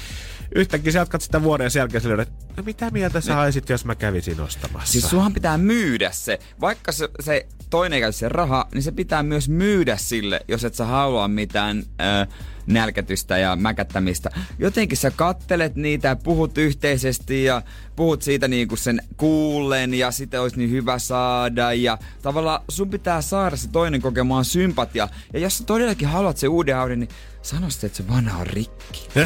yhtäkkiä 0.54 0.92
sä 0.92 0.98
jatkat 0.98 1.22
sitä 1.22 1.42
vuoden 1.42 1.70
jälkeen 1.76 2.00
silleen, 2.00 2.20
että 2.20 2.34
no 2.56 2.62
mitä 2.62 2.90
mieltä 2.90 3.20
sä 3.20 3.34
haisit, 3.34 3.68
jos 3.68 3.84
mä 3.84 3.94
kävisin 3.94 4.40
ostamassa? 4.40 4.92
Siis 4.92 5.10
suhan 5.10 5.34
pitää 5.34 5.58
myydä 5.58 6.10
se. 6.12 6.38
Vaikka 6.60 6.92
se, 6.92 7.08
se 7.20 7.46
toinen 7.70 8.00
käytä 8.00 8.18
se 8.18 8.28
raha, 8.28 8.68
niin 8.74 8.82
se 8.82 8.92
pitää 8.92 9.22
myös 9.22 9.48
myydä 9.48 9.96
sille, 9.96 10.40
jos 10.48 10.64
et 10.64 10.74
sä 10.74 10.84
halua 10.84 11.28
mitään 11.28 11.78
ö, 11.78 12.26
nälkätystä 12.66 13.38
ja 13.38 13.56
mäkättämistä. 13.56 14.30
Jotenkin 14.58 14.98
sä 14.98 15.10
kattelet 15.10 15.76
niitä 15.76 16.08
ja 16.08 16.16
puhut 16.16 16.58
yhteisesti 16.58 17.44
ja 17.44 17.62
puhut 17.96 18.22
siitä 18.22 18.48
niin 18.48 18.68
kuin 18.68 18.78
sen 18.78 19.02
kuullen 19.16 19.94
ja 19.94 20.10
sitä 20.10 20.42
olisi 20.42 20.56
niin 20.56 20.70
hyvä 20.70 20.98
saada. 20.98 21.72
Ja 21.72 21.98
tavallaan 22.22 22.64
sun 22.68 22.90
pitää 22.90 23.22
saada 23.22 23.56
se 23.56 23.68
toinen 23.68 24.02
kokemaan 24.02 24.44
sympatia. 24.44 25.08
Ja 25.32 25.40
jos 25.40 25.58
sä 25.58 25.64
todellakin 25.64 26.08
haluat 26.08 26.36
se 26.36 26.48
uuden 26.48 26.76
Audi, 26.76 26.96
niin 26.96 27.08
sano 27.42 27.70
sitten, 27.70 27.86
että 27.86 27.96
se 27.96 28.08
vanha 28.08 28.38
on 28.40 28.46
rikki. 28.46 29.08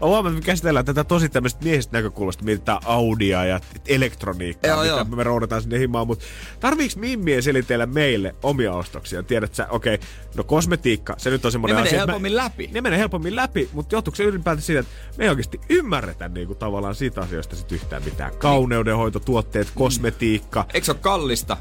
Mä 0.00 0.06
huomaan, 0.06 0.26
että 0.26 0.40
me 0.40 0.46
käsitellään 0.46 0.84
tätä 0.84 1.04
tosi 1.04 1.28
tämmöistä 1.28 1.64
miehestä 1.64 1.98
näkökulmasta, 1.98 2.44
mietitään 2.44 2.78
Audia 2.84 3.44
ja 3.44 3.60
elektroniikkaa, 3.88 4.70
Joo, 4.70 4.82
mitä 4.82 4.94
joo. 4.94 5.04
me 5.04 5.22
roudataan 5.24 5.62
sinne 5.62 5.78
himaan, 5.78 6.06
mutta 6.06 6.24
tarviiks 6.60 6.96
Mimmien 6.96 7.42
selitellä 7.42 7.86
meille 7.86 8.34
omia 8.42 8.72
ostoksia? 8.72 9.22
Tiedät 9.22 9.54
sä, 9.54 9.66
okei, 9.70 9.94
okay, 9.94 10.06
no 10.36 10.44
kosmetiikka, 10.44 11.14
se 11.18 11.30
nyt 11.30 11.44
on 11.44 11.52
semmoinen 11.52 11.76
Ne 11.76 11.82
menee 11.82 11.88
asia. 11.90 11.98
helpommin 11.98 12.36
läpi. 12.36 12.70
Ne 12.72 12.80
menee 12.80 12.98
helpommin 12.98 13.36
läpi, 13.36 13.68
mutta 13.72 13.94
johtuuko 13.94 14.16
se 14.16 14.24
ylipäätään 14.24 14.62
siitä, 14.62 14.80
että 14.80 14.92
me 15.18 15.24
ei 15.24 15.30
oikeasti 15.30 15.60
ymmärretä 15.68 16.28
niinku 16.28 16.54
tavallaan 16.54 16.94
siitä 16.94 17.20
asioista 17.20 17.56
sit 17.56 17.72
yhtään 17.72 18.04
mitään. 18.04 18.36
Kauneudenhoitotuotteet, 18.38 19.68
kosmetiikka. 19.74 20.64
Eikö 20.74 20.84
se 20.84 20.90
ole 20.92 20.98
kallista? 21.00 21.56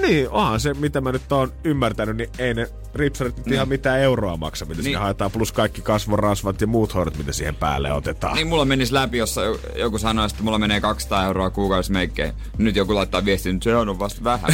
Niin, 0.00 0.28
onhan 0.30 0.60
se, 0.60 0.74
mitä 0.74 1.00
mä 1.00 1.12
nyt 1.12 1.32
oon 1.32 1.52
ymmärtänyt, 1.64 2.16
niin 2.16 2.30
ei 2.38 2.54
ne 2.54 2.68
ripsarit 2.96 3.36
nyt 3.36 3.46
ihan 3.46 3.68
mitään 3.68 4.00
euroa 4.00 4.36
maksa, 4.36 4.64
mitä 4.64 4.74
niin. 4.74 4.84
Niin. 4.84 4.84
sinne 4.84 4.98
haetaan, 4.98 5.30
plus 5.30 5.52
kaikki 5.52 5.82
kasvorasvat 5.82 6.60
ja 6.60 6.66
muut 6.66 6.94
hoidot, 6.94 7.18
mitä 7.18 7.32
siihen 7.32 7.54
päälle 7.54 7.92
otetaan. 7.92 8.34
Niin 8.34 8.46
mulla 8.46 8.64
menisi 8.64 8.94
läpi, 8.94 9.18
jos 9.18 9.36
joku 9.76 9.98
sanoi, 9.98 10.26
että 10.26 10.42
mulla 10.42 10.58
menee 10.58 10.80
200 10.80 11.24
euroa 11.24 11.50
kuukaudessa 11.50 11.92
meikkeen. 11.92 12.34
Nyt 12.58 12.76
joku 12.76 12.94
laittaa 12.94 13.24
viestin, 13.24 13.54
että 13.54 13.64
se 13.64 13.76
on 13.76 13.98
vasta 13.98 14.24
vähän. 14.24 14.50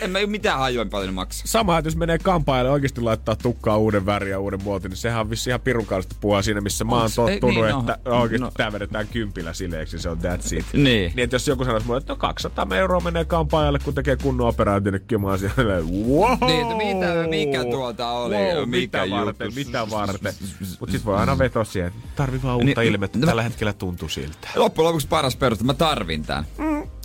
en 0.00 0.10
mä 0.12 0.18
mitään 0.26 0.58
hajua 0.58 0.84
paljon 0.84 1.14
maksaa. 1.14 1.46
Sama, 1.46 1.78
että 1.78 1.86
jos 1.86 1.96
menee 1.96 2.18
kampaajalle 2.18 2.70
oikeasti 2.70 3.00
laittaa 3.00 3.36
tukkaa 3.36 3.76
uuden 3.76 4.06
väriä, 4.06 4.38
uuden 4.38 4.62
muotin, 4.62 4.88
niin 4.88 4.96
sehän 4.96 5.20
on 5.20 5.30
vissi 5.30 5.50
ihan 5.50 5.60
pirun 5.60 5.86
kaunista 5.86 6.14
puhua 6.20 6.42
siinä, 6.42 6.60
missä 6.60 6.84
mä 6.84 6.92
oon 6.92 7.02
ei, 7.02 7.40
tottunut, 7.40 7.64
niin, 7.64 7.74
no. 7.74 7.80
että 7.80 7.98
oikeasti 8.04 8.44
No. 8.44 8.50
tää 8.56 8.72
vedetään 8.72 9.08
kympillä 9.08 9.52
sileeksi, 9.52 9.98
se 9.98 10.08
on 10.08 10.18
that's 10.18 10.56
it. 10.56 10.66
Niin. 10.72 10.84
Niin, 10.84 11.18
että 11.18 11.34
jos 11.34 11.48
joku 11.48 11.64
sanoisi 11.64 11.86
mulle, 11.86 11.98
että 11.98 12.12
no 12.12 12.16
200 12.16 12.66
euroa 12.76 13.00
menee 13.00 13.24
kampaajalle, 13.24 13.78
kun 13.78 13.94
tekee 13.94 14.16
kunnon 14.16 14.48
operaatio, 14.48 14.92
niin 14.92 15.02
kyllä 15.06 15.22
mä 15.22 15.28
oon 15.28 15.38
siellä, 15.38 15.74
wow! 16.08 16.38
Niin, 16.46 16.60
että 16.60 17.11
mitä- 17.14 17.28
mikä 17.30 17.64
tuota 17.70 18.10
oli, 18.10 18.34
Wow, 18.36 18.68
mikä 18.68 19.00
mitä 19.04 19.10
varten, 19.16 19.44
juttu? 19.46 19.60
mitä 19.60 19.90
varten. 19.90 20.34
Mut 20.80 20.90
sit 20.90 21.04
voi 21.04 21.16
aina 21.16 21.38
vetoa 21.38 21.64
siihen, 21.64 21.88
että 21.88 22.08
tarvii 22.16 22.42
vaan 22.42 22.56
uutta 22.56 22.80
Niin, 22.80 22.92
ilmettä. 22.92 23.18
no- 23.18 23.26
Tällä 23.26 23.42
hetkellä 23.42 23.72
tuntuu 23.72 24.08
siltä. 24.08 24.48
Loppujen 24.56 24.86
lopuksi 24.86 25.08
paras 25.08 25.36
peruste, 25.36 25.64
mä 25.64 25.74
tarvin 25.74 26.22
tän. 26.22 26.44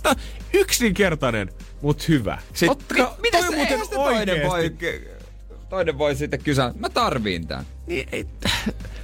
Tää 0.02 0.14
yksinkertainen, 0.52 1.50
mut 1.82 2.08
hyvä. 2.08 2.38
Sit, 2.54 2.68
Ottakaa- 2.70 3.14
mi, 3.16 3.22
mitä 3.22 3.38
toi 3.38 3.50
se, 3.50 3.56
muuten 3.56 3.80
toinen 3.94 4.46
voi, 4.48 4.76
toinen 5.70 5.98
voi 5.98 6.14
sitten 6.16 6.42
kysyä, 6.42 6.72
mä 6.78 6.88
tarviin 6.88 7.46
tän. 7.46 7.64
Niin, 7.86 8.08
ei, 8.12 8.26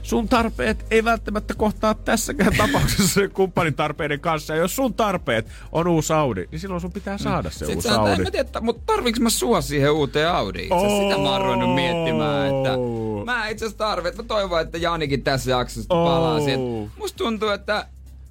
sun 0.04 0.28
tarpeet 0.28 0.86
ei 0.90 1.04
välttämättä 1.04 1.54
kohtaa 1.54 1.94
tässäkään 1.94 2.56
tapauksessa 2.66 3.20
kumppanin 3.28 3.74
tarpeiden 3.74 4.20
kanssa. 4.20 4.54
Ja 4.54 4.60
jos 4.60 4.76
sun 4.76 4.94
tarpeet 4.94 5.46
on 5.72 5.86
uusi 5.88 6.12
Audi, 6.12 6.44
niin 6.50 6.60
silloin 6.60 6.80
sun 6.80 6.92
pitää 6.92 7.18
saada 7.18 7.50
se 7.50 7.58
Sitten 7.58 7.76
uusi 7.76 7.88
en 7.88 7.94
Audi. 7.94 8.30
tiedä, 8.30 8.60
mutta 8.60 8.82
tarviinko 8.86 9.20
mä 9.20 9.30
sua 9.30 9.60
siihen 9.60 9.92
uuteen 9.92 10.28
Audiin? 10.30 10.64
Itse 10.64 10.74
asiassa 10.74 11.02
Sitä 11.02 11.18
mä 11.22 11.30
oon 11.30 11.40
ruvennut 11.40 11.74
miettimään, 11.74 12.46
että 12.46 12.72
Oh. 12.78 13.24
mä 13.24 13.48
itse 13.48 13.64
asiassa 13.64 13.78
tarvitsen, 13.78 14.24
mä 14.24 14.28
toivon, 14.28 14.60
että 14.60 14.78
Janikin 14.78 15.22
tässä 15.22 15.50
jaksossa 15.50 15.94
Oh. 15.94 16.08
palaa 16.08 16.40
siihen. 16.40 16.60
Musta 16.98 17.16
tuntuu, 17.16 17.48
että 17.48 17.86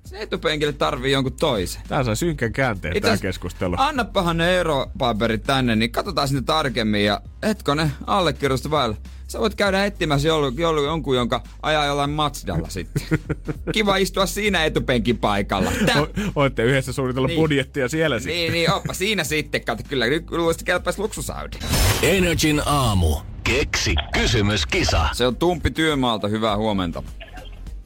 se 0.05 0.17
etupenkille 0.21 0.73
tarvii 0.73 1.11
jonkun 1.11 1.33
toisen. 1.33 1.81
Tää 1.87 2.03
sai 2.03 2.15
synkän 2.15 2.53
käänteen 2.53 2.97
Itse 2.97 3.09
tää 3.09 3.17
keskustelu. 3.17 3.75
Annapahan 3.77 4.37
ne 4.37 4.59
eropaperit 4.59 5.43
tänne, 5.43 5.75
niin 5.75 5.91
katsotaan 5.91 6.27
sinne 6.27 6.41
tarkemmin 6.41 7.05
ja 7.05 7.21
hetkonen 7.43 7.91
allekirjoitusta 8.07 8.71
vailla. 8.71 8.95
Sä 9.33 9.39
voit 9.39 9.55
käydä 9.55 9.85
etsimässä 9.85 10.27
jollu, 10.27 10.51
jollu, 10.57 10.83
jonkun, 10.83 11.15
jonka 11.15 11.41
ajaa 11.61 11.85
jollain 11.85 12.09
Mazdalla 12.09 12.69
sitten. 12.69 13.03
Kiva 13.73 13.97
istua 13.97 14.25
siinä 14.25 14.65
etupenkin 14.65 15.17
paikalla. 15.17 15.71
Tää, 15.85 16.01
O- 16.01 16.07
Ootte 16.35 16.63
yhdessä 16.63 16.93
suunnitella 16.93 17.27
Niin. 17.27 17.39
budjettia 17.39 17.87
siellä 17.89 18.19
sitten. 18.19 18.35
niin, 18.35 18.53
niin, 18.53 18.71
oppa 18.71 18.93
siinä 18.93 19.23
sitten. 19.23 19.65
Kato, 19.65 19.83
kyllä 19.89 20.05
nyt 20.05 20.31
luulisit 20.31 20.63
kelpaisi 20.63 20.99
luksusaudi. 21.01 21.57
Energin 22.01 22.61
aamu. 22.65 23.15
Keksi 23.43 23.95
kysymyskisa. 24.13 25.09
Se 25.13 25.27
on 25.27 25.35
Tumppi 25.35 25.71
Työmaalta, 25.71 26.27
hyvää 26.27 26.57
huomenta. 26.57 27.03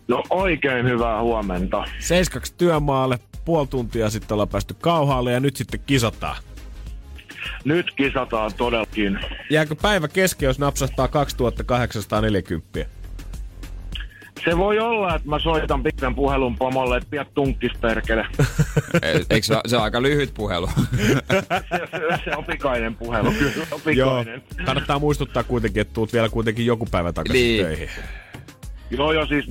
No 0.07 0.23
oikein 0.29 0.85
hyvää 0.85 1.21
huomenta. 1.21 1.83
Seiskaksi 1.99 2.53
työmaalle, 2.57 3.19
puoli 3.45 3.67
tuntia 3.67 4.09
sitten 4.09 4.35
ollaan 4.35 4.49
päästy 4.49 4.73
kauhaalle 4.81 5.31
ja 5.31 5.39
nyt 5.39 5.55
sitten 5.55 5.79
kisataan. 5.85 6.35
Nyt 7.65 7.91
kisataan 7.91 8.51
todellakin. 8.57 9.19
Jääkö 9.49 9.75
päivä 9.81 10.07
kesken, 10.07 10.47
jos 10.47 10.59
napsahtaa 10.59 11.07
2840? 11.07 12.85
Se 14.45 14.57
voi 14.57 14.79
olla, 14.79 15.15
että 15.15 15.29
mä 15.29 15.39
soitan 15.39 15.83
pitkän 15.83 16.15
puhelun 16.15 16.55
pomolle, 16.57 16.97
että 16.97 17.09
piät 17.09 17.33
tunkkis 17.33 17.71
perkele. 17.81 18.25
Eikö 19.29 19.47
se, 19.47 19.55
se 19.67 19.77
on 19.77 19.83
aika 19.83 20.01
lyhyt 20.01 20.33
puhelu? 20.33 20.67
se, 20.77 21.43
se, 21.91 22.19
se 22.23 22.35
on 22.37 22.45
pikainen 22.45 22.95
puhelu, 22.95 23.31
kyllä 23.31 23.51
on 23.71 23.95
Joo, 23.95 24.23
pikainen. 24.23 24.41
kannattaa 24.65 24.99
muistuttaa 24.99 25.43
kuitenkin, 25.43 25.81
että 25.81 25.93
tuut 25.93 26.13
vielä 26.13 26.29
kuitenkin 26.29 26.65
joku 26.65 26.85
päivä 26.91 27.13
takaisin 27.13 27.43
Niin. 27.43 27.65
töihin. 27.65 27.89
Joo, 28.89 29.11
joo, 29.11 29.25
siis 29.25 29.45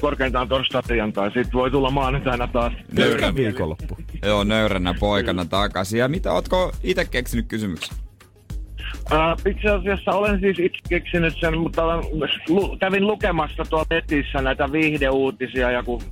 korkeintaan 0.00 0.48
torstai 0.48 0.82
tientai. 0.82 1.26
Sitten 1.26 1.52
voi 1.52 1.70
tulla 1.70 1.90
maanantaina 1.90 2.46
taas. 2.46 2.72
Nöyrä 2.92 3.34
viikonloppu. 3.34 3.98
Joo, 4.22 4.44
nöyränä 4.44 4.94
poikana 5.00 5.44
takaisin. 5.44 5.98
Ja 5.98 6.08
mitä, 6.08 6.32
ootko 6.32 6.72
itse 6.82 7.04
keksinyt 7.04 7.46
kysymyksen? 7.48 7.96
Ää, 9.10 9.36
itse 9.48 9.70
asiassa 9.70 10.12
olen 10.12 10.40
siis 10.40 10.58
itse 10.58 10.78
keksinyt 10.88 11.34
sen, 11.40 11.58
mutta 11.58 11.84
olen, 11.84 12.04
lu, 12.48 12.76
kävin 12.80 13.06
lukemassa 13.06 13.64
tuolla 13.70 13.86
netissä 13.90 14.42
näitä 14.42 14.72
viihdeuutisia 14.72 15.70
ja 15.70 15.82
kun 15.82 16.02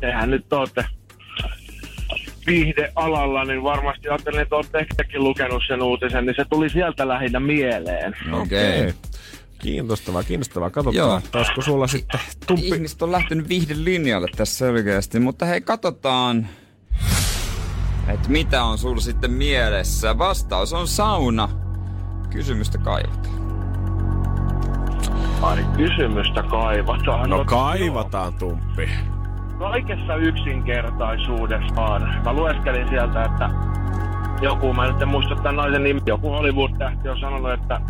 tehän 0.00 0.30
nyt 0.30 0.52
olette 0.52 0.84
viihdealalla, 2.46 3.44
niin 3.44 3.62
varmasti 3.62 4.08
ajattelin, 4.08 4.40
että 4.40 4.56
olette 4.56 4.78
ehkäkin 4.78 5.24
lukenut 5.24 5.62
sen 5.66 5.82
uutisen, 5.82 6.26
niin 6.26 6.36
se 6.36 6.44
tuli 6.50 6.68
sieltä 6.68 7.08
lähinnä 7.08 7.40
mieleen. 7.40 8.16
Okei. 8.32 8.80
Okay. 8.80 8.92
Kiinnostavaa, 9.62 10.22
kiinnostavaa. 10.22 10.70
Katsotaan, 10.70 10.96
Joo. 10.96 11.20
Olisiko 11.34 11.62
sulla 11.62 11.86
sitten 11.86 12.20
tumppi... 12.46 12.68
Ihmiset 12.68 13.02
on 13.02 13.12
lähtenyt 13.12 13.48
viihden 13.48 13.84
linjalle 13.84 14.28
tässä 14.36 14.58
selkeästi, 14.58 15.20
mutta 15.20 15.46
hei, 15.46 15.60
katsotaan, 15.60 16.46
että 18.08 18.28
mitä 18.28 18.64
on 18.64 18.78
sulla 18.78 19.00
sitten 19.00 19.30
mielessä. 19.30 20.18
Vastaus 20.18 20.72
on 20.72 20.88
sauna. 20.88 21.48
Kysymystä 22.30 22.78
kaivataan. 22.78 23.42
Ai, 25.42 25.66
kysymystä 25.76 26.42
kaivataan. 26.42 27.30
No 27.30 27.44
kaivataan 27.44 28.34
tumppi. 28.34 28.88
kaikessa 29.58 30.16
yksinkertaisuudessaan. 30.16 32.22
Mä 32.24 32.32
lueskelin 32.32 32.88
sieltä, 32.88 33.24
että 33.24 33.50
joku, 34.40 34.72
mä 34.72 34.92
nyt 34.92 35.02
en 35.02 35.08
muista 35.08 35.34
tämän 35.34 35.56
naisen 35.56 35.82
nimi, 35.82 36.00
joku 36.06 36.30
Hollywood-tähti 36.30 37.08
on 37.08 37.20
sanonut, 37.20 37.52
että 37.52 37.80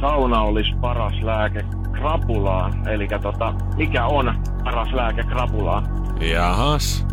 sauna 0.00 0.40
olisi 0.40 0.74
paras 0.80 1.22
lääke 1.22 1.64
krapulaan. 1.92 2.88
Eli 2.88 3.08
tota, 3.22 3.54
mikä 3.76 4.06
on 4.06 4.34
paras 4.64 4.92
lääke 4.92 5.22
krapulaan? 5.22 5.84
Jahas. 6.20 7.06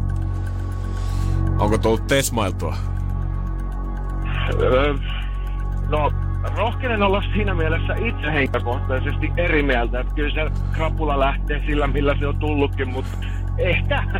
Onko 1.60 1.78
tullut 1.78 2.08
tesmailtua? 2.08 2.76
Öö, 4.62 4.94
no, 5.90 6.12
rohkenen 6.56 7.04
olla 7.04 7.24
siinä 7.34 7.54
mielessä 7.54 7.94
itse 7.94 8.34
henkilökohtaisesti 8.34 9.32
eri 9.38 9.64
mieltä, 9.64 10.00
että 10.00 10.14
kyllä 10.16 10.34
se 10.34 10.52
krapula 10.72 11.20
lähtee 11.20 11.64
sillä, 11.66 11.88
millä 11.88 12.16
se 12.20 12.28
on 12.28 12.36
tullutkin, 12.36 12.90
mutta 12.90 13.18
ehkä. 13.58 14.04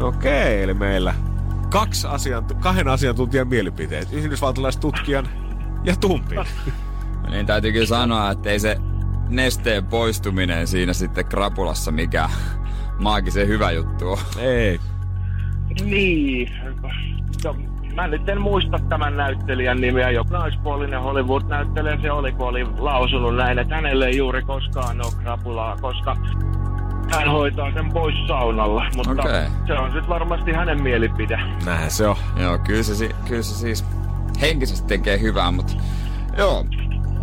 Okei, 0.00 0.62
eli 0.62 0.74
meillä 0.74 1.14
kaksi 1.70 2.06
asiantu- 2.06 2.54
kahden 2.54 2.88
asiantuntijan 2.88 3.48
mielipiteet. 3.48 4.12
Yhdysvaltalaistutkijan 4.12 5.28
ja 5.84 5.96
tumpin. 5.96 6.38
Niin 7.30 7.46
täytyy 7.46 7.72
kyllä 7.72 7.86
sanoa, 7.86 8.30
että 8.30 8.50
ei 8.50 8.60
se 8.60 8.76
nesteen 9.28 9.84
poistuminen 9.84 10.66
siinä 10.66 10.92
sitten 10.92 11.26
krapulassa 11.26 11.90
mikä 11.90 12.30
maagisen 12.98 13.48
hyvä 13.48 13.70
juttu 13.70 14.12
on. 14.12 14.18
Ei. 14.38 14.80
Niin. 15.84 16.52
No, 17.44 17.56
mä 17.94 18.06
nyt 18.08 18.28
en 18.28 18.40
muista 18.40 18.78
tämän 18.88 19.16
näyttelijän 19.16 19.80
nimeä. 19.80 20.10
Joku 20.10 20.32
naispuolinen 20.32 21.02
Hollywood-näyttelijä 21.02 21.98
se 22.02 22.10
oli, 22.10 22.32
kun 22.32 22.48
oli 22.48 22.66
lausunut 22.78 23.36
näin, 23.36 23.58
että 23.58 23.74
hänelle 23.74 24.06
ei 24.06 24.16
juuri 24.16 24.42
koskaan 24.42 25.00
ole 25.00 25.12
krapulaa, 25.22 25.76
koska 25.80 26.16
hän 27.10 27.28
hoitaa 27.30 27.72
sen 27.72 27.92
pois 27.92 28.14
saunalla. 28.28 28.84
Mutta 28.96 29.12
Okei. 29.12 29.46
se 29.66 29.72
on 29.72 29.92
sitten 29.92 30.08
varmasti 30.08 30.52
hänen 30.52 30.82
mielipide. 30.82 31.40
Näinhän 31.64 31.90
se 31.90 32.06
on. 32.06 32.16
Joo, 32.36 32.58
kyllä 32.58 32.82
se, 32.82 33.08
kyllä 33.28 33.42
se 33.42 33.54
siis 33.54 33.84
henkisesti 34.40 34.86
tekee 34.88 35.20
hyvää, 35.20 35.50
mutta 35.50 35.72
joo. 36.38 36.66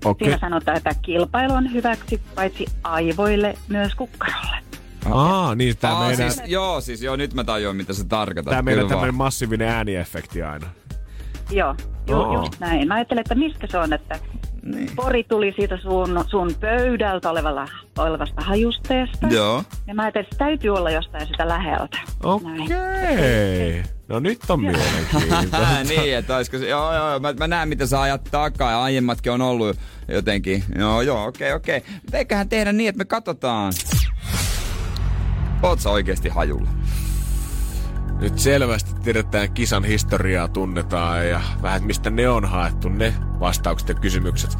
Okei. 0.05 0.27
Siinä 0.27 0.41
sanotaan, 0.41 0.77
että 0.77 0.95
kilpailu 1.03 1.53
on 1.53 1.73
hyväksi 1.73 2.21
paitsi 2.35 2.67
aivoille, 2.85 3.55
myös 3.69 3.95
kukkarolle. 3.95 4.70
Aa, 5.11 5.55
niin 5.55 5.77
tää 5.77 5.93
Aa, 5.95 6.09
meidän, 6.09 6.33
siis, 6.33 6.49
joo, 6.51 6.81
siis 6.81 7.03
joo, 7.03 7.17
nyt 7.17 7.35
mä 7.35 7.45
tajuan, 7.45 7.77
mitä 7.77 7.93
se 7.93 8.05
tarkoittaa. 8.05 8.53
tää 8.53 8.63
meidän 8.63 8.89
tämmönen 8.89 9.15
massiivinen 9.15 9.69
ääniefekti 9.69 10.43
aina. 10.43 10.67
Joo, 11.51 11.75
ju, 12.09 12.17
Oo. 12.17 12.33
just 12.35 12.61
näin. 12.61 12.89
Mä 12.89 12.95
ajattelen, 12.95 13.21
että 13.21 13.35
mistä 13.35 13.67
se 13.71 13.79
on, 13.79 13.93
että 13.93 14.19
Niin. 14.63 14.91
pori 14.97 15.25
tuli 15.25 15.53
siitä 15.57 15.77
sun, 15.83 16.25
sun 16.31 16.55
pöydältä 16.61 17.31
olevalla, 17.31 17.69
olevasta 17.99 18.43
hajusteesta. 18.43 19.27
Joo. 19.31 19.65
Ja 19.87 19.95
mä 19.95 20.03
ajattelin, 20.03 20.25
että 20.25 20.35
se 20.35 20.39
täytyy 20.39 20.71
olla 20.71 20.91
jostain 20.91 21.27
sitä 21.27 21.49
läheltä. 21.49 21.99
Näin. 22.45 22.63
Okei. 22.63 23.83
No 24.09 24.19
nyt 24.21 24.39
on 24.49 24.61
mielenkiintoista. 24.61 25.59
niin, 25.89 26.17
että 26.17 26.37
olisiko 26.37 26.59
se, 26.59 26.69
joo, 26.69 26.95
joo, 26.95 27.19
mä, 27.21 27.33
mä 27.33 27.47
näen 27.47 27.69
mitä 27.69 27.87
sä 27.87 28.01
ajat 28.01 28.25
takaa 28.31 28.71
ja 28.71 28.83
aiemmatkin 28.83 29.33
on 29.33 29.41
ollut 29.43 29.77
jotenkin. 30.09 30.65
Joo, 30.79 31.01
joo, 31.03 31.25
okei, 31.27 31.53
okei. 31.53 31.83
Mutta 32.03 32.19
eiköhän 32.19 32.49
tehdä 32.49 32.73
niin, 32.73 32.89
että 32.89 32.99
me 32.99 33.05
katsotaan. 33.05 33.73
Oot 35.63 35.81
sä 35.81 35.91
oikeesti 35.91 36.29
hajulla? 36.29 36.71
Nyt 38.21 38.39
selvästi 38.39 38.95
tiedetään 38.95 39.53
kisan 39.53 39.85
historiaa, 39.85 40.49
tunnetaan 40.49 41.29
ja 41.29 41.41
vähän 41.63 41.85
mistä 41.85 42.11
ne 42.11 42.29
on 42.29 42.45
haettu, 42.45 42.89
ne 42.89 43.15
vastaukset 43.41 43.89
ja 43.89 43.95
kysymykset. 43.95 44.59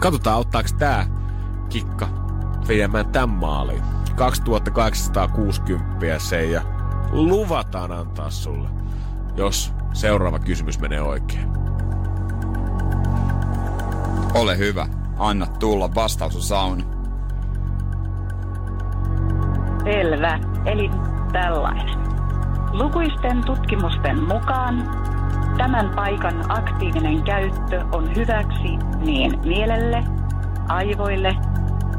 Katsotaan, 0.00 0.36
auttaako 0.36 0.68
tää 0.78 1.06
kikka 1.68 2.08
viemään 2.68 3.06
tämän 3.06 3.30
maaliin. 3.30 3.82
2860 4.16 6.18
se 6.18 6.44
ja 6.44 6.62
luvataan 7.10 7.92
antaa 7.92 8.30
sulle, 8.30 8.68
jos 9.36 9.72
seuraava 9.92 10.38
kysymys 10.38 10.78
menee 10.78 11.00
oikein. 11.00 11.48
Ole 14.34 14.58
hyvä. 14.58 14.88
Anna 15.18 15.46
tulla. 15.46 15.94
Vastaus 15.94 16.36
on 16.36 16.42
sauna. 16.42 17.01
Selvä. 19.84 20.38
Eli 20.66 20.90
tällainen. 21.32 21.98
Lukuisten 22.72 23.44
tutkimusten 23.46 24.22
mukaan 24.22 25.02
tämän 25.58 25.90
paikan 25.96 26.44
aktiivinen 26.48 27.22
käyttö 27.22 27.84
on 27.92 28.16
hyväksi 28.16 28.78
niin 29.00 29.40
mielelle, 29.44 30.04
aivoille, 30.68 31.36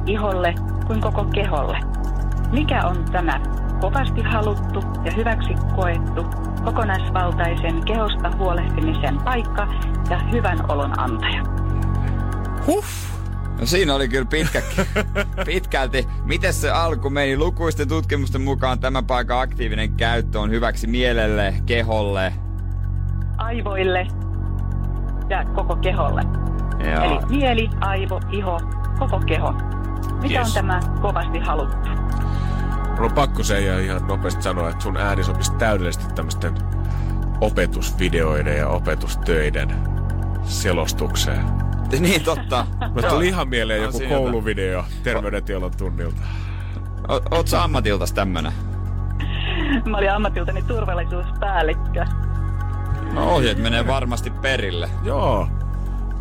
iholle 0.05 0.55
kuin 0.87 1.01
koko 1.01 1.25
keholle. 1.33 1.79
Mikä 2.51 2.87
on 2.87 3.05
tämä 3.11 3.39
kovasti 3.81 4.21
haluttu 4.21 4.83
ja 5.05 5.11
hyväksi 5.15 5.53
koettu 5.75 6.25
kokonaisvaltaisen 6.65 7.85
kehosta 7.85 8.31
huolehtimisen 8.37 9.17
paikka 9.23 9.67
ja 10.09 10.19
hyvän 10.31 10.71
olon 10.71 10.99
antaja? 10.99 11.43
Huh! 12.67 12.85
No 13.59 13.65
siinä 13.65 13.95
oli 13.95 14.07
kyllä 14.09 14.25
pitkä, 14.25 14.61
pitkälti. 15.45 16.07
Miten 16.25 16.53
se 16.53 16.69
alku 16.71 17.09
meni? 17.09 17.37
Lukuisten 17.37 17.87
tutkimusten 17.87 18.41
mukaan 18.41 18.79
tämän 18.79 19.05
paikan 19.05 19.39
aktiivinen 19.41 19.93
käyttö 19.93 20.39
on 20.39 20.51
hyväksi 20.51 20.87
mielelle, 20.87 21.53
keholle. 21.65 22.33
Aivoille 23.37 24.07
ja 25.29 25.45
koko 25.45 25.75
keholle. 25.75 26.21
Joo. 26.91 27.03
Eli 27.03 27.37
mieli, 27.37 27.69
aivo, 27.81 28.21
iho, 28.31 28.59
koko 28.99 29.19
keho. 29.19 29.53
Mikä 30.21 30.39
Yes. 30.39 30.47
on 30.47 30.53
tämä 30.53 30.79
kovasti 31.01 31.39
haluttu? 31.39 31.89
Mulla 32.89 33.05
on 33.05 33.13
pakko 33.13 33.43
se 33.43 33.61
ja 33.61 33.79
ihan 33.79 34.07
nopeasti 34.07 34.43
sanoa, 34.43 34.69
että 34.69 34.83
sun 34.83 34.97
ääni 34.97 35.23
sopisi 35.23 35.53
täydellisesti 35.53 36.13
tämmöisten 36.15 36.53
opetusvideoiden 37.41 38.57
ja 38.57 38.67
opetustöiden 38.67 39.75
selostukseen. 40.43 41.45
Niin 41.99 42.23
totta. 42.23 42.65
Mä 42.79 43.09
tuli 43.09 43.27
ihan 43.27 43.47
mieleen 43.47 43.79
On 43.79 43.85
joku 43.85 43.97
siinä 43.97 44.15
kouluvideo 44.15 44.85
terveydentiedon 45.03 45.71
tunnilta. 45.77 46.21
O- 47.09 47.35
Oot 47.35 47.47
sä 47.47 47.63
ammatiltas 47.63 48.13
tämmönen? 48.13 48.53
Mä 49.85 49.97
olin 49.97 50.11
ammatiltani 50.11 50.61
turvallisuuspäällikkö. 50.61 52.05
No 53.13 53.31
ohjeet 53.33 53.57
menee 53.57 53.87
varmasti 53.87 54.29
perille. 54.29 54.89
Joo. 55.03 55.47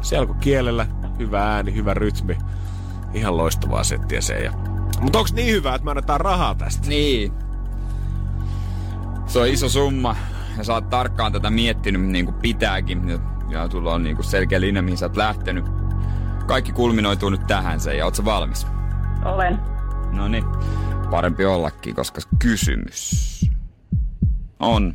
Selkokielellä 0.00 0.86
hyvä 1.18 1.54
ääni, 1.54 1.74
hyvä 1.74 1.94
rytmi. 1.94 2.38
Ihan 3.14 3.36
loistavaa 3.36 3.84
settiä 3.84 4.20
se. 4.20 4.38
Ja... 4.38 4.52
Mutta 5.00 5.18
onks 5.18 5.32
niin 5.32 5.54
hyvä, 5.54 5.74
että 5.74 5.84
me 5.84 5.90
annetaan 5.90 6.20
rahaa 6.20 6.54
tästä? 6.54 6.88
Niin. 6.88 7.32
Se 9.26 9.38
on 9.38 9.48
iso 9.48 9.68
summa. 9.68 10.16
Ja 10.58 10.64
sä 10.64 10.72
oot 10.74 10.90
tarkkaan 10.90 11.32
tätä 11.32 11.50
miettinyt 11.50 12.02
niin 12.02 12.24
kuin 12.24 12.34
pitääkin. 12.34 13.20
Ja, 13.52 13.68
sulla 13.70 13.94
on 13.94 14.02
niin 14.02 14.16
kuin 14.16 14.26
selkeä 14.26 14.60
linja, 14.60 14.82
mihin 14.82 14.98
sä 14.98 15.06
oot 15.06 15.16
lähtenyt. 15.16 15.64
Kaikki 16.46 16.72
kulminoituu 16.72 17.30
nyt 17.30 17.46
tähän 17.46 17.80
se. 17.80 17.96
Ja 17.96 18.04
oot 18.04 18.14
sä 18.14 18.24
valmis? 18.24 18.66
Olen. 19.24 19.58
No 20.12 20.28
niin. 20.28 20.44
Parempi 21.10 21.44
ollakin, 21.44 21.94
koska 21.94 22.20
kysymys 22.38 23.50
on... 24.60 24.94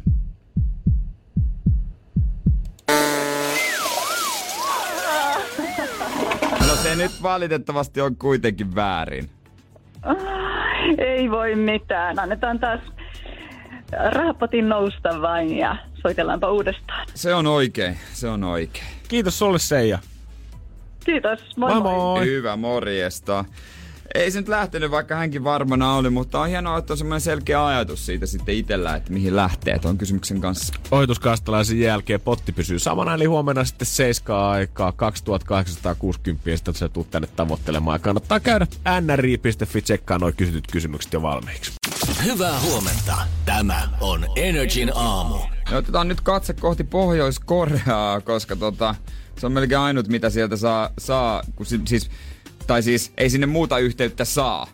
No 6.68 6.76
se 6.76 6.96
nyt 6.96 7.24
valitettavasti 7.24 8.02
on 8.02 8.16
kuitenkin 8.16 8.76
väärin. 8.76 9.30
Ei 10.98 11.32
voi 11.32 11.56
mitään. 11.56 12.20
Annetaan 12.20 12.60
taas 12.60 12.80
rahapotin 14.14 14.70
nousta 14.70 15.22
vain 15.22 15.58
ja 15.58 15.78
soitellaanpa 16.08 16.52
uudestaan. 16.52 17.08
Se 17.16 17.34
on 17.34 17.48
oikein, 17.48 17.98
se 18.14 18.28
on 18.30 18.44
oikein. 18.44 18.86
Kiitos 19.08 19.40
sulle 19.40 19.60
Seija. 19.60 20.00
Kiitos. 21.06 21.40
Moi 21.58 21.70
Moi 21.74 21.82
moi. 21.82 21.94
moi. 21.96 22.26
Hyvä, 22.26 22.56
morjesta. 22.56 23.46
ei 24.16 24.32
se 24.32 24.40
nyt 24.40 24.48
lähtenyt, 24.48 24.92
vaikka 24.92 25.16
hänkin 25.16 25.44
varmana 25.44 25.94
oli, 25.94 26.10
mutta 26.10 26.40
on 26.42 26.50
hienoa, 26.50 26.78
että 26.78 26.94
on 26.94 26.98
semmoinen 26.98 27.22
selkeä 27.22 27.66
ajatus 27.66 28.06
siitä 28.06 28.26
sitten 28.26 28.56
itsellä, 28.56 28.96
että 28.96 29.14
mihin 29.14 29.36
lähtee 29.36 29.80
tuon 29.80 29.98
kysymyksen 29.98 30.42
kanssa. 30.42 30.74
Ohituskastalaisen 30.92 31.80
jälkeen 31.80 32.22
potti 32.22 32.52
pysyy 32.52 32.80
samana, 32.80 33.14
eli 33.14 33.26
huomenna 33.26 33.66
sitten 33.66 33.86
7 33.88 34.40
aikaa 34.44 34.92
2860 34.92 36.50
ja 36.50 36.58
sitten 36.58 36.74
se 36.74 36.90
tuu 36.90 37.04
tänne 37.12 37.28
tavoittelemaan. 37.36 38.00
Kannattaa 38.00 38.40
käydä 38.40 38.68
nri.fi 39.02 39.82
tsekkaa 39.82 40.18
noin 40.20 40.34
kysytyt 40.36 40.68
kysymykset 40.72 41.14
jo 41.14 41.22
valmiiksi. 41.22 41.72
Hyvää 42.28 42.60
huomenta. 42.60 43.18
Tämä 43.46 43.90
on 44.02 44.26
Energin 44.36 44.92
aamu. 44.96 45.36
Ja 45.72 45.78
otetaan 45.78 46.08
nyt 46.08 46.22
katse 46.22 46.54
kohti 46.54 46.84
Pohjois-Koreaa, 46.84 48.22
koska 48.22 48.56
tota, 48.56 48.96
se 49.40 49.46
on 49.46 49.52
melkein 49.52 49.80
ainut, 49.80 50.08
mitä 50.08 50.30
sieltä 50.30 50.56
saa, 50.56 50.90
saa 51.00 51.44
kun 51.56 51.66
si- 51.66 51.82
siis, 51.88 52.10
tai 52.68 52.84
siis 52.84 53.12
ei 53.18 53.30
sinne 53.30 53.48
muuta 53.48 53.78
yhteyttä 53.78 54.26
saa. 54.26 54.68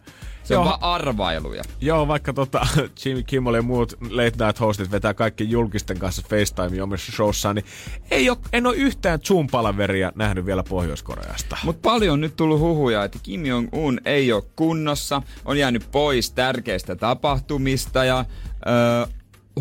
Se 0.43 0.57
on 0.57 0.65
Joo. 0.65 0.65
vaan 0.65 0.83
arvailuja. 0.83 1.63
Joo, 1.81 2.07
vaikka 2.07 2.33
tota, 2.33 2.67
Jimmy 3.05 3.23
Kimmel 3.23 3.53
ja 3.53 3.61
muut 3.61 3.93
late 4.09 4.45
night 4.45 4.59
hostit 4.59 4.91
vetää 4.91 5.13
kaikki 5.13 5.49
julkisten 5.49 5.99
kanssa 5.99 6.21
FaceTime 6.29 6.83
omissa 6.83 7.11
showssaan, 7.11 7.55
niin 7.55 7.65
ei 8.11 8.29
oo, 8.29 8.37
en 8.53 8.67
ole 8.67 8.75
yhtään 8.75 9.19
Zoom-palaveria 9.19 10.11
nähnyt 10.15 10.45
vielä 10.45 10.63
Pohjois-Koreasta. 10.63 11.57
Mutta 11.63 11.89
paljon 11.89 12.13
on 12.13 12.21
nyt 12.21 12.35
tullut 12.35 12.59
huhuja, 12.59 13.03
että 13.03 13.19
Kim 13.23 13.45
Jong-un 13.45 13.99
ei 14.05 14.33
ole 14.33 14.43
kunnossa, 14.55 15.21
on 15.45 15.57
jäänyt 15.57 15.87
pois 15.91 16.31
tärkeistä 16.31 16.95
tapahtumista 16.95 18.05
ja 18.05 18.25
öö, 18.67 19.05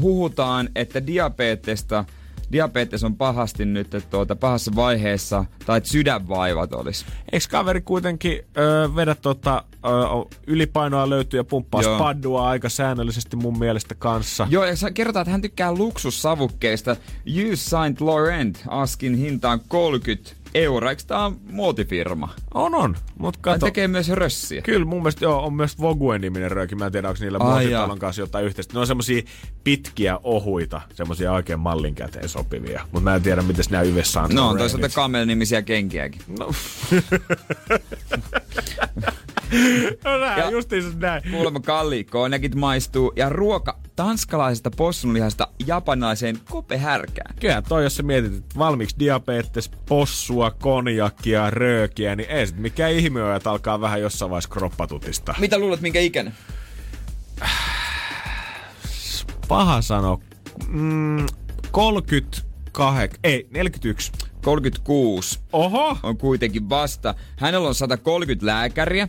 huhutaan, 0.01 0.69
että 0.77 1.07
diabetesta, 1.07 2.05
diabetes 2.53 3.05
on 3.05 3.17
pahasti 3.17 3.65
nyt 3.65 3.95
että 3.95 4.11
tuota, 4.11 4.37
pahassa 4.37 4.71
vaiheessa, 4.77 5.45
tai 5.67 5.79
että 5.79 5.91
sydänvaivat 5.91 6.73
olisi. 6.73 7.05
Eikö 7.33 7.47
kaveri 7.51 7.81
kuitenkin 7.81 8.45
öö, 8.57 8.89
vedä 8.97 9.15
tota, 9.15 9.65
ylipainoa 10.47 11.11
löytyy 11.11 11.41
ja 11.41 11.45
pumppaa 11.45 11.83
Joo. 11.83 11.97
spaddua 11.97 12.49
aika 12.49 12.69
säännöllisesti 12.69 13.37
mun 13.37 13.59
mielestä 13.59 13.95
kanssa? 13.95 14.47
Joo, 14.51 14.65
ja 14.65 14.77
sä 14.77 14.91
kerrotaan, 14.91 15.23
että 15.23 15.33
hän 15.33 15.43
tykkää 15.43 15.75
luksussavukkeista. 15.75 16.97
Yves 17.27 17.67
Saint 17.67 18.01
Laurent 18.01 18.63
askin 18.69 19.15
hintaan 19.15 19.61
30 19.69 20.43
euroa. 20.55 20.91
Eikö 20.91 21.03
tää 21.07 21.25
on 21.25 21.41
muotifirma? 21.51 22.29
On, 22.55 22.75
on. 22.75 22.97
Mut 23.19 23.37
Hän 23.37 23.43
kato, 23.43 23.67
tekee 23.67 23.89
myös 23.89 24.09
rössiä. 24.09 24.63
Kyllä 24.63 24.85
mun 24.85 25.03
mielestä 25.03 25.25
joo, 25.25 25.47
on 25.47 25.55
myös 25.55 25.79
Vogue-niminen 25.79 26.51
rööki. 26.51 26.75
Mä 26.75 26.87
en 26.87 26.93
tiedä, 26.93 27.09
onko 27.09 27.19
niillä 27.21 27.39
muotitalon 27.39 27.99
kanssa 27.99 28.23
jotain 28.23 28.45
yhteistä. 28.45 28.75
Ne 28.75 28.81
on 28.81 28.87
semmosia 28.87 29.23
pitkiä, 29.65 30.19
ohuita, 30.23 30.81
semmosia 30.95 31.33
oikein 31.33 31.61
mallin 31.61 31.95
käteen 31.95 32.29
sopivia. 32.29 32.83
Mutta 32.93 33.01
mä 33.01 33.15
en 33.15 33.23
tiedä, 33.23 33.43
miten 33.43 33.65
nämä 33.71 33.83
yhdessä 33.83 34.23
on. 34.23 34.31
No 34.35 34.49
on 34.49 34.59
toisaalta 34.59 34.89
Camel-nimisiä 34.89 35.63
kenkiäkin. 35.63 36.23
No, 36.39 36.51
no 40.05 40.19
näin, 40.19 40.39
Ja- 40.39 40.51
justiinsa 40.51 40.99
näin. 40.99 41.23
Kuulemma 41.31 41.61
kalli 41.61 42.05
konjakit 42.05 42.55
maistuu 42.55 43.13
ja 43.17 43.29
ruoka 43.29 43.79
tanskalaisesta 43.97 44.71
possunlihasta 44.71 45.49
japanilaiseen 45.67 46.39
kopehärkään. 46.51 47.35
Kyllä 47.41 47.63
toi, 47.63 47.83
jos 47.83 47.97
sä 47.97 48.03
mietit, 48.03 48.35
että 48.35 48.59
valmiiksi 48.59 48.97
diabetes, 48.99 49.69
possua, 49.89 50.51
konjakkia, 50.51 51.51
röökiä, 51.51 52.17
niin 52.17 52.31
ei 52.31 52.47
sit 52.47 52.57
mikään 52.59 52.93
ihme 52.93 53.23
ole, 53.23 53.37
että 53.37 53.51
alkaa 53.51 53.81
vähän 53.81 54.01
jossain 54.01 54.31
vaiheessa 54.31 54.51
kroppatutista. 54.51 55.35
Mitä 55.39 55.59
luulet, 55.59 55.81
minkä 55.81 56.01
ikäinen? 56.01 56.35
Paha 59.49 59.83
sano. 59.83 60.21
Mm, 60.69 61.27
38, 61.71 63.19
ei, 63.25 63.47
41. 63.51 64.13
36 64.45 65.41
Oho! 65.53 65.99
on 66.03 66.17
kuitenkin 66.17 66.69
vasta. 66.69 67.15
Hänellä 67.37 67.69
on 67.69 67.75
130 67.75 68.47
lääkäriä, 68.47 69.09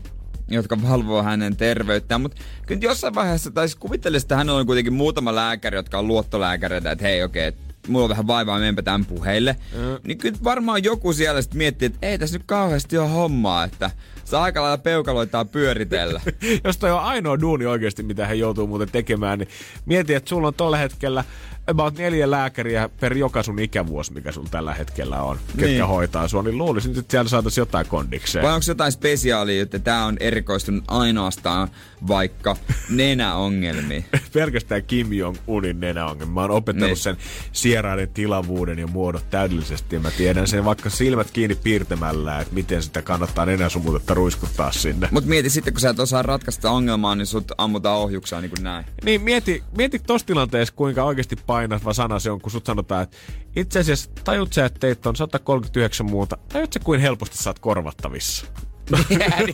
jotka 0.53 0.81
valvoo 0.81 1.23
hänen 1.23 1.55
terveyttään, 1.55 2.21
mutta 2.21 2.41
kyllä 2.65 2.81
jossain 2.81 3.15
vaiheessa, 3.15 3.51
tai 3.51 3.67
siis 3.67 3.75
kuvittelisin, 3.75 4.25
että 4.25 4.35
hänellä 4.35 4.59
on 4.59 4.65
kuitenkin 4.65 4.93
muutama 4.93 5.35
lääkäri, 5.35 5.77
jotka 5.77 5.99
on 5.99 6.07
luottolääkäreitä, 6.07 6.91
että 6.91 7.05
hei 7.05 7.23
okei, 7.23 7.47
okay, 7.47 7.61
mulla 7.87 8.03
on 8.03 8.09
vähän 8.09 8.27
vaivaa, 8.27 8.59
menenpä 8.59 8.81
tämän 8.81 9.05
puheille. 9.05 9.55
Mm. 9.73 10.07
Niin 10.07 10.17
kyllä 10.17 10.37
varmaan 10.43 10.83
joku 10.83 11.13
siellä 11.13 11.41
sitten 11.41 11.57
miettii, 11.57 11.85
että 11.85 11.97
ei 12.01 12.17
tässä 12.17 12.37
nyt 12.37 12.47
kauheasti 12.47 12.97
ole 12.97 13.09
hommaa, 13.09 13.63
että 13.63 13.91
saa 14.25 14.43
aika 14.43 14.61
lailla 14.61 14.77
peukaloitaan 14.77 15.49
pyöritellä. 15.49 16.21
Jos 16.63 16.77
toi 16.77 16.91
on 16.91 16.99
ainoa 16.99 17.41
duuni 17.41 17.65
oikeasti, 17.65 18.03
mitä 18.03 18.27
he 18.27 18.33
joutuu 18.33 18.67
muuten 18.67 18.89
tekemään, 18.91 19.39
niin 19.39 19.49
mieti, 19.85 20.13
että 20.13 20.29
sulla 20.29 20.47
on 20.47 20.53
tällä 20.53 20.77
hetkellä 20.77 21.23
about 21.67 21.97
neljä 21.97 22.31
lääkäriä 22.31 22.89
per 22.99 23.17
joka 23.17 23.43
sun 23.43 23.59
ikävuosi, 23.59 24.13
mikä 24.13 24.31
sun 24.31 24.47
tällä 24.51 24.73
hetkellä 24.73 25.21
on, 25.21 25.37
ketkä 25.47 25.65
Niin. 25.65 25.87
hoitaa 25.87 26.27
sua, 26.27 26.43
niin 26.43 26.57
luulisin, 26.57 26.99
että 26.99 27.11
siellä 27.11 27.29
saataisiin 27.29 27.61
jotain 27.61 27.85
kondikseen. 27.87 28.43
Vai 28.45 28.53
onko 28.53 28.63
jotain 28.67 28.91
spesiaalia, 28.91 29.63
että 29.63 29.79
tämä 29.79 30.05
on 30.05 30.17
erikoistunut 30.19 30.83
ainoastaan 30.87 31.67
vaikka 32.07 32.55
nenäongelmiin? 32.89 34.05
pelkästään 34.33 34.83
Kim 34.83 35.07
Jong-unin 35.13 35.79
nenäongelma. 35.79 36.33
Mä 36.33 36.41
oon 36.41 36.51
opettanut 36.51 36.87
Niin. 36.89 36.97
sen 36.97 37.17
sieraiden 37.51 38.09
tilavuuden 38.13 38.79
ja 38.79 38.87
muodot 38.87 39.29
täydellisesti. 39.29 39.95
Ja 39.95 39.99
mä 39.99 40.11
tiedän 40.11 40.47
sen 40.47 40.65
vaikka 40.65 40.89
silmät 40.89 41.31
kiinni 41.31 41.55
piirtämällä, 41.55 42.39
että 42.39 42.53
miten 42.53 42.83
sitä 42.83 43.01
kannattaa 43.01 43.45
nenäsumutetta 43.45 44.13
ruiskuttaa 44.23 44.71
sinne. 44.71 45.07
Mut 45.11 45.25
mieti 45.25 45.49
sitten, 45.49 45.73
kun 45.73 45.81
sä 45.81 45.89
et 45.89 45.99
osaa 45.99 46.21
ratkaista 46.21 46.71
ongelmaa, 46.71 47.15
niin 47.15 47.25
sut 47.25 47.51
ammutaan 47.57 47.97
ohjuksaan 47.97 48.41
niin 48.41 48.49
kuin 48.49 48.63
näin. 48.63 48.85
Niin 49.05 49.21
mieti, 49.21 49.63
mieti 49.77 49.99
tossa 49.99 50.27
tilanteessa, 50.27 50.73
kuinka 50.75 51.03
oikeasti 51.03 51.35
painava 51.35 51.93
sana 51.93 52.19
se 52.19 52.31
on, 52.31 52.41
kun 52.41 52.51
sut 52.51 52.65
sanotaan, 52.65 53.03
että 53.03 53.17
itse 53.55 53.79
asiassa 53.79 54.09
tajut 54.23 54.53
sä, 54.53 54.65
että 54.65 54.79
teitä 54.79 55.09
on 55.09 55.15
139 55.15 56.05
muuta. 56.05 56.37
Tajut 56.53 56.73
sä, 56.73 56.79
kuin 56.79 56.99
helposti 56.99 57.49
oot 57.49 57.59
korvattavissa. 57.59 58.45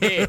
niin. 0.01 0.27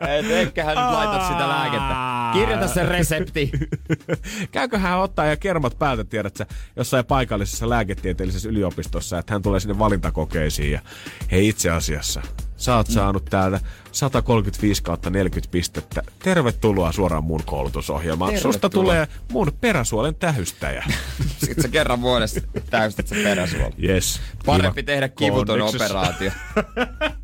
Et 0.00 0.30
eiköhän 0.30 0.76
nyt 0.76 0.92
laitat 0.92 1.26
sitä 1.28 1.48
lääkettä. 1.48 1.94
Kirjoita 2.32 2.68
se 2.68 2.82
resepti. 2.82 3.50
Käyköhän 4.52 4.90
hän 4.90 5.00
ottaa 5.00 5.26
ja 5.26 5.36
kermat 5.36 5.78
päältä, 5.78 6.04
tiedät 6.04 6.36
sä, 6.36 6.46
jossain 6.76 7.04
paikallisessa 7.04 7.68
lääketieteellisessä 7.68 8.48
yliopistossa, 8.48 9.18
että 9.18 9.34
hän 9.34 9.42
tulee 9.42 9.60
sinne 9.60 9.78
valintakokeisiin 9.78 10.72
ja 10.72 10.80
hei 11.30 11.48
itse 11.48 11.70
asiassa, 11.70 12.22
sä 12.62 12.76
oot 12.76 12.86
saanut 12.86 13.24
täältä 13.24 13.60
135 13.92 14.82
kautta 14.82 15.10
40 15.10 15.52
pistettä. 15.52 16.02
Tervetuloa 16.18 16.92
suoraan 16.92 17.24
mun 17.24 17.40
koulutusohjelmaan. 17.46 18.32
Susta 18.32 18.68
Tervetuloa. 18.68 18.84
tulee 18.84 19.08
mun 19.32 19.52
peräsuolen 19.60 20.14
tähystäjä. 20.14 20.84
Sitten 21.44 21.62
sä 21.62 21.68
kerran 21.68 22.00
vuodessa 22.00 22.40
täystät 22.70 23.06
se 23.08 23.14
peräsuola. 23.14 23.72
yes. 23.82 24.20
Parempi 24.46 24.82
Kiva. 24.82 24.86
tehdä 24.86 25.08
kivuton 25.08 25.62
operaatio. 25.62 26.30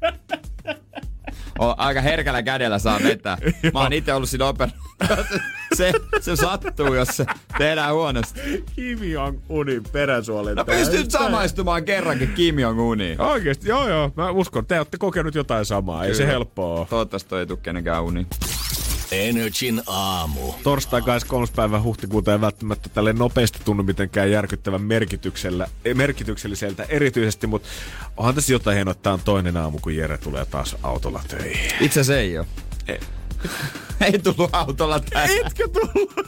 O, 1.59 1.75
aika 1.77 2.01
herkällä 2.01 2.43
kädellä 2.43 2.79
saa 2.79 2.99
vetää. 3.03 3.39
Mä 3.75 3.81
oon 3.81 3.93
itse 3.93 4.15
ollut 4.15 4.29
siinä 4.29 4.45
operaatiossa. 4.45 5.39
Se, 5.75 5.93
se 6.21 6.37
sattuu, 6.37 6.95
jos 6.95 7.09
se 7.09 7.27
tehdään 7.59 7.95
huonosti. 7.95 8.65
Kim 8.77 8.99
Jong-unin 8.99 9.83
peräsuolen 9.93 10.57
No 10.57 10.65
pystyt 10.65 11.11
samaistumaan 11.11 11.85
kerrankin 11.85 12.33
Kim 12.35 12.57
Jong-uniin. 12.59 13.21
Oikeesti, 13.21 13.69
joo 13.69 13.89
joo. 13.89 14.13
Mä 14.17 14.31
uskon, 14.31 14.67
te 14.67 14.79
olette 14.79 14.99
kokenut 14.99 15.35
jotain 15.35 15.65
samaa. 15.65 16.05
Ei 16.05 16.15
se 16.15 16.19
Kyllä. 16.23 16.33
helppoa. 16.33 16.87
Toivottavasti 16.91 17.29
toi 17.29 17.41
ei 17.41 17.47
tuu 17.47 17.57
kenenkään 17.57 18.05
uniin. 18.05 18.27
Energin 19.13 19.83
aamu. 19.87 20.53
torstai 20.63 21.03
23. 21.03 21.47
päivä 21.57 21.83
huhtikuuta 21.83 22.33
ei 22.33 22.41
välttämättä 22.41 22.89
tälle 22.89 23.13
nopeasti 23.13 23.59
tunnu 23.65 23.83
mitenkään 23.83 24.31
järkyttävän 24.31 24.83
merkityksellä, 24.83 25.67
eh, 25.85 25.95
merkitykselliseltä 25.95 26.87
erityisesti, 26.89 27.47
mutta 27.47 27.69
onhan 28.17 28.35
tässä 28.35 28.53
jotain 28.53 28.75
hienoa, 28.75 28.93
että 28.93 29.03
tämä 29.03 29.15
on 29.15 29.21
toinen 29.25 29.57
aamu, 29.57 29.79
kun 29.79 29.97
Jere 29.97 30.19
tulee 30.19 30.45
taas 30.45 30.77
autolla 30.83 31.23
töihin. 31.29 31.71
Itse 31.81 32.05
se 32.05 32.19
ei 32.19 32.39
oo. 32.39 32.47
Ei. 32.89 33.01
ei 34.13 34.19
tullut 34.19 34.51
autolla 34.53 35.01
tänne. 35.01 35.35
Etkö 35.47 35.69
tullut? 35.69 36.15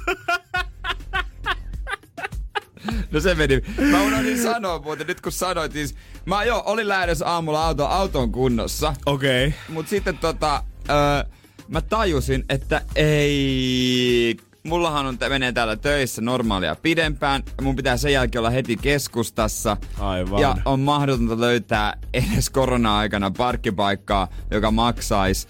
No 3.11 3.21
se 3.21 3.35
meni. 3.35 3.63
Mä 3.91 4.03
unohdin 4.03 4.43
sanoa 4.43 4.79
muuten, 4.79 5.07
nyt 5.07 5.21
kun 5.21 5.33
sanoit, 5.33 5.73
siis 5.73 5.95
mä 6.25 6.45
jo 6.45 6.63
olin 6.67 6.89
lähdössä 6.89 7.27
aamulla 7.27 7.67
auto, 7.67 7.87
auton 7.87 8.33
kunnossa. 8.33 8.95
Okei. 9.07 9.47
Okay. 9.47 9.59
Mut 9.69 9.89
sitten 9.89 10.19
tota, 10.19 10.63
öö, 10.91 11.40
mä 11.71 11.81
tajusin, 11.81 12.45
että 12.49 12.83
ei... 12.95 14.37
Mullahan 14.63 15.07
on, 15.07 15.19
menee 15.29 15.53
täällä 15.53 15.77
töissä 15.77 16.23
normaalia 16.23 16.77
pidempään. 16.77 17.43
Mun 17.63 17.77
pitää 17.77 17.97
sen 17.97 18.13
jälkeen 18.13 18.41
olla 18.41 18.51
heti 18.51 18.77
keskustassa. 18.77 19.77
Aivan. 19.99 20.41
Ja 20.41 20.57
on 20.65 20.81
mahdotonta 20.81 21.41
löytää 21.41 21.99
edes 22.15 22.51
korona-aikana 22.51 23.31
parkkipaikkaa, 23.31 24.29
joka 24.51 24.71
maksaisi 24.71 25.49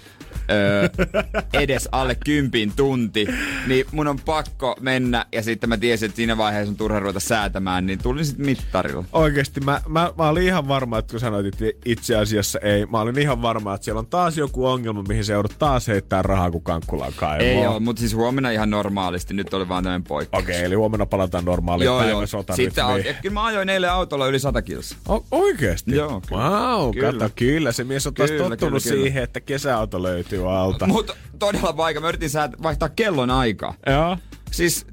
öö, 0.51 0.89
edes 1.53 1.89
alle 1.93 2.15
kympin 2.25 2.73
tunti, 2.77 3.27
niin 3.67 3.87
mun 3.93 4.09
on 4.09 4.19
pakko 4.27 4.77
mennä 4.81 5.27
ja 5.33 5.43
sitten 5.43 5.69
mä 5.69 5.77
tiesin, 5.77 6.07
että 6.07 6.17
siinä 6.17 6.39
vaiheessa 6.39 6.71
on 6.71 6.77
turha 6.77 7.01
ruveta 7.01 7.21
säätämään, 7.21 7.87
niin 7.87 7.99
tulin 8.03 8.25
sitten 8.25 8.47
mittarilla. 8.47 9.05
Oikeesti, 9.13 9.61
mä, 9.61 9.81
mä, 9.89 10.13
mä 10.19 10.29
olin 10.29 10.43
ihan 10.43 10.69
varma, 10.69 10.99
että 10.99 11.11
kun 11.11 11.21
sanoit, 11.21 11.47
että 11.47 11.65
itse 11.85 12.17
asiassa 12.17 12.59
ei, 12.59 12.87
mä 12.87 13.01
olin 13.01 13.19
ihan 13.19 13.43
varma, 13.43 13.75
että 13.75 13.85
siellä 13.85 13.99
on 13.99 14.07
taas 14.07 14.37
joku 14.37 14.67
ongelma, 14.67 15.03
mihin 15.09 15.25
se 15.25 15.33
joudut 15.33 15.55
taas 15.59 15.89
heittää 15.89 16.23
rahaa, 16.23 16.51
kun 16.51 16.63
kankkulaan 16.63 17.13
kaivaa. 17.17 17.47
Ei 17.47 17.67
oo, 17.67 17.81
mutta 17.81 18.01
siis 18.01 18.15
huomenna 18.15 18.51
ihan 18.51 18.71
normaalisti, 18.71 19.35
nyt 19.35 19.55
oli 19.55 19.69
vaan 19.69 19.85
tämmönen 19.85 20.05
poikkeus. 20.05 20.43
Okei, 20.43 20.55
okay, 20.57 20.67
eli 20.67 20.75
huomenna 20.75 21.07
palataan 21.07 21.45
normaaliin 21.45 21.87
Joo, 21.87 22.09
joo. 22.09 22.27
Sitten 22.55 22.85
au- 22.85 23.07
ja 23.07 23.15
kyllä 23.15 23.33
mä 23.33 23.45
ajoin 23.45 23.69
eilen 23.69 23.93
autolla 23.93 24.27
yli 24.27 24.39
100 24.39 24.63
kilsa. 24.63 24.97
O- 25.09 25.27
oikeesti? 25.31 25.97
Joo, 25.97 26.23
kyllä. 26.29 26.43
Wow, 26.43 26.91
Kyllä. 26.91 27.13
kato, 27.13 27.33
kyllä. 27.37 27.73
Se 27.73 27.85
mies 27.85 28.07
on 28.07 28.15
taas 28.15 28.31
Kyllä, 28.31 28.49
tottunut 28.49 28.83
kyllä, 28.83 28.91
kyllä. 28.93 29.05
siihen, 29.05 29.23
että 29.23 29.41
kesäauto 29.41 30.03
löytyy 30.03 30.40
alta. 30.49 30.87
Mutta 30.87 31.17
todella 31.39 31.77
vaikea. 31.77 32.01
Mä 32.01 32.09
yritin 32.09 32.31
vaihtaa 32.63 32.89
kellon 32.89 33.31
aikaa. 33.31 33.75
Joo. 33.87 34.17
Siis 34.51 34.87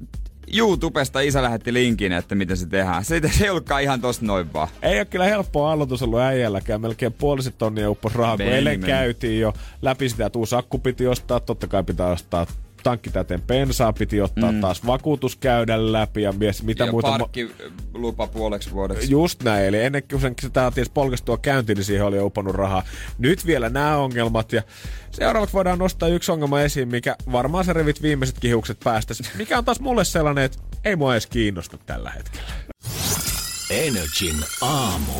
YouTubesta 0.56 1.20
isä 1.20 1.42
lähetti 1.42 1.72
linkin, 1.72 2.12
että 2.12 2.34
miten 2.34 2.56
se 2.56 2.66
tehdään. 2.66 3.04
Se, 3.04 3.20
se 3.32 3.44
ei 3.44 3.50
ollutkaan 3.50 3.82
ihan 3.82 4.00
tosta 4.00 4.26
noin 4.26 4.52
vaan. 4.52 4.68
Ei 4.82 4.98
ole 4.98 5.04
kyllä 5.04 5.24
helppoa 5.24 5.72
aloitus 5.72 6.02
ollut 6.02 6.20
äijälläkään. 6.20 6.80
Melkein 6.80 7.12
puoliset 7.12 7.58
tonnia 7.58 7.90
uppos 7.90 8.14
rahaa, 8.14 8.36
kun 8.36 8.46
eilen 8.46 8.80
käytiin 8.80 9.40
jo 9.40 9.52
läpi 9.82 10.08
sitä, 10.08 10.26
että 10.26 10.38
uusi 10.38 10.56
akku 10.56 10.78
piti 10.78 11.06
ostaa. 11.06 11.40
Totta 11.40 11.66
kai 11.66 11.84
pitää 11.84 12.06
ostaa 12.06 12.46
tankki 12.82 13.10
täten 13.10 13.42
bensaa, 13.42 13.92
piti 13.92 14.20
ottaa 14.20 14.52
mm. 14.52 14.60
taas 14.60 14.86
vakuutus 14.86 15.36
käydä 15.36 15.92
läpi 15.92 16.22
ja 16.22 16.32
mies, 16.32 16.62
mitä 16.62 16.84
ja 16.84 16.90
muuta. 16.90 17.08
parkkilupa 17.08 18.26
puoleksi 18.26 18.72
vuodeksi. 18.72 19.10
Just 19.10 19.42
näin, 19.42 19.64
eli 19.64 19.82
ennen 19.82 20.02
kuin 20.10 20.20
sen 20.20 20.34
sitä 20.40 20.72
ties 20.74 20.90
polkastua 20.90 21.38
käyntiin, 21.38 21.76
niin 21.76 21.84
siihen 21.84 22.06
oli 22.06 22.16
jo 22.16 22.26
upannut 22.26 22.54
rahaa. 22.54 22.82
Nyt 23.18 23.46
vielä 23.46 23.68
nämä 23.68 23.96
ongelmat 23.96 24.52
ja 24.52 24.62
seuraavaksi 25.10 25.52
voidaan 25.52 25.78
nostaa 25.78 26.08
yksi 26.08 26.32
ongelma 26.32 26.60
esiin, 26.60 26.88
mikä 26.88 27.16
varmaan 27.32 27.64
se 27.64 27.72
revit 27.72 28.02
viimeiset 28.02 28.38
kihukset 28.40 28.80
päästä. 28.84 29.14
Mikä 29.36 29.58
on 29.58 29.64
taas 29.64 29.80
mulle 29.80 30.04
sellainen, 30.04 30.44
että 30.44 30.58
ei 30.84 30.96
mua 30.96 31.14
edes 31.14 31.26
kiinnosta 31.26 31.78
tällä 31.86 32.10
hetkellä. 32.10 32.48
Energin 33.70 34.44
aamu. 34.60 35.12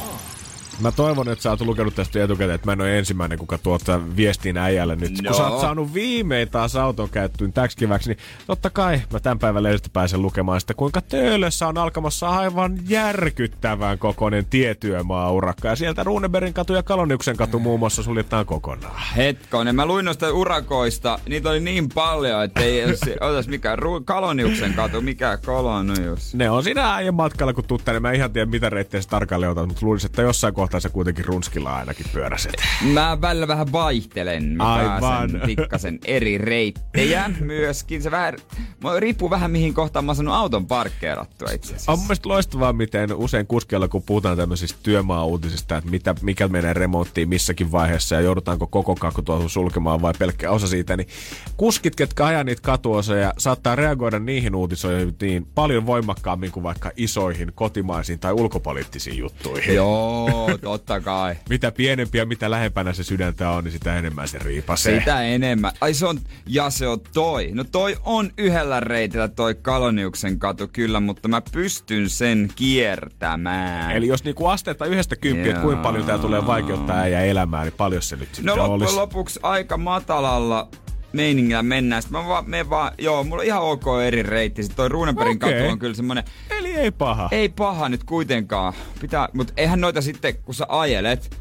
Mä 0.81 0.93
toivon, 0.93 1.29
että 1.29 1.43
sä 1.43 1.51
oot 1.51 1.61
lukenut 1.61 1.95
tästä 1.95 2.24
etukäteen, 2.24 2.55
että 2.55 2.66
mä 2.66 2.72
en 2.72 2.81
ole 2.81 2.99
ensimmäinen, 2.99 3.39
kuka 3.39 3.59
tuottaa 3.59 4.16
viestiin 4.16 4.57
äijälle 4.57 4.97
nyt. 4.97 5.22
No. 5.22 5.29
Kun 5.29 5.37
sä 5.37 5.47
oot 5.47 5.61
saanut 5.61 5.95
viimein 5.95 6.49
taas 6.49 6.76
auton 6.76 7.09
käyttöön 7.09 7.53
täksi 7.53 7.76
kiväksi, 7.76 8.09
niin 8.11 8.18
totta 8.47 8.70
kai 8.70 9.03
mä 9.12 9.20
tämän 9.20 9.39
päivän 9.39 9.62
lehdestä 9.62 9.89
pääsen 9.93 10.22
lukemaan 10.22 10.61
sitä, 10.61 10.74
kuinka 10.74 11.01
Töölössä 11.01 11.68
on 11.68 11.79
alkamassa 11.79 12.29
aivan 12.29 12.79
järkyttävän 12.89 13.99
kokoinen 13.99 14.45
tietyömaa-urakka. 14.45 15.68
Ja 15.68 15.76
sieltä 15.76 16.05
Runeberin 16.05 16.55
katu 16.55 16.72
ja 16.72 16.83
Kaloniuksen 16.83 17.37
katu 17.37 17.59
muun 17.59 17.79
muassa 17.79 18.03
suljetaan 18.03 18.47
kokonaan. 18.47 19.03
Hetkonen, 19.16 19.74
mä 19.74 19.87
luin 19.87 20.05
noista 20.05 20.33
urakoista, 20.33 21.18
niitä 21.29 21.51
oli 21.51 21.61
niin 21.61 21.89
paljon, 21.89 22.45
että 22.45 22.61
ei 22.61 22.85
otas 23.20 23.49
mikä 23.49 23.76
Ru- 23.76 24.05
Kaloniuksen 24.05 24.74
katu, 24.74 25.01
mikä 25.01 25.39
Kolonius. 25.47 26.35
Ne 26.35 26.51
on 26.51 26.62
siinä 26.62 26.95
äijän 26.95 27.14
matkalla, 27.14 27.53
kun 27.53 27.64
tuut 27.64 27.85
tänne. 27.85 28.01
Mä 28.01 28.11
en 28.11 28.16
ihan 28.16 28.33
tiedä, 28.33 28.51
mitä 28.51 28.70
reittejä 28.70 29.03
sä 29.03 29.09
tarkalleen 29.09 29.53
otat, 29.53 29.66
mutta 29.66 29.87
luulisin, 29.87 30.11
että 30.11 30.22
jossain 30.22 30.55
kohtaa 30.55 30.67
sä 30.80 30.88
kuitenkin 30.88 31.24
runskilla 31.24 31.76
ainakin 31.76 32.06
pyöräset. 32.12 32.52
Mä 32.92 33.18
välillä 33.20 33.48
vähän 33.48 33.72
vaihtelen. 33.72 34.44
Mä 34.44 34.74
Aivan. 34.74 35.40
pikkasen 35.46 35.98
eri 36.04 36.38
reittejä 36.38 37.30
myöskin. 37.40 38.02
Se 38.02 38.10
vähän, 38.10 38.36
mä 38.82 39.00
riippuu 39.00 39.30
vähän 39.30 39.50
mihin 39.50 39.74
kohtaan 39.74 40.04
mä 40.04 40.10
oon 40.10 40.16
saanut 40.16 40.34
auton 40.34 40.66
parkkeerattua 40.66 41.50
itse 41.50 41.68
asiassa. 41.68 41.92
On 41.92 41.98
mun 41.98 42.06
mielestä 42.06 42.28
loistavaa, 42.28 42.72
miten 42.72 43.14
usein 43.14 43.46
kuskilla, 43.46 43.88
kun 43.88 44.02
puhutaan 44.02 44.36
tämmöisistä 44.36 44.78
työmaa-uutisista, 44.82 45.76
että 45.76 45.90
mitä, 45.90 46.14
mikä 46.22 46.48
menee 46.48 46.72
remonttiin 46.72 47.28
missäkin 47.28 47.72
vaiheessa 47.72 48.14
ja 48.14 48.20
joudutaanko 48.20 48.66
koko 48.66 48.94
kakku 48.94 49.22
sulkemaan 49.46 50.02
vai 50.02 50.12
pelkkä 50.18 50.50
osa 50.50 50.66
siitä, 50.66 50.96
niin 50.96 51.08
kuskit, 51.56 51.96
ketkä 51.96 52.26
ajaa 52.26 52.44
niitä 52.44 52.62
katuosia, 52.62 53.32
saattaa 53.38 53.76
reagoida 53.76 54.18
niihin 54.18 54.54
uutisoihin 54.54 55.16
niin 55.22 55.46
paljon 55.54 55.86
voimakkaammin 55.86 56.52
kuin 56.52 56.62
vaikka 56.62 56.90
isoihin 56.96 57.52
kotimaisiin 57.54 58.18
tai 58.18 58.32
ulkopoliittisiin 58.32 59.18
juttuihin. 59.18 59.74
Joo, 59.74 60.57
totta 60.59 61.00
kai. 61.00 61.36
Mitä 61.48 61.72
pienempi 61.72 62.18
ja 62.18 62.26
mitä 62.26 62.50
lähempänä 62.50 62.92
se 62.92 63.04
sydäntä 63.04 63.50
on, 63.50 63.64
niin 63.64 63.72
sitä 63.72 63.98
enemmän 63.98 64.28
se 64.28 64.38
riipasee. 64.38 64.98
Sitä 64.98 65.22
enemmän. 65.22 65.72
Ai 65.80 65.94
se 65.94 66.06
on, 66.06 66.20
ja 66.46 66.70
se 66.70 66.86
on 66.88 67.00
toi. 67.14 67.50
No 67.52 67.64
toi 67.64 67.96
on 68.04 68.30
yhdellä 68.38 68.80
reitillä 68.80 69.28
toi 69.28 69.54
Kaloniuksen 69.54 70.38
katu 70.38 70.68
kyllä, 70.72 71.00
mutta 71.00 71.28
mä 71.28 71.42
pystyn 71.52 72.11
sen 72.11 72.48
kiertämään. 72.56 73.90
Eli 73.96 74.06
jos 74.06 74.24
niinku 74.24 74.46
asteetta 74.46 74.86
yhdestä 74.86 75.16
kymppiä, 75.16 75.50
että 75.50 75.62
kuinka 75.62 75.82
paljon 75.82 76.04
tää 76.04 76.18
tulee 76.18 76.46
vaikeuttaa 76.46 76.96
äijä 76.98 77.20
elämää, 77.20 77.62
niin 77.64 77.74
paljon 77.76 78.02
se 78.02 78.16
nyt 78.16 78.28
No 78.28 78.34
sitten 78.34 78.56
loppujen 78.59 78.82
olisi. 78.82 78.96
lopuksi 78.96 79.40
aika 79.42 79.76
matalalla 79.76 80.68
meiningillä 81.12 81.62
mennään. 81.62 82.02
Sitten 82.02 82.20
mä 82.20 82.28
vaan, 82.28 82.50
menen 82.50 82.70
vaan, 82.70 82.92
joo, 82.98 83.24
mulla 83.24 83.40
on 83.40 83.46
ihan 83.46 83.62
ok 83.62 83.84
eri 84.06 84.22
reitti. 84.22 84.62
Sitten 84.62 84.76
toi 84.76 84.88
Ruunenbergin 84.88 85.36
Okei. 85.36 85.52
katu 85.52 85.72
on 85.72 85.78
kyllä 85.78 85.94
semmonen, 85.94 86.24
Eli 86.50 86.74
ei 86.74 86.90
paha. 86.90 87.28
ei 87.32 87.48
paha 87.48 87.88
nyt 87.88 88.04
kuitenkaan. 88.04 88.72
Pitää, 89.00 89.28
mutta 89.32 89.52
eihän 89.56 89.80
noita 89.80 90.00
sitten, 90.00 90.34
kun 90.36 90.54
sä 90.54 90.66
ajelet, 90.68 91.36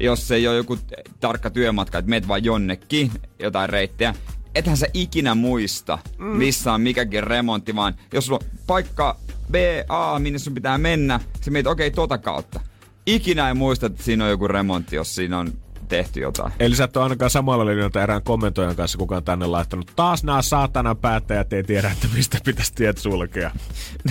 jos 0.00 0.30
ei 0.30 0.48
ole 0.48 0.56
joku 0.56 0.78
tarkka 1.20 1.50
työmatka, 1.50 1.98
että 1.98 2.08
meet 2.08 2.28
vaan 2.28 2.44
jonnekin 2.44 3.12
jotain 3.38 3.68
reittejä, 3.68 4.14
ethän 4.54 4.76
sä 4.76 4.86
ikinä 4.94 5.34
muista, 5.34 5.98
mm. 6.18 6.26
missä 6.26 6.72
on 6.72 6.80
mikäkin 6.80 7.24
remontti, 7.24 7.76
vaan 7.76 7.94
jos 8.12 8.26
sulla 8.26 8.40
on 8.42 8.58
paikka 8.66 9.16
B, 9.50 9.54
A, 9.88 10.18
minne 10.18 10.38
sun 10.38 10.54
pitää 10.54 10.78
mennä, 10.78 11.20
sä 11.40 11.50
mietit, 11.50 11.66
okei, 11.66 11.86
okay, 11.86 11.94
tota 11.94 12.18
kautta. 12.18 12.60
Ikinä 13.06 13.48
ei 13.48 13.54
muista, 13.54 13.86
että 13.86 14.02
siinä 14.02 14.24
on 14.24 14.30
joku 14.30 14.48
remontti, 14.48 14.96
jos 14.96 15.14
siinä 15.14 15.38
on 15.38 15.52
tehty 15.90 16.20
jotain. 16.20 16.52
Eli 16.60 16.76
sä 16.76 16.84
et 16.84 16.96
ole 16.96 17.02
ainakaan 17.02 17.30
samalla 17.30 17.66
linjoilla 17.66 18.02
erään 18.02 18.22
kommentoijan 18.22 18.76
kanssa, 18.76 18.98
kuka 18.98 19.16
on 19.16 19.24
tänne 19.24 19.46
laittanut. 19.46 19.92
Taas 19.96 20.24
nämä 20.24 20.42
saatanan 20.42 20.96
päättäjät 20.96 21.52
ei 21.52 21.62
tiedä, 21.62 21.90
että 21.90 22.06
mistä 22.14 22.38
pitäisi 22.44 22.74
tiet 22.74 22.98
sulkea. 22.98 23.50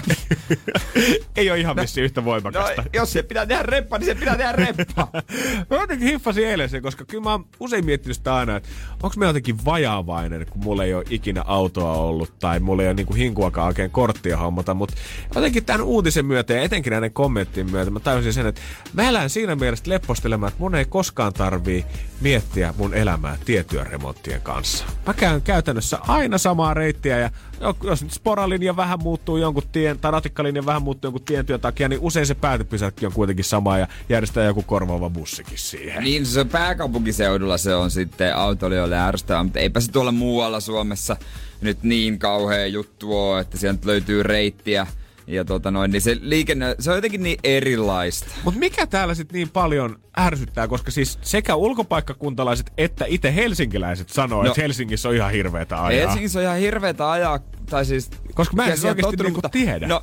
ei 1.38 1.50
ole 1.52 1.60
ihan 1.60 1.76
vissi 1.76 2.02
yhtä 2.02 2.22
No, 2.22 2.26
voimakasta. 2.26 2.84
jos 2.94 3.14
se 3.14 3.24
pitää 3.24 3.46
tehdä 3.46 3.64
reppa, 3.64 3.98
niin 3.98 4.06
se 4.06 4.16
pitää 4.16 4.38
tehdä 4.38 4.52
reppa. 4.52 5.08
Mä 5.70 5.78
jotenkin 5.78 6.08
hiffasin 6.08 6.48
eilen 6.48 6.70
sen, 6.70 6.82
koska 6.82 7.06
kyllä 7.06 7.24
mä 7.24 7.32
oon 7.32 7.46
usein 7.60 7.86
miettinyt 7.86 8.18
sitä 8.18 8.36
aina, 8.36 8.56
että 8.56 8.70
onko 9.04 9.14
mä 9.18 9.26
jotenkin 9.26 9.66
vajaavainen, 9.66 10.46
kun 10.50 10.64
mulla 10.64 10.84
ei 10.84 10.94
ole 10.94 11.04
ikinä 11.10 11.44
autoa 11.48 11.94
ollut 11.94 12.40
tai 12.40 12.60
mulla 12.60 12.82
ei 12.84 12.88
ole 12.88 12.94
niinku 12.94 13.14
hinkuakaan 13.14 13.68
oikein 13.68 13.92
korttia 13.92 14.38
hommata, 14.38 14.74
mutta 14.74 14.96
jotenkin 15.36 15.66
tämän 15.66 15.82
uutisen 15.82 16.26
myötä 16.26 16.54
ja 16.54 16.62
etenkin 16.62 16.92
näiden 16.92 17.14
kommenttien 17.14 17.72
myötä 17.72 17.92
mä 17.92 18.00
tajusin 18.00 18.34
sen, 18.34 18.48
että 18.48 18.62
mä 18.94 19.10
elän 19.10 19.30
siinä 19.30 19.56
mielessä 19.56 19.86
leppostelemaan, 19.88 20.48
että 20.48 20.62
mun 20.62 20.76
ei 20.76 20.86
koskaan 20.86 21.34
tarvii 21.70 21.86
miettiä 22.22 22.74
mun 22.78 22.93
elämää 22.93 23.38
tietyöremonttien 23.45 24.41
kanssa. 24.41 24.86
Mä 25.07 25.13
käyn 25.13 25.41
käytännössä 25.41 25.97
aina 26.07 26.38
samaa 26.38 26.74
reittiä 26.74 27.17
ja 27.20 27.32
jo- 27.61 27.78
jos 27.84 28.03
nyt 28.03 28.13
sporalinja 28.13 28.76
vähän 28.76 28.99
muuttuu 29.03 29.38
jonkun 29.38 29.63
tien, 29.72 29.99
tai 29.99 30.11
ratikkalinja 30.11 30.65
vähän 30.65 30.82
muuttuu 30.82 31.07
jonkun 31.07 31.26
tietyön 31.26 31.59
takia, 31.59 31.89
niin 31.89 32.01
usein 32.01 32.26
se 32.26 32.36
päätepysäkki 32.36 33.05
on 33.05 33.11
kuitenkin 33.11 33.45
sama 33.45 33.78
ja 33.78 33.88
järjestää 34.09 34.43
joku 34.43 34.61
korvaava 34.61 35.09
bussikin 35.09 35.57
siihen. 35.57 36.03
Niin 36.03 36.26
se 36.26 36.45
pääkaupunkiseudulla 36.45 37.57
se 37.57 37.76
on 37.76 37.91
sitten 37.91 38.36
autoilijoille 38.36 38.99
ärsyttävää, 38.99 39.43
mutta 39.43 39.59
eipä 39.59 39.80
se 39.80 39.91
tuolla 39.91 40.11
muualla 40.11 40.59
Suomessa 40.59 41.17
nyt 41.61 41.84
niin 41.84 42.20
kauhea 42.20 42.67
juttu 42.67 43.17
ole, 43.17 43.39
että 43.39 43.57
sieltä 43.57 43.88
löytyy 43.88 44.24
reittiä. 44.24 44.88
Ja 45.30 45.46
tota 45.46 45.72
noin, 45.72 45.92
niin 45.92 46.02
se 46.02 46.18
liikenne, 46.22 46.76
se 46.80 46.90
on 46.92 46.98
jotenkin 46.98 47.24
niin 47.24 47.40
erilaista. 47.44 48.28
Mutta 48.44 48.60
mikä 48.60 48.88
täällä 48.88 49.14
sitten 49.16 49.36
niin 49.36 49.50
paljon 49.50 50.00
ärsyttää, 50.20 50.68
koska 50.68 50.92
siis 50.92 51.20
sekä 51.22 51.56
ulkopaikkakuntalaiset 51.56 52.72
että 52.78 53.06
itse 53.08 53.36
helsinkiläiset 53.36 54.10
sanoo, 54.10 54.44
No. 54.44 54.50
että 54.50 54.62
Helsingissä 54.62 55.10
on 55.10 55.16
ihan 55.16 55.32
hirveetä 55.32 55.84
ajaa. 55.86 56.02
Helsingissä 56.08 56.40
on 56.40 56.46
ihan 56.46 56.58
hirveetä 56.58 57.12
ajaa, 57.12 57.40
tai 57.70 57.86
siis... 57.86 58.10
Koska 58.36 58.56
mä 58.56 58.66
en 58.66 58.72
siis 58.72 58.86
oikeesti 58.86 59.16
niinku 59.24 59.38
mutta- 59.38 59.50
tiedä. 59.50 59.88
No, 59.88 60.02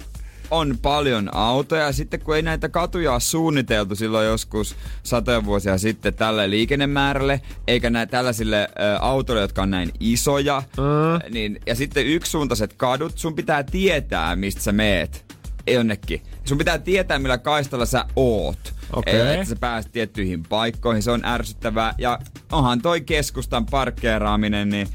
on 0.51 0.79
paljon 0.83 1.37
autoja, 1.37 1.83
ja 1.85 1.93
sitten 1.93 2.21
kun 2.21 2.37
ei 2.37 2.43
näitä 2.43 2.69
katuja 2.69 3.13
ole 3.13 3.21
suunniteltu 3.21 3.97
silloin 3.97 4.27
joskus 4.27 4.77
satoja 5.03 5.45
vuosia 5.45 5.79
sitten 5.79 6.15
tälle 6.15 6.51
liikennemäärälle, 6.51 7.41
eikä 7.67 7.91
näitä 7.91 8.11
tällaisille 8.11 8.69
ö, 8.81 8.97
autoille, 9.01 9.43
jotka 9.43 9.63
on 9.63 9.71
näin 9.71 9.91
isoja, 10.01 10.63
Mm. 10.77 11.33
niin, 11.35 11.61
ja 11.67 11.75
sitten 11.75 12.07
yksisuuntaiset 12.07 12.73
kadut, 12.73 13.19
sun 13.19 13.35
pitää 13.35 13.63
tietää, 13.63 14.37
mistä 14.37 14.61
sä 14.63 14.73
meet 14.73 15.37
jonnekin. 15.71 16.23
Sun 16.45 16.59
pitää 16.59 16.79
tietää, 16.79 17.19
millä 17.19 17.39
kaistalla 17.39 17.87
sä 17.87 18.05
oot. 18.17 18.75
Okei. 18.93 19.35
Että 19.35 19.45
sä 19.45 19.57
pääset 19.57 19.93
tiettyihin 19.93 20.43
paikkoihin, 20.43 21.03
se 21.03 21.11
on 21.11 21.25
ärsyttävää. 21.25 21.95
Ja 21.99 22.19
onhan 22.53 22.83
toi 22.83 23.01
keskustan 23.01 23.67
parkkeeraaminen, 23.67 24.69
niin 24.69 24.89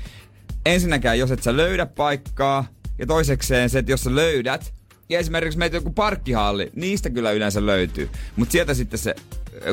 ensinnäkään, 0.66 1.20
jos 1.20 1.32
et 1.32 1.44
sä 1.44 1.58
löydä 1.58 1.86
paikkaa, 1.86 2.66
ja 3.00 3.08
toisekseen 3.08 3.70
se, 3.70 3.80
että 3.80 3.92
jos 3.92 4.04
sä 4.04 4.16
löydät, 4.16 4.74
ja 5.12 5.20
esimerkiksi 5.20 5.60
meitä 5.60 5.78
joku 5.78 5.92
parkkihalli, 5.92 6.72
niistä 6.76 7.10
kyllä 7.10 7.32
yleensä 7.32 7.66
löytyy. 7.66 8.10
Mutta 8.36 8.52
sieltä 8.52 8.74
sitten 8.74 9.00
se 9.00 9.16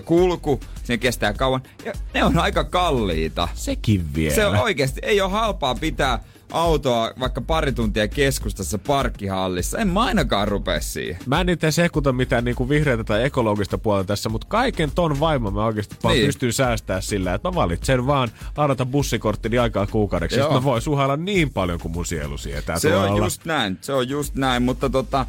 kulku, 0.04 0.60
se 0.84 0.98
kestää 0.98 1.32
kauan, 1.32 1.62
ja 1.84 1.92
ne 2.14 2.24
on 2.24 2.38
aika 2.38 2.64
kalliita. 2.64 3.48
Sekin 3.54 4.14
vielä. 4.14 4.34
Se 4.34 4.46
on 4.46 4.56
oikeasti, 4.56 5.00
ei 5.02 5.20
ole 5.20 5.30
halpaa 5.30 5.74
pitää 5.74 6.24
autoa 6.52 7.10
vaikka 7.20 7.40
pari 7.40 7.72
tuntia 7.72 8.08
keskustassa 8.08 8.78
parkkihallissa. 8.78 9.78
En 9.78 9.88
mä 9.88 10.00
ainakaan 10.02 10.48
rupea 10.48 10.80
siihen. 10.80 11.20
Mä 11.26 11.40
en 11.40 11.48
itse 11.48 11.70
sekuta 11.70 12.12
mitään 12.12 12.44
niinku 12.44 12.68
vihreätä 12.68 13.04
tai 13.04 13.24
ekologista 13.24 13.78
puolta 13.78 14.04
tässä, 14.04 14.28
mutta 14.28 14.46
kaiken 14.50 14.90
ton 14.94 15.20
vaimon 15.20 15.54
mä 15.54 15.64
oikeasti 15.64 15.96
vaan 16.04 16.14
Niin. 16.14 16.26
pystyn 16.26 16.52
säästää 16.52 17.00
sillä, 17.00 17.34
että 17.34 17.48
mä 17.48 17.54
valitsen 17.54 18.06
vaan 18.06 18.28
ladata 18.56 18.86
bussikorttini 18.86 19.58
aikaa 19.58 19.86
kuukaudeksi. 19.86 20.36
Joo. 20.38 20.44
Sitten 20.46 20.62
mä 20.62 20.64
voin 20.64 20.82
suhailla 20.82 21.16
niin 21.16 21.50
paljon 21.52 21.80
kuin 21.80 21.92
mun 21.92 22.06
sielu 22.06 22.38
sietää 22.38 22.78
Se 22.78 22.90
tuolla. 22.90 23.10
on 23.10 23.16
just 23.16 23.44
näin, 23.44 23.78
se 23.80 23.92
on 23.92 24.08
just 24.08 24.34
näin, 24.34 24.62
mutta 24.62 24.90
tota, 24.90 25.26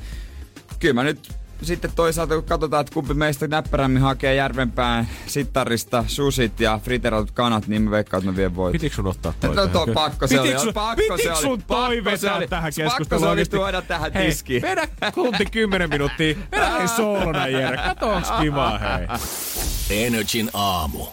kyllä 0.80 0.94
mä 0.94 1.04
nyt 1.04 1.30
sitten 1.62 1.92
toisaalta 1.96 2.36
kun 2.36 2.44
katsotaan, 2.44 2.82
että 2.82 2.94
kumpi 2.94 3.14
meistä 3.14 3.48
näppärämmin 3.48 4.02
hakee 4.02 4.36
Järvenpään 4.36 5.08
sittarista 5.28 6.04
susit 6.08 6.60
ja 6.60 6.80
friteratut 6.84 7.32
kanat, 7.32 7.68
niin 7.68 7.82
mä 7.82 7.92
veikkaan, 7.92 8.22
että 8.22 8.32
mä 8.32 8.38
vien 8.38 8.56
voit. 8.56 8.72
Pitikö 8.72 8.96
sun 8.96 9.08
ottaa 9.08 9.34
toi? 9.40 9.56
No 9.56 9.68
tähän? 9.68 9.70
to, 9.72 9.88
pakko 9.94 10.28
se 10.28 10.40
oli, 10.40 10.48
Pitikö 10.48 10.64
sun, 10.64 10.74
pakko 10.74 11.18
se 11.24 11.32
oli, 11.32 11.42
sun 11.42 11.64
toi 11.64 12.02
pakko 12.02 12.18
se 12.18 12.26
vetää 12.26 12.36
oli, 12.38 12.48
tähän 12.48 12.74
pakko 12.74 12.84
keskusteluun? 12.84 13.28
se 13.28 13.32
oli 13.32 13.46
tuoda 13.46 13.82
tähän 13.82 14.14
hei, 14.14 14.26
tiskiin. 14.26 14.62
vedä 14.62 14.88
tunti 15.16 15.46
kymmenen 15.46 15.90
minuuttia. 15.90 16.36
Vedä 16.52 16.70
hei 16.70 16.88
soolona 16.88 17.48
Jere. 17.48 17.78
Kato 17.78 18.10
onks 18.10 18.32
kivaa 18.42 18.78
hei. 18.78 19.08
Energin 20.06 20.50
aamu. 20.54 21.06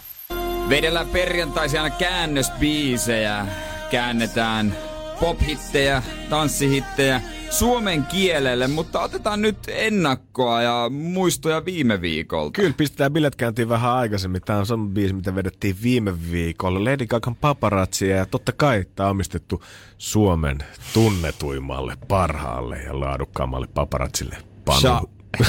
Vedellään 0.69 1.07
perjantaisin 1.07 1.81
aina 1.81 1.95
käännösbiisejä. 1.95 3.45
Käännetään 3.91 4.75
pop-hittejä, 5.19 6.03
tanssihittejä 6.29 7.21
suomen 7.49 8.05
kielelle, 8.05 8.67
mutta 8.67 9.01
otetaan 9.01 9.41
nyt 9.41 9.57
ennakkoa 9.67 10.61
ja 10.61 10.89
muistoja 10.89 11.65
viime 11.65 12.01
viikolta. 12.01 12.51
Kyllä, 12.51 12.73
pistetään 12.77 13.13
bilet 13.13 13.35
käyntiin 13.35 13.69
vähän 13.69 13.91
aikaisemmin. 13.91 14.41
Tämä 14.41 14.59
on 14.59 14.65
sama 14.65 14.87
biisi, 14.87 15.13
mitä 15.13 15.35
vedettiin 15.35 15.75
viime 15.83 16.31
viikolla. 16.31 16.83
Lady 16.83 17.05
Gagan 17.05 17.35
paparazzi 17.35 18.09
ja 18.09 18.25
totta 18.25 18.51
kai 18.51 18.85
tämä 18.95 19.07
on 19.07 19.11
omistettu 19.11 19.63
Suomen 19.97 20.57
tunnetuimmalle, 20.93 21.97
parhaalle 22.07 22.77
ja 22.77 22.99
laadukkaammalle 22.99 23.67
paparazzille. 23.73 24.37
Panu. 24.65 24.79
Sha- 24.79 25.17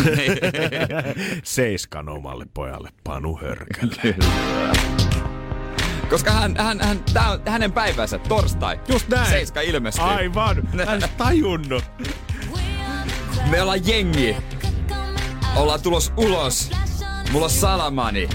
Seiskan 1.43 2.09
omalle 2.09 2.47
pojalle 2.55 2.91
Panu 3.05 3.37
Hörkälle. 3.37 4.15
Koska 6.11 6.31
hän, 6.31 6.57
hän, 6.57 6.81
hän, 6.81 7.05
tää 7.13 7.31
on 7.31 7.41
hänen 7.47 7.73
päivänsä, 7.73 8.19
torstai. 8.19 8.81
Just 8.89 9.09
näin. 9.09 9.31
Seiska 9.31 9.61
ilmestyy. 9.61 10.05
Aivan. 10.05 10.69
Mä 10.73 10.83
en 10.83 11.03
tajunnut. 11.17 11.85
Me 13.51 13.63
ollaan 13.63 13.87
jengi. 13.87 14.37
Ollaan 15.57 15.83
tulos 15.83 16.13
ulos. 16.17 16.71
Mulla 17.33 17.45
on 17.45 17.51
salamani. 17.51 18.29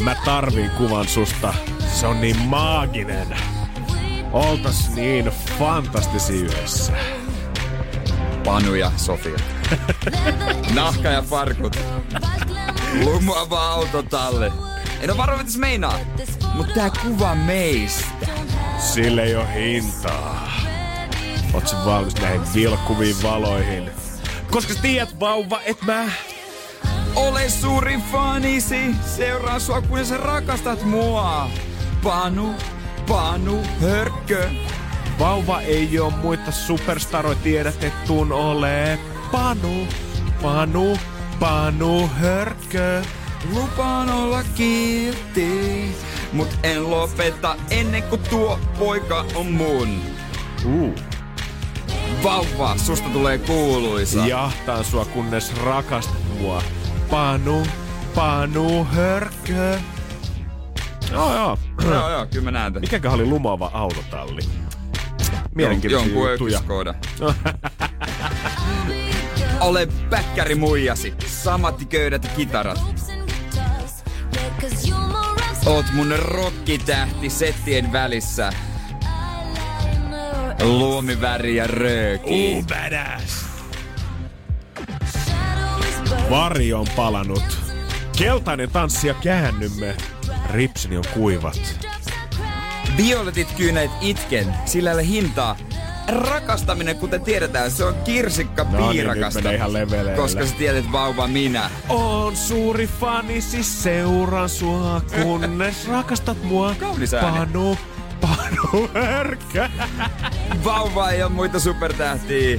Mä 0.00 0.16
tarviin 0.24 0.70
kuvan 0.70 1.08
susta. 1.08 1.54
Se 1.94 2.06
on 2.06 2.20
niin 2.20 2.38
maaginen. 2.38 3.36
Oltas 4.32 4.90
niin 4.94 5.32
fantastisia 5.58 6.36
yhdessä. 6.36 6.92
Panu 8.44 8.74
ja 8.74 8.92
Sofia. 8.96 9.38
Nahka 10.74 11.08
ja 11.08 11.22
farkut. 11.22 11.76
Lumoava 13.04 13.68
autotalli. 13.68 14.67
En 15.00 15.10
oo 15.10 15.16
varma, 15.16 15.36
mitä 15.36 15.58
meinaa. 15.58 15.98
Mut 16.54 16.74
tää 16.74 16.90
kuva 17.02 17.34
meistä. 17.34 18.06
Sille 18.78 19.22
ei 19.22 19.34
oo 19.34 19.46
hintaa. 19.54 20.48
Oot 21.54 21.76
valmis 21.84 22.14
näihin 22.14 22.40
vilkkuviin 22.54 23.22
valoihin? 23.22 23.90
Koska 24.50 24.74
tiedät, 24.82 25.20
vauva, 25.20 25.60
et 25.64 25.82
mä... 25.82 26.04
Ole 27.14 27.48
suuri 27.48 27.98
fanisi. 28.12 28.94
Seuraa 29.16 29.58
sua, 29.58 29.82
kun 29.82 30.06
sä 30.06 30.16
rakastat 30.16 30.82
mua. 30.82 31.50
Panu, 32.02 32.54
Panu, 33.08 33.62
hörkkö. 33.80 34.50
Vauva 35.18 35.60
ei 35.60 35.98
oo 35.98 36.10
muita 36.10 36.52
superstaroja, 36.52 37.38
tiedät, 37.42 37.84
et 37.84 38.04
tuun 38.04 38.32
ole. 38.32 38.98
Panu, 39.32 39.86
Panu, 40.42 40.98
Panu, 41.40 42.10
hörkkö. 42.20 43.02
Lupaan 43.44 44.10
olla 44.10 44.42
kiltti, 44.54 45.96
mut 46.32 46.48
en 46.62 46.90
lopeta 46.90 47.56
ennen 47.70 48.02
kuin 48.02 48.20
tuo 48.30 48.58
poika 48.78 49.24
on 49.34 49.46
mun. 49.52 50.00
Uh. 50.64 50.94
Vauva, 52.22 52.76
susta 52.76 53.08
tulee 53.08 53.38
kuuluisa. 53.38 54.26
Jahtaan 54.26 54.84
sua, 54.84 55.04
kunnes 55.04 55.56
rakastat 55.56 56.38
mua. 56.40 56.62
Panu, 57.10 57.66
Panu, 58.14 58.84
hörkkö. 58.84 59.78
Joo, 61.12 61.34
joo. 61.34 61.58
joo, 61.84 62.10
joo, 62.10 62.26
kyllä 62.26 62.44
mä 62.44 62.50
näen 62.50 62.72
tämän. 62.72 62.80
Mikäkään 62.82 63.14
oli 63.14 63.26
lumova 63.26 63.70
autotalli? 63.74 64.40
Mielenkiintoisia 65.54 66.14
Jonkun 66.14 66.52
juttuja. 66.52 66.94
Ole 69.60 69.88
päkkäri 70.10 70.54
muijasi, 70.54 71.14
sammattiköydät 71.26 72.24
ja 72.24 72.30
kitarat. 72.36 72.80
Oot 75.66 75.86
mun 75.92 76.14
rokkitähti 76.18 77.30
settien 77.30 77.92
välissä. 77.92 78.52
Luomiväri 80.62 81.56
ja 81.56 81.66
rööki. 81.66 82.56
Uh, 82.56 82.66
badass. 82.66 83.44
Vari 86.30 86.72
on 86.72 86.86
palanut. 86.96 87.58
Keltainen 88.18 88.70
tanssi 88.70 89.08
ja 89.08 89.14
käännymme. 89.14 89.96
Ripsini 90.50 90.96
on 90.96 91.04
kuivat. 91.14 91.60
Violetit 92.96 93.52
kyyneet 93.52 93.90
itken, 94.00 94.54
sillä 94.64 94.90
ei 94.90 94.94
ole 94.94 95.06
hintaa. 95.06 95.56
Rakastaminen, 96.08 96.96
kuten 96.96 97.20
tiedetään, 97.20 97.70
se 97.70 97.84
on 97.84 97.94
kirsikka 97.94 98.64
No 98.64 98.78
niin, 98.78 98.90
piirakasta. 98.90 99.40
menee 99.40 99.54
ihan 99.56 99.72
leveleille. 99.72 100.12
koska 100.22 100.46
sä 100.46 100.54
tiedät 100.58 100.92
vauva 100.92 101.26
minä. 101.26 101.70
On 101.88 102.36
suuri 102.36 102.86
fani, 102.86 103.40
siis 103.40 103.82
seuraan 103.82 104.48
sua, 104.48 105.00
kunnes 105.22 105.88
rakastat 105.92 106.42
mua. 106.42 106.74
Kaunis 106.80 107.14
ääni. 107.14 107.38
Panu, 107.38 107.78
Panu 108.20 108.88
Hörkkö. 108.94 109.68
Vauva 110.64 111.10
ei 111.10 111.22
ole 111.22 111.32
muita 111.32 111.60
supertähtiä. 111.60 112.58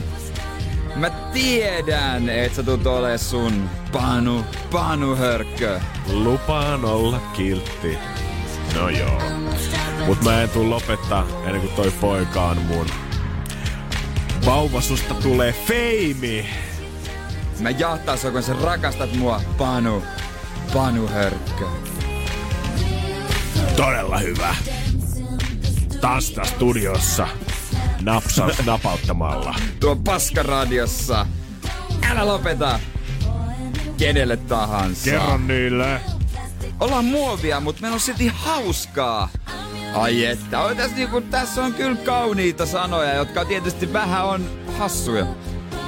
Mä 0.95 1.09
tiedän, 1.09 2.29
että 2.29 2.55
sä 2.55 2.63
tulet 2.63 2.87
ole 2.87 3.17
sun 3.17 3.69
Panu, 3.91 4.45
Panu 4.71 5.15
Hörkkö. 5.15 5.79
Lupaan 6.13 6.85
olla 6.85 7.19
kiltti. 7.33 7.97
No 8.75 8.89
joo. 8.89 9.21
Mut 10.05 10.23
mä 10.23 10.41
en 10.41 10.49
tuu 10.49 10.69
lopettaa 10.69 11.27
ennen 11.45 11.61
kuin 11.61 11.73
toi 11.75 11.91
poika 12.01 12.41
on 12.43 12.57
mun. 12.57 12.85
Vauva 14.45 14.81
susta 14.81 15.13
tulee 15.13 15.53
feimi. 15.53 16.49
Mä 17.59 17.69
jahtaa 17.69 18.17
sua, 18.17 18.31
kun 18.31 18.43
sä 18.43 18.53
rakastat 18.63 19.15
mua, 19.15 19.41
Panu, 19.57 20.03
Panu 20.73 21.07
Hörkkö. 21.07 21.65
Todella 23.75 24.17
hyvä. 24.17 24.55
Tasta 26.01 26.43
studiossa. 26.43 27.27
Napsaus 28.01 28.65
napauttamalla. 28.65 29.55
Tuo 29.79 29.95
paskaradiossa. 29.95 31.25
Älä 32.09 32.27
lopeta. 32.27 32.79
Kenelle 33.97 34.37
tahansa. 34.37 35.11
Kerron 35.11 35.47
niille. 35.47 36.01
Ollaan 36.79 37.05
muovia, 37.05 37.59
mutta 37.59 37.81
meillä 37.81 37.95
on 37.95 37.99
silti 37.99 38.27
hauskaa. 38.27 39.29
Ai 39.93 40.25
että, 40.25 40.59
oi 40.59 40.75
tässä, 40.75 40.95
niinku, 40.95 41.21
tässä 41.21 41.63
on 41.63 41.73
kyllä 41.73 41.95
kauniita 41.95 42.65
sanoja, 42.65 43.13
jotka 43.13 43.45
tietysti 43.45 43.93
vähän 43.93 44.25
on 44.25 44.45
hassuja. 44.77 45.25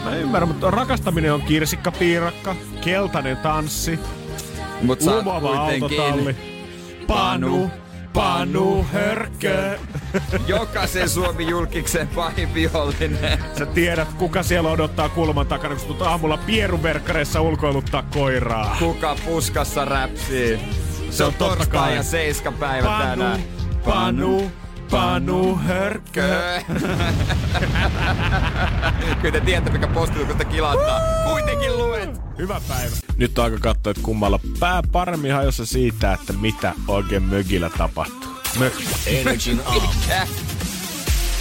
Mä 0.03 0.15
ymmärrän, 0.15 0.47
mutta 0.47 0.71
rakastaminen 0.71 1.33
on 1.33 1.41
kirsikkapiirakka, 1.41 2.55
keltainen 2.81 3.37
tanssi, 3.37 3.99
Mut 4.81 4.99
kuitenkin 4.99 6.01
autotalli. 6.01 6.35
Panu, 7.07 7.71
Panu 8.13 8.85
Hörkkö. 8.93 9.79
jokaisen 10.47 11.09
Suomi 11.09 11.47
julkiksen 11.47 12.07
pahin 12.07 12.53
vihollinen. 12.53 13.39
Sä 13.57 13.65
tiedät, 13.65 14.13
kuka 14.13 14.43
siellä 14.43 14.69
odottaa 14.69 15.09
kulman 15.09 15.47
takana, 15.47 15.75
kun 15.75 15.85
tulet 15.85 16.01
aamulla 16.01 16.37
pieruverkkareissa 16.37 17.41
ulkoiluttaa 17.41 18.03
koiraa. 18.03 18.75
Kuka 18.79 19.15
puskassa 19.25 19.85
räpsii? 19.85 20.59
Se 21.09 21.23
on 21.23 21.33
totta 21.33 21.55
torstai 21.55 21.95
ja 21.95 22.03
seiska 22.03 22.51
päivä 22.51 22.87
Panu, 22.87 23.03
tänään. 23.03 23.43
Panu, 23.85 24.51
Panu 24.91 25.55
Hörkkö. 25.55 26.11
Kö. 26.11 26.75
Kyllä 29.21 29.31
te 29.31 29.41
tiedätte, 29.45 29.71
mikä 29.71 29.87
postilukusta 29.87 30.45
kilauttaa. 30.45 30.99
Kuitenkin 31.23 31.77
luet. 31.77 32.09
Hyvä 32.37 32.61
päivä. 32.67 32.95
Nyt 33.17 33.39
on 33.39 33.45
aika 33.45 33.57
katsoa, 33.57 33.91
että 33.91 34.03
kummalla 34.03 34.39
pää 34.59 34.81
paremmin 34.91 35.33
hajossa 35.33 35.65
siitä, 35.65 36.13
että 36.13 36.33
mitä 36.33 36.73
oikein 36.87 37.23
mökillä 37.23 37.69
tapahtuu. 37.77 38.31
Mök. 38.59 38.73
Energin 39.07 39.61
aamu. 39.65 39.87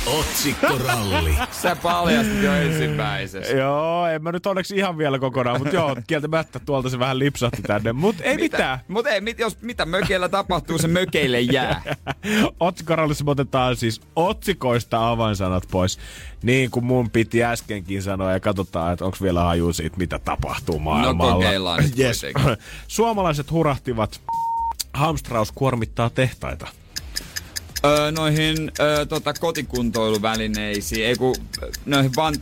Otsikkoralli. 0.07 1.35
Sä 1.51 1.77
paljastit 1.83 2.43
jo 2.43 2.55
ensimmäisessä. 2.55 3.53
Joo, 3.53 4.07
en 4.07 4.23
mä 4.23 4.33
nyt 4.33 4.47
onneksi 4.47 4.77
ihan 4.77 4.99
vielä 4.99 5.19
kokonaan, 5.19 5.59
mutta 5.59 5.75
joo, 5.75 5.97
kieltämättä 6.07 6.59
tuolta 6.59 6.91
se 6.91 6.99
vähän 6.99 7.19
lipsahti 7.19 7.63
tänne. 7.63 7.93
Mutta 7.93 8.25
ei 8.25 8.37
mitään. 8.37 8.79
Mut 8.89 9.07
ei, 9.07 9.21
mit, 9.21 9.39
jos 9.39 9.63
mitä 9.63 9.87
mökeillä 9.87 10.29
tapahtuu, 10.29 10.79
se 10.79 10.89
mökeille 10.89 11.41
jää. 11.41 11.83
Otsikorallissa 12.61 13.25
me 13.25 13.31
otetaan 13.31 13.77
siis 13.77 14.01
otsikoista 14.17 15.11
avainsanat 15.11 15.65
pois. 15.71 15.99
Niin 16.43 16.71
kuin 16.71 16.85
mun 16.85 17.11
piti 17.11 17.45
äskenkin 17.45 18.03
sanoa 18.03 18.33
ja 18.33 18.41
katsotaan, 18.41 18.93
että 18.93 19.05
onko 19.05 19.17
vielä 19.23 19.43
haju 19.43 19.73
siitä, 19.73 19.97
mitä 19.97 20.19
tapahtuu 20.19 20.79
maailmalla. 20.79 21.33
No 21.33 21.39
kokeillaan 21.39 21.83
nyt 21.83 21.99
yes. 21.99 22.21
kuitenkin. 22.21 22.65
Suomalaiset 22.89 23.51
hurahtivat. 23.51 24.21
Hamstraus 24.95 25.53
kuormittaa 25.53 26.11
tehtaita. 26.11 26.67
Öö, 27.85 28.11
noihin 28.11 28.73
öö, 28.81 29.07
tota, 29.07 29.33
kotikuntoiluvälineisiin, 29.33 31.07
ei 31.07 31.17
kun 31.17 31.35
noihin 31.87 32.11
van, 32.17 32.35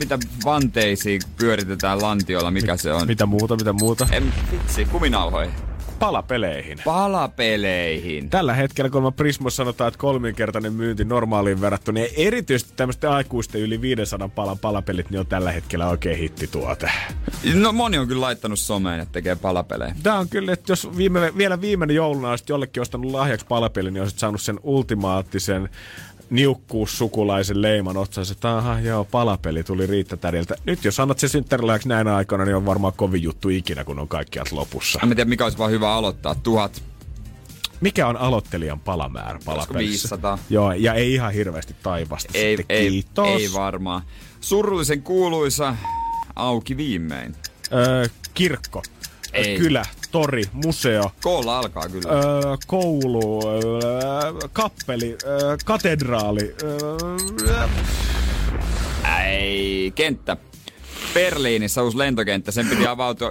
mitä 0.00 0.18
vanteisiin 0.44 1.22
pyöritetään 1.36 2.02
lantiolla, 2.02 2.50
mikä 2.50 2.76
se 2.76 2.92
on? 2.92 3.06
Mitä 3.06 3.26
muuta, 3.26 3.56
mitä 3.56 3.72
muuta? 3.72 4.08
En, 4.12 4.32
vitsi, 4.52 4.84
kuminauhoihin. 4.84 5.54
Palapeleihin. 5.98 6.78
Palapeleihin. 6.84 8.30
Tällä 8.30 8.54
hetkellä, 8.54 8.90
kun 8.90 9.12
Prismos 9.14 9.56
sanotaan, 9.56 9.88
että 9.88 9.98
kolminkertainen 9.98 10.72
myynti 10.72 11.04
normaaliin 11.04 11.60
verrattuna, 11.60 12.00
niin 12.00 12.10
erityisesti 12.16 12.72
tämmöisten 12.76 13.10
aikuisten 13.10 13.60
yli 13.60 13.80
500 13.80 14.28
palan 14.28 14.58
palapelit, 14.58 15.10
niin 15.10 15.20
on 15.20 15.26
tällä 15.26 15.52
hetkellä 15.52 15.88
oikein 15.88 16.18
hittituote. 16.18 16.90
No 17.54 17.72
moni 17.72 17.98
on 17.98 18.08
kyllä 18.08 18.20
laittanut 18.20 18.58
someen, 18.58 19.00
että 19.00 19.12
tekee 19.12 19.36
palapelejä. 19.36 19.94
Tämä 20.02 20.18
on 20.18 20.28
kyllä, 20.28 20.52
että 20.52 20.72
jos 20.72 20.96
viime, 20.96 21.32
vielä 21.36 21.60
viimeinen 21.60 21.96
jouluna 21.96 22.30
olisit 22.30 22.48
jollekin 22.48 22.80
ostanut 22.80 23.12
lahjaksi 23.12 23.46
palapelin, 23.46 23.94
niin 23.94 24.02
olisit 24.02 24.18
saanut 24.18 24.42
sen 24.42 24.60
ultimaattisen 24.62 25.68
niukkuussukulaisen 26.30 27.62
leiman 27.62 27.96
otsaan, 27.96 28.26
että 28.32 28.56
aha, 28.56 28.80
joo, 28.80 29.04
palapeli 29.04 29.64
tuli 29.64 29.86
Riitta-tädiltä. 29.86 30.54
Nyt 30.64 30.84
jos 30.84 31.00
annat 31.00 31.18
se 31.18 31.28
synttärilääksi 31.28 31.88
näinä 31.88 32.16
aikoina, 32.16 32.44
niin 32.44 32.56
on 32.56 32.66
varmaan 32.66 32.92
kovin 32.96 33.22
juttu 33.22 33.48
ikinä, 33.48 33.84
kun 33.84 33.98
on 33.98 34.08
kaikkiat 34.08 34.52
lopussa. 34.52 35.00
En 35.02 35.08
tiedä, 35.08 35.24
mikä 35.24 35.44
olisi 35.44 35.58
vaan 35.58 35.70
hyvä 35.70 35.94
aloittaa. 35.94 36.34
Tuhat. 36.34 36.82
Mikä 37.80 38.06
on 38.06 38.16
aloittelijan 38.16 38.80
palamäärä 38.80 39.38
palapelissä? 39.44 39.88
500? 39.88 40.38
Joo, 40.50 40.72
ja 40.72 40.94
ei 40.94 41.14
ihan 41.14 41.32
hirveästi 41.32 41.76
taivasta. 41.82 42.30
Ei, 42.34 42.56
sitten. 42.56 42.76
ei, 42.76 42.90
Kiitos. 42.90 43.26
ei 43.26 43.48
varmaan. 43.54 44.02
Surullisen 44.40 45.02
kuuluisa 45.02 45.76
auki 46.36 46.76
viimein. 46.76 47.36
Öö, 47.72 48.06
kirkko, 48.34 48.82
Ei. 49.32 49.58
kylä, 49.58 49.82
tori, 50.10 50.42
museo, 50.52 51.12
Koolla 51.22 51.58
alkaa 51.58 51.88
kyllä. 51.88 52.12
öö, 52.12 52.56
koulu, 52.66 53.48
öö, 53.48 54.32
kappeli, 54.52 55.16
öö, 55.26 55.56
katedraali, 55.64 56.54
öö, 56.62 57.58
Ei, 59.26 59.92
kenttä. 59.94 60.36
Berliinissä 61.14 61.82
uusi 61.82 61.98
lentokenttä, 61.98 62.50
sen 62.52 62.66
piti 62.68 62.86
avautua 62.86 63.30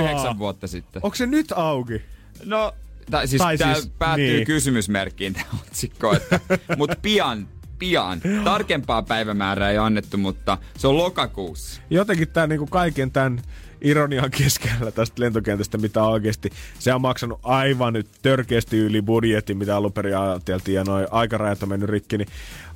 yhdeksän 0.00 0.38
vuotta 0.38 0.66
sitten. 0.66 1.00
onko 1.04 1.14
se 1.14 1.26
nyt 1.26 1.52
auki? 1.56 2.02
No, 2.44 2.72
tai 3.10 3.28
siis, 3.28 3.42
Tai 3.42 3.58
tää 3.58 3.74
siis, 3.74 3.92
päättyy 3.98 4.34
niin. 4.36 4.46
kysymysmerkkiin 4.46 5.34
tämä 5.34 5.46
otsikko, 5.66 6.14
että, 6.16 6.40
mutta 6.78 6.96
pian, 7.02 7.48
pian. 7.78 8.20
Tarkempaa 8.44 9.02
päivämäärää 9.02 9.70
ei 9.70 9.78
annettu, 9.78 10.16
mutta 10.16 10.58
se 10.78 10.88
on 10.88 10.96
lokakuussa. 10.98 11.80
jotenkin 11.90 12.28
tämä 12.28 12.46
niinku 12.46 12.66
kaiken 12.66 13.10
tämän 13.10 13.42
ironian 13.84 14.30
keskellä 14.30 14.90
tästä 14.90 15.22
lentokentästä, 15.22 15.78
mitä 15.78 16.02
oikeasti 16.02 16.50
se 16.78 16.94
on 16.94 17.00
maksanut 17.00 17.40
aivan 17.42 17.92
nyt 17.92 18.08
törkeästi 18.22 18.78
yli 18.78 19.02
budjetin, 19.02 19.58
mitä 19.58 19.76
alun 19.76 19.92
perin 19.92 20.18
ajateltiin, 20.18 20.74
ja 20.74 20.84
noin 20.84 21.06
aikarajat 21.10 21.62
on 21.62 21.68
mennyt 21.68 21.90
rikki, 21.90 22.18
niin 22.18 22.28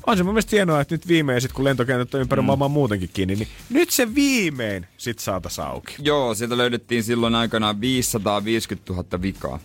on 0.07 0.17
se 0.17 0.23
mun 0.23 0.35
mielestä 0.35 0.57
hienoa, 0.57 0.81
että 0.81 0.95
nyt 0.95 1.09
viimein 1.09 1.41
sit, 1.41 1.53
kun 1.53 1.65
lentokentät 1.65 2.15
on 2.15 2.21
ympäri 2.21 2.43
mm. 2.43 2.47
maailmaa 2.47 2.69
muutenkin 2.69 3.11
kiinni, 3.13 3.35
niin 3.35 3.49
nyt 3.71 3.91
se 3.91 4.15
viimein 4.15 4.87
sit 4.97 5.19
saatas 5.19 5.59
auki. 5.59 5.95
Joo, 5.99 6.35
sieltä 6.35 6.57
löydettiin 6.57 7.03
silloin 7.03 7.35
aikanaan 7.35 7.81
550 7.81 8.93
000 8.93 9.23
vikaa. 9.23 9.59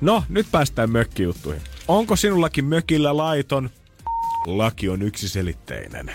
No, 0.00 0.24
nyt 0.28 0.46
päästään 0.52 0.90
mökkijuttuihin. 0.90 1.62
Onko 1.88 2.16
sinullakin 2.16 2.64
mökillä 2.64 3.16
laiton? 3.16 3.70
Laki 4.46 4.88
on 4.88 5.02
yksiselitteinen. 5.02 6.12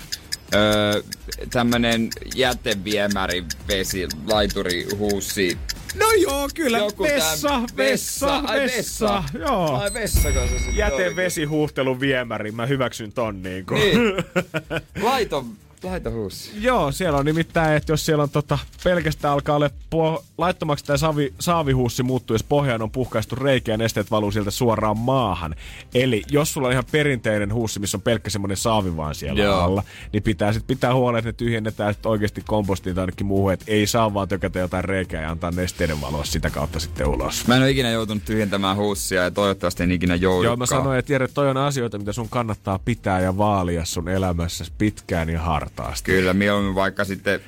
Öö, 0.56 1.02
tämmönen 1.50 2.10
jäteviemäri, 2.36 3.44
vesi, 3.68 4.08
laituri, 4.28 4.88
huussi. 4.98 5.58
No 6.00 6.12
joo, 6.12 6.50
kyllä. 6.54 6.78
Joku 6.78 7.04
vessa, 7.04 7.48
täm- 7.48 7.78
vessa, 7.78 8.38
Ai, 8.38 8.60
vessa. 8.60 9.24
Joo. 9.40 9.76
Ai 9.78 9.94
vessako 9.94 10.40
se 10.48 10.58
sitten 10.58 10.76
Jätevesihuhtelun 10.76 12.00
viemäri, 12.00 12.52
mä 12.52 12.66
hyväksyn 12.66 13.12
ton 13.14 13.44
niin 13.44 13.66
kuin. 13.66 13.82
Niin. 13.82 14.14
Laito, 15.04 15.46
laito 15.86 16.12
huussi. 16.12 16.52
Joo, 16.56 16.92
siellä 16.92 17.20
on 17.20 17.26
nimittäin, 17.26 17.78
että 17.78 17.94
jos 17.94 18.06
siellä 18.06 18.24
on 18.24 18.30
tota, 18.30 18.58
pelkästään 18.84 19.34
alkaa 19.34 19.56
olla 19.56 19.68
po- 19.68 20.24
laittomaksi 20.38 20.86
tämä 20.86 20.98
savi, 20.98 21.34
saavihuussi 21.40 22.04
muuttuu, 22.04 22.34
jos 22.34 22.44
pohjaan 22.44 22.82
on 22.82 22.92
puhkaistu 22.92 23.36
reikä 23.36 23.72
ja 23.72 23.78
nesteet 23.78 24.12
valuu 24.12 24.32
sieltä 24.32 24.52
suoraan 24.52 24.98
maahan. 24.98 25.56
Eli 25.94 26.24
jos 26.32 26.54
sulla 26.54 26.68
on 26.68 26.72
ihan 26.72 26.86
perinteinen 26.92 27.54
huussi, 27.54 27.80
missä 27.80 27.98
on 27.98 28.02
pelkkä 28.02 28.30
semmoinen 28.30 28.58
saavi 28.58 28.98
vaan 28.98 29.16
siellä 29.16 29.44
Joo. 29.44 29.60
alla, 29.60 29.84
niin 30.14 30.24
pitää 30.24 30.54
sitten 30.54 30.78
pitää 30.78 30.94
huolen, 30.94 31.20
että 31.20 31.30
ne 31.30 31.34
tyhjennetään 31.34 31.94
sitten 31.94 32.12
oikeasti 32.12 32.42
kompostiin 32.48 32.96
tai 32.96 33.02
ainakin 33.02 33.28
muuhun, 33.28 33.54
että 33.54 33.66
ei 33.68 33.88
saa 33.88 34.14
vaan 34.14 34.28
tökätä 34.28 34.60
jotain 34.60 34.84
reikää 34.84 35.22
ja 35.22 35.32
antaa 35.32 35.52
nesteiden 35.52 36.02
valoa 36.02 36.24
sitä 36.24 36.50
kautta 36.50 36.80
sitten 36.80 37.08
ulos. 37.08 37.48
Mä 37.48 37.56
en 37.56 37.62
ole 37.62 37.70
ikinä 37.70 37.90
joutunut 37.90 38.26
tyhjentämään 38.26 38.78
huussia 38.78 39.24
ja 39.24 39.32
toivottavasti 39.32 39.84
en 39.84 39.92
ikinä 39.92 40.16
joudukaan. 40.16 40.46
Joo, 40.46 40.56
mä 40.56 40.66
sanoin, 40.66 41.00
että 41.00 41.14
Jere, 41.14 41.28
toi 41.28 41.50
on 41.50 41.58
asioita, 41.58 41.98
mitä 41.98 42.14
sun 42.14 42.30
kannattaa 42.30 42.80
pitää 42.86 43.20
ja 43.20 43.38
vaalia 43.38 43.86
sun 43.86 44.10
elämässä 44.10 44.66
pitkään 44.78 45.30
ja 45.30 45.40
hartaasti. 45.76 46.12
Kyllä, 46.12 46.34
mieluummin 46.34 46.76
vaikka 46.76 47.06
sitten 47.06 47.40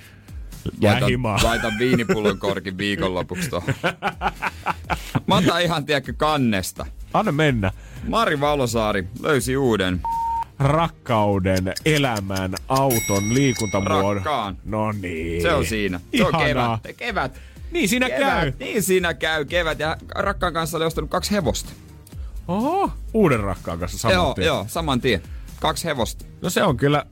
laitan, 0.81 1.09
laitan 1.49 1.73
viinipullon 1.79 2.39
korkin 2.39 2.77
viikonlopuksi 2.77 3.49
tuohon. 3.49 3.73
Mä 5.27 5.35
otan 5.37 5.61
ihan, 5.61 5.85
tiedätkö, 5.85 6.13
kannesta. 6.17 6.85
Anna 7.13 7.31
mennä. 7.31 7.71
Mari 8.07 8.39
Valosaari 8.39 9.07
löysi 9.21 9.57
uuden. 9.57 10.01
rakkauden, 10.59 11.73
elämän, 11.85 12.53
auton, 12.67 13.33
liikuntamuodon. 13.33 14.15
Rakkaan. 14.15 14.57
No 14.65 14.91
niin. 14.91 15.41
Se 15.41 15.53
on 15.53 15.65
siinä. 15.65 15.99
Se 16.17 16.23
on 16.23 16.29
Ihanaa. 16.29 16.79
kevät. 16.83 16.97
Kevät. 16.97 17.39
Niin 17.71 17.89
siinä 17.89 18.07
kevät. 18.09 18.19
käy. 18.19 18.53
Niin 18.59 18.83
siinä 18.83 19.13
käy 19.13 19.45
kevät. 19.45 19.79
Ja 19.79 19.97
rakkaan 20.15 20.53
kanssa 20.53 20.77
oli 20.77 20.85
ostanut 20.85 21.09
kaksi 21.09 21.31
hevosta. 21.31 21.69
Oho, 22.47 22.91
uuden 23.13 23.39
rakkaan 23.39 23.79
kanssa 23.79 23.97
saman 23.97 24.15
joo, 24.15 24.33
tien. 24.33 24.47
joo, 24.47 24.65
saman 24.69 25.01
tien. 25.01 25.21
Kaksi 25.59 25.85
hevosta. 25.85 26.25
No 26.41 26.49
se 26.49 26.63
on 26.63 26.77
kyllä 26.77 27.05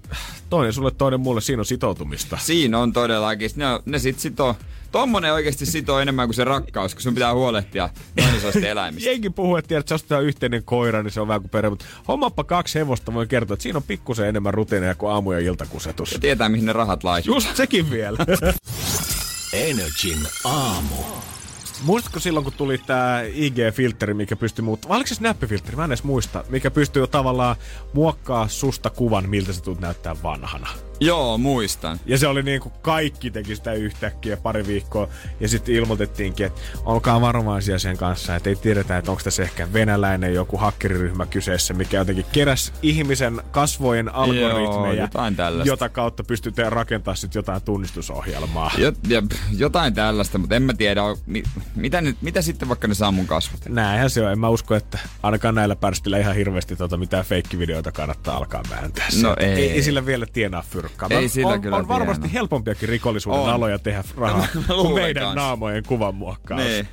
toinen 0.49 0.73
sulle, 0.73 0.91
toinen 0.91 1.19
mulle, 1.19 1.41
siinä 1.41 1.59
on 1.61 1.65
sitoutumista. 1.65 2.37
Siinä 2.41 2.79
on 2.79 2.93
todellakin. 2.93 3.51
Ne, 3.55 3.65
ne 3.85 3.99
sit 3.99 4.19
sitoo. 4.19 4.55
Tommonen 4.91 5.33
oikeasti 5.33 5.65
sitoo 5.65 5.99
enemmän 5.99 6.27
kuin 6.27 6.35
se 6.35 6.43
rakkaus, 6.43 6.95
kun 6.95 7.01
sun 7.01 7.13
pitää 7.13 7.33
huolehtia 7.33 7.89
noin 8.17 8.65
eläimistä. 8.65 9.09
Jenkin 9.09 9.33
puhuu, 9.33 9.55
että 9.55 9.67
tiedät, 9.67 9.81
että 9.83 9.93
jos 9.93 10.01
ostetaan 10.01 10.23
yhteinen 10.23 10.63
koira, 10.63 11.03
niin 11.03 11.11
se 11.11 11.21
on 11.21 11.27
vähän 11.27 11.41
kuin 11.41 11.49
perhe, 11.49 11.69
mutta 11.69 11.85
hommappa 12.07 12.43
kaksi 12.43 12.79
hevosta, 12.79 13.13
voin 13.13 13.27
kertoa, 13.27 13.53
että 13.53 13.63
siinä 13.63 13.77
on 13.77 13.83
pikkusen 13.83 14.27
enemmän 14.27 14.53
rutiineja 14.53 14.95
kuin 14.95 15.11
aamu- 15.11 15.31
ja 15.31 15.39
iltakusetus. 15.39 16.11
Ja 16.11 16.19
tietää, 16.19 16.49
mihin 16.49 16.65
ne 16.65 16.73
rahat 16.73 17.03
laittaa. 17.03 17.35
Just 17.35 17.55
sekin 17.55 17.91
vielä. 17.91 18.17
Energin 19.53 20.19
aamu. 20.43 20.95
Muistatko 21.85 22.19
silloin, 22.19 22.43
kun 22.43 22.53
tuli 22.53 22.77
tämä 22.77 23.21
IG-filteri, 23.21 24.13
mikä 24.13 24.35
pystyi 24.35 24.63
muuttamaan, 24.63 24.95
oliko 24.97 25.07
se 25.07 25.15
Snap-filteri, 25.15 25.75
mä 25.75 25.83
en 25.83 25.89
edes 25.89 26.03
muista, 26.03 26.43
mikä 26.49 26.71
pystyy 26.71 27.01
jo 27.01 27.07
tavallaan 27.07 27.55
muokkaa 27.93 28.47
susta 28.47 28.89
kuvan, 28.89 29.29
miltä 29.29 29.53
sä 29.53 29.61
tulet 29.61 29.79
näyttää 29.79 30.15
vanhana. 30.23 30.67
Joo, 30.99 31.37
muistan. 31.37 31.99
Ja 32.05 32.17
se 32.17 32.27
oli 32.27 32.43
niin 32.43 32.61
kuin 32.61 32.73
kaikki 32.81 33.31
teki 33.31 33.55
sitä 33.55 33.73
yhtäkkiä 33.73 34.37
pari 34.37 34.67
viikkoa. 34.67 35.07
Ja 35.39 35.47
sitten 35.47 35.75
ilmoitettiinkin, 35.75 36.45
että 36.45 36.61
olkaa 36.85 37.21
varovaisia 37.21 37.79
sen 37.79 37.97
kanssa, 37.97 38.35
että 38.35 38.49
ei 38.49 38.55
tiedetä, 38.55 38.97
että 38.97 39.11
onko 39.11 39.23
tässä 39.23 39.43
ehkä 39.43 39.73
venäläinen 39.73 40.33
joku 40.33 40.57
hakkeriryhmä 40.57 41.25
kyseessä, 41.25 41.73
mikä 41.73 41.97
jotenkin 41.97 42.25
keräs 42.31 42.73
ihmisen 42.81 43.41
kasvojen 43.51 44.15
algoritmeja, 44.15 45.01
jotain 45.01 45.35
tällaista. 45.35 45.67
jota 45.67 45.89
kautta 45.89 46.23
pystytään 46.23 46.71
rakentamaan 46.71 47.17
sitten 47.17 47.39
jotain 47.39 47.61
tunnistusohjelmaa. 47.61 48.71
Jo, 48.77 48.93
ja, 49.07 49.23
jotain 49.57 49.93
tällaista, 49.93 50.37
mutta 50.37 50.55
en 50.55 50.63
mä 50.63 50.73
tiedä, 50.73 51.01
mi, 51.25 51.43
mitä, 51.75 52.01
nyt, 52.01 52.17
mitä 52.21 52.41
sitten 52.41 52.67
vaikka 52.67 52.87
ne 52.87 52.93
saa 52.93 53.11
mun 53.11 53.27
kasvot. 53.27 53.59
Näinhän 53.69 54.09
se 54.09 54.25
on. 54.25 54.31
En 54.31 54.39
mä 54.39 54.49
usko, 54.49 54.75
että 54.75 54.99
ainakaan 55.23 55.55
näillä 55.55 55.75
pärstillä 55.75 56.17
ihan 56.17 56.35
hirveästi 56.35 56.75
tota 56.75 56.97
mitään 56.97 57.25
feikkivideoita 57.25 57.91
kannattaa 57.91 58.37
alkaa 58.37 58.63
määntää. 58.69 59.07
No 59.21 59.35
ei. 59.39 59.47
ei. 59.47 59.71
ei. 59.71 59.83
sillä 59.83 60.05
vielä 60.05 60.25
tienaa 60.25 60.63
fyrkkaa. 60.87 61.09
Ei 61.11 61.29
sillä 61.29 61.53
on, 61.53 61.61
kyllä 61.61 61.77
on 61.77 61.87
varmasti 61.87 62.21
tienaa. 62.21 62.33
helpompiakin 62.33 62.89
rikollisuuden 62.89 63.41
On. 63.41 63.49
aloja 63.49 63.79
tehdä 63.79 64.03
rahaa 64.17 64.47
kuin 64.81 64.93
meidän 64.93 65.23
kans. 65.23 65.35
naamojen 65.35 65.83
kuvan 65.87 66.15
muokkaus. 66.15 66.61
Niin. 66.61 66.87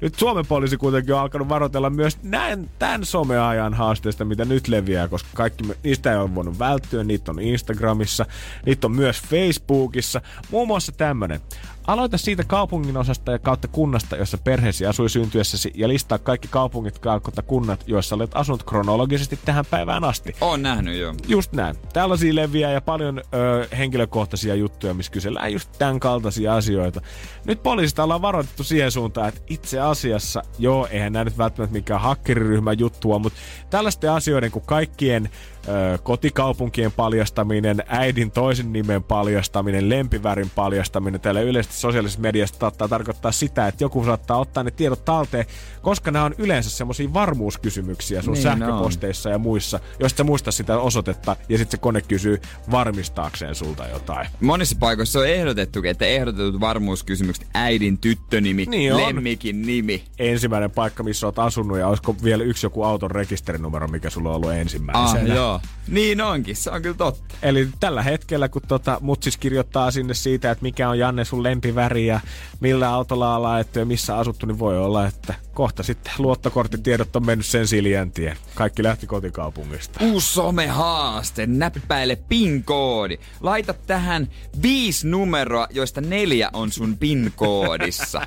Nyt 0.00 0.14
Suomen 0.14 0.46
poliisi 0.46 0.76
kuitenkin 0.76 1.14
on 1.14 1.20
alkanut 1.20 1.48
varoitella 1.48 1.90
myös 1.90 2.18
näin, 2.22 2.70
tämän 2.78 3.04
someajan 3.04 3.74
haasteista, 3.74 4.24
mitä 4.24 4.44
nyt 4.44 4.68
leviää, 4.68 5.08
koska 5.08 5.28
kaikki, 5.34 5.64
niistä 5.82 6.12
ei 6.12 6.18
ole 6.18 6.34
voinut 6.34 6.58
välttyä. 6.58 7.04
Niitä 7.04 7.30
on 7.30 7.40
Instagramissa, 7.40 8.26
niitä 8.66 8.86
on 8.86 8.92
myös 8.92 9.22
Facebookissa. 9.22 10.20
Muun 10.50 10.68
muassa 10.68 10.92
tämmönen. 10.92 11.40
Aloita 11.86 12.18
siitä 12.18 12.44
kaupungin 12.44 12.96
osasta 12.96 13.32
ja 13.32 13.38
kautta 13.38 13.68
kunnasta, 13.68 14.16
jossa 14.16 14.38
perheesi 14.38 14.86
asui 14.86 15.10
syntyessäsi 15.10 15.72
ja 15.74 15.88
listaa 15.88 16.18
kaikki 16.18 16.48
kaupungit 16.48 16.98
kautta 16.98 17.42
kunnat, 17.42 17.84
joissa 17.86 18.14
olet 18.14 18.30
asunut 18.34 18.62
kronologisesti 18.62 19.38
tähän 19.44 19.64
päivään 19.70 20.04
asti. 20.04 20.36
Oon 20.40 20.62
nähnyt 20.62 20.98
jo. 20.98 21.14
Just 21.28 21.52
näin. 21.52 21.76
Tällaisia 21.92 22.34
leviää 22.34 22.72
ja 22.72 22.80
paljon 22.80 23.18
ö, 23.18 23.68
henkilökohtaisia 23.76 24.54
juttuja, 24.54 24.94
missä 24.94 25.12
kysellään 25.12 25.52
just 25.52 25.70
tämän 25.78 26.00
kaltaisia 26.00 26.54
asioita. 26.54 27.00
Nyt 27.44 27.62
poliisista 27.62 28.04
ollaan 28.04 28.22
varoitettu 28.22 28.64
siihen 28.64 28.90
suuntaan, 28.90 29.28
että 29.28 29.40
itse 29.46 29.80
asiassa, 29.80 30.42
joo, 30.58 30.88
eihän 30.90 31.12
nämä 31.12 31.24
nyt 31.24 31.38
välttämättä 31.38 31.72
mikään 31.72 32.00
hakkeriryhmän 32.00 32.78
juttua, 32.78 33.18
mutta 33.18 33.38
tällaisten 33.70 34.10
asioiden 34.10 34.50
kuin 34.50 34.64
kaikkien 34.66 35.30
ö, 35.68 35.98
kotikaupunkien 36.02 36.92
paljastaminen, 36.92 37.82
äidin 37.86 38.30
toisen 38.30 38.72
nimen 38.72 39.02
paljastaminen, 39.02 39.88
lempivärin 39.88 40.50
paljastaminen 40.54 41.20
täällä 41.20 41.40
yleisesti 41.40 41.76
sosiaalisessa 41.76 42.20
mediassa 42.20 42.56
saattaa 42.60 42.88
tarkoittaa 42.88 43.32
sitä, 43.32 43.68
että 43.68 43.84
joku 43.84 44.04
saattaa 44.04 44.38
ottaa 44.38 44.62
ne 44.62 44.70
tiedot 44.70 45.04
talteen, 45.04 45.46
koska 45.82 46.10
nämä 46.10 46.24
on 46.24 46.34
yleensä 46.38 46.70
semmoisia 46.70 47.12
varmuuskysymyksiä 47.12 48.22
sun 48.22 48.32
Niin 48.34 48.42
sähköposteissa 48.42 49.30
ja 49.30 49.38
muissa, 49.38 49.80
jos 50.00 50.12
sä 50.12 50.24
muista 50.24 50.52
sitä 50.52 50.78
osoitetta 50.78 51.36
ja 51.48 51.58
sitten 51.58 51.78
se 51.78 51.82
kone 51.82 52.00
kysyy 52.02 52.40
varmistaakseen 52.70 53.54
sulta 53.54 53.86
jotain. 53.88 54.28
Monissa 54.40 54.76
paikoissa 54.80 55.18
on 55.18 55.26
ehdotettu, 55.28 55.80
että 55.84 56.04
ehdotetut 56.04 56.60
varmuuskysymykset, 56.60 57.46
äidin 57.54 57.98
tyttönimi, 57.98 58.66
Niin 58.68 58.94
on. 58.94 59.00
lemmikin 59.00 59.62
nimi. 59.62 60.04
Ensimmäinen 60.18 60.70
paikka, 60.70 61.02
missä 61.02 61.26
oot 61.26 61.38
asunut 61.38 61.78
ja 61.78 61.88
olisiko 61.88 62.16
vielä 62.24 62.44
yksi 62.44 62.66
joku 62.66 62.82
auton 62.82 63.10
rekisterinumero, 63.10 63.88
mikä 63.88 64.10
sulla 64.10 64.28
on 64.28 64.34
ollut 64.36 64.50
Ah, 64.50 64.56
ensimmäisenä. 64.58 65.34
Joo. 65.54 65.74
Niin 65.88 66.20
onkin, 66.20 66.56
se 66.56 66.70
on 66.70 66.82
kyllä 66.82 66.96
totta. 66.96 67.34
Eli 67.42 67.68
tällä 67.80 68.02
hetkellä, 68.02 68.48
kun 68.48 68.62
tota, 68.68 68.98
mutsis 69.00 69.36
kirjoittaa 69.36 69.90
sinne 69.90 70.14
siitä, 70.14 70.50
että 70.50 70.62
mikä 70.62 70.88
on 70.88 70.98
Janne 70.98 71.24
sun 71.24 71.42
lempiväri 71.42 72.06
ja 72.06 72.20
millä 72.60 72.90
autolla 72.90 73.36
on 73.36 73.42
laettu 73.42 73.78
ja 73.78 73.84
missä 73.84 74.16
asuttu, 74.16 74.46
niin 74.46 74.58
voi 74.58 74.78
olla, 74.78 75.06
että 75.06 75.34
kohta 75.54 75.82
sitten 75.82 76.12
luottokorttitiedot 76.18 77.16
on 77.16 77.26
mennyt 77.26 77.46
sen 77.46 77.66
siljäntien. 77.66 78.36
Kaikki 78.54 78.82
lähti 78.82 79.06
kotikaupungista. 79.06 80.04
Uusi 80.04 80.32
somehaaste, 80.32 81.46
näppäile 81.46 82.16
PIN-koodi. 82.16 83.18
Laita 83.40 83.74
tähän 83.74 84.28
viisi 84.62 85.08
numeroa, 85.08 85.68
joista 85.70 86.00
neljä 86.00 86.50
on 86.52 86.72
sun 86.72 86.98
PIN-koodissa. 86.98 88.26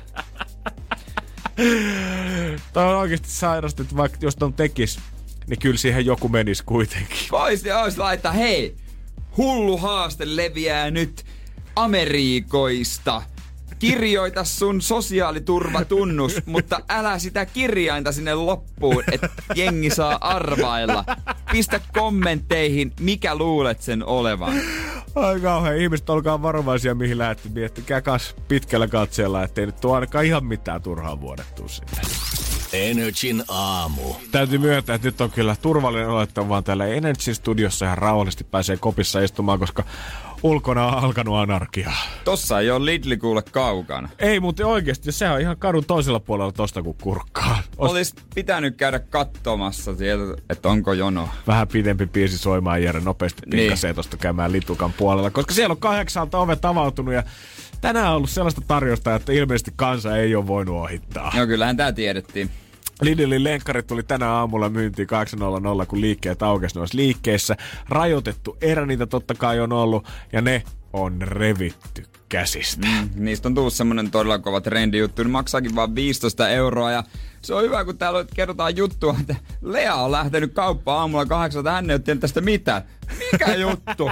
Tämä 2.72 2.88
on 2.88 2.96
oikeasti 2.96 3.28
sairasta, 3.30 3.82
että 3.82 3.96
vaikka 3.96 4.18
jos 4.20 4.36
ton 4.36 4.52
tekis, 4.52 4.98
niin 5.48 5.58
kyllä 5.58 5.76
siihen 5.76 6.06
joku 6.06 6.28
menisi 6.28 6.64
kuitenkin. 6.64 7.18
Voisi 7.30 7.72
ois 7.72 7.98
laittaa, 7.98 8.32
hei, 8.32 8.76
hullu 9.36 9.76
haaste 9.76 10.36
leviää 10.36 10.90
nyt 10.90 11.24
Amerikoista. 11.76 13.22
Kirjoita 13.78 14.44
sun 14.44 14.82
sosiaaliturvatunnus, 14.82 16.36
mutta 16.46 16.80
älä 16.88 17.18
sitä 17.18 17.46
kirjainta 17.46 18.12
sinne 18.12 18.34
loppuun, 18.34 19.04
että 19.12 19.28
jengi 19.54 19.90
saa 19.90 20.18
arvailla. 20.20 21.04
Pistä 21.52 21.80
kommentteihin, 21.92 22.92
mikä 23.00 23.34
luulet 23.34 23.82
sen 23.82 24.04
olevan. 24.04 24.54
Ai 25.14 25.40
kauhean, 25.40 25.76
ihmiset 25.76 26.10
olkaa 26.10 26.42
varovaisia 26.42 26.94
mihin 26.94 27.18
lähette. 27.18 27.48
Miettikää 27.48 28.00
kas 28.00 28.36
pitkällä 28.48 28.88
katseella, 28.88 29.42
ettei 29.42 29.66
nyt 29.66 29.80
tuo 29.80 29.94
ainakaan 29.94 30.24
ihan 30.24 30.44
mitään 30.44 30.82
turhaa 30.82 31.20
vuodettua 31.20 31.68
sinne. 31.68 32.47
Energin 32.72 33.44
aamu. 33.48 34.02
Täytyy 34.30 34.58
myöntää, 34.58 34.94
että 34.94 35.08
nyt 35.08 35.20
on 35.20 35.30
kyllä 35.30 35.56
turvallinen 35.62 36.08
olla, 36.08 36.22
että 36.22 36.40
on 36.40 36.48
vaan 36.48 36.64
täällä 36.64 36.86
Energy 36.86 37.34
Studiossa 37.34 37.84
ihan 37.84 37.98
rauhallisesti 37.98 38.44
pääsee 38.44 38.76
kopissa 38.76 39.20
istumaan, 39.20 39.58
koska 39.58 39.84
ulkona 40.42 40.86
on 40.86 41.04
alkanut 41.04 41.36
anarkia. 41.36 41.92
Tossa 42.24 42.60
ei 42.60 42.70
ole 42.70 42.84
Lidli 42.84 43.16
kuule 43.16 43.42
kaukana. 43.42 44.08
Ei 44.18 44.40
muuten 44.40 44.66
oikeasti, 44.66 45.12
se 45.12 45.30
on 45.30 45.40
ihan 45.40 45.56
kadun 45.56 45.84
toisella 45.84 46.20
puolella 46.20 46.52
tosta 46.52 46.82
kuin 46.82 46.96
kurkkaa. 47.02 47.58
Olis 47.78 47.92
Olis 47.92 48.14
pitänyt 48.34 48.76
käydä 48.76 48.98
katsomassa 48.98 49.96
sieltä, 49.96 50.42
että 50.50 50.68
onko 50.68 50.92
jono. 50.92 51.28
vähän 51.46 51.68
pidempi 51.68 52.06
biisi 52.06 52.38
soimaan 52.38 52.82
Jere 52.82 53.00
nopeasti 53.00 53.42
Niin. 53.46 53.60
pinkasee 53.60 53.94
tosta 53.94 54.16
käymään 54.16 54.52
litukan 54.52 54.92
puolella, 54.92 55.30
koska 55.30 55.54
siellä 55.54 55.72
on 55.72 55.78
kahdeksalta 55.78 56.38
ovet 56.38 56.64
avautunut 56.64 57.14
ja 57.14 57.22
tänään 57.80 58.08
on 58.08 58.16
ollut 58.16 58.30
sellaista 58.30 58.60
tarjosta, 58.68 59.14
että 59.14 59.32
ilmeisesti 59.32 59.72
kansa 59.76 60.16
ei 60.16 60.34
ole 60.34 60.46
voinut 60.46 60.76
ohittaa. 60.76 61.32
No 61.36 61.46
kyllähän 61.46 61.76
tää 61.76 61.92
tiedettiin. 61.92 62.50
Lidlin 63.02 63.44
lenkkarit 63.44 63.86
tuli 63.86 64.02
tänä 64.02 64.30
aamulla 64.30 64.68
myyntiin 64.68 65.08
8.00, 65.80 65.86
kun 65.86 66.00
liikkeet 66.00 66.42
aukesi 66.42 66.78
noissa 66.78 66.98
liikkeissä. 66.98 67.56
Rajoitettu 67.88 68.56
erä 68.60 68.86
niitä 68.86 69.06
totta 69.06 69.34
kai 69.34 69.60
on 69.60 69.72
ollut, 69.72 70.08
ja 70.32 70.40
ne 70.40 70.62
on 70.92 71.22
revitty 71.22 72.04
käsistä. 72.28 72.86
Mm, 72.86 73.24
niistä 73.24 73.48
on 73.48 73.54
tullut 73.54 73.72
semmonen 73.72 74.10
todella 74.10 74.38
kova 74.38 74.60
trendi 74.60 74.98
juttu. 74.98 75.22
Ne 75.22 75.28
maksaakin 75.28 75.74
vaan 75.74 75.94
15 75.94 76.48
euroa 76.48 76.90
ja 76.90 77.04
se 77.42 77.54
on 77.54 77.62
hyvä, 77.62 77.84
kun 77.84 77.98
täällä 77.98 78.24
kerrotaan 78.34 78.76
juttua, 78.76 79.16
että 79.20 79.36
Lea 79.62 79.94
on 79.94 80.12
lähtenyt 80.12 80.54
kauppaan 80.54 81.00
aamulla 81.00 81.26
kahdeksalta. 81.26 81.70
Hän 81.70 81.90
ei 81.90 81.98
ole 82.08 82.16
tästä 82.16 82.40
mitään. 82.40 82.82
Mikä 83.32 83.54
juttu? 83.54 84.10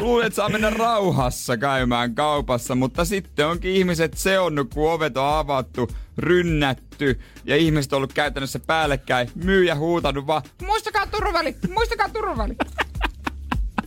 Luulen, 0.00 0.26
että 0.26 0.36
saa 0.36 0.48
mennä 0.48 0.70
rauhassa 0.70 1.56
käymään 1.56 2.14
kaupassa, 2.14 2.74
mutta 2.74 3.04
sitten 3.04 3.46
onkin 3.46 3.72
ihmiset 3.72 4.14
seonnut, 4.16 4.74
kun 4.74 4.92
ovet 4.92 5.16
on 5.16 5.34
avattu, 5.34 5.90
rynnätty 6.20 7.20
ja 7.44 7.56
ihmiset 7.56 7.92
on 7.92 7.96
ollut 7.96 8.12
käytännössä 8.12 8.60
päällekkäin. 8.60 9.30
Myyjä 9.34 9.74
huutanut 9.74 10.26
vaan, 10.26 10.42
muistakaa 10.66 11.06
turvaväli, 11.06 11.56
muistakaa 11.74 12.08
turvaväli. 12.08 12.56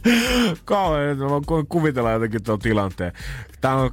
Kauhean, 0.66 1.18
mä 1.18 1.30
voin 1.30 1.68
kuvitella 1.68 2.12
jotenkin 2.12 2.44
tuon 2.44 2.60
tilanteen. 2.60 3.14
Täällä 3.62 3.84
on, 3.84 3.92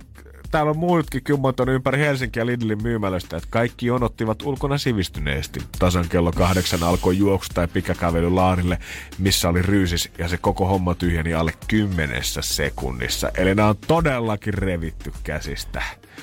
täällä 0.51 0.71
on 0.71 0.79
muutkin 0.79 1.23
kymmentä 1.23 1.63
ympäri 1.69 1.99
Helsinkiä 1.99 2.47
Lidlin 2.47 2.83
myymälöstä, 2.83 3.37
että 3.37 3.49
kaikki 3.51 3.87
jonottivat 3.87 4.43
ulkona 4.43 4.79
sivistyneesti. 4.79 5.61
Tasan 5.79 6.09
kello 6.09 6.33
kahdeksan 6.33 6.83
alkoi 6.83 7.19
juoksu 7.19 7.51
tai 7.55 7.69
pikakävely 7.69 8.31
laarille, 8.31 8.79
missä 9.19 9.49
oli 9.49 9.63
ryysis, 9.63 10.11
ja 10.19 10.29
se 10.29 10.37
koko 10.37 10.67
homma 10.67 10.95
tyhjeni 10.95 11.35
alle 11.35 11.53
kymmenessä 11.69 12.43
sekunnissa. 12.43 13.31
Eli 13.37 13.55
nämä 13.55 13.69
on 13.69 13.77
todellakin 13.87 14.55
revitty 14.55 15.13
käsistä. 15.25 15.83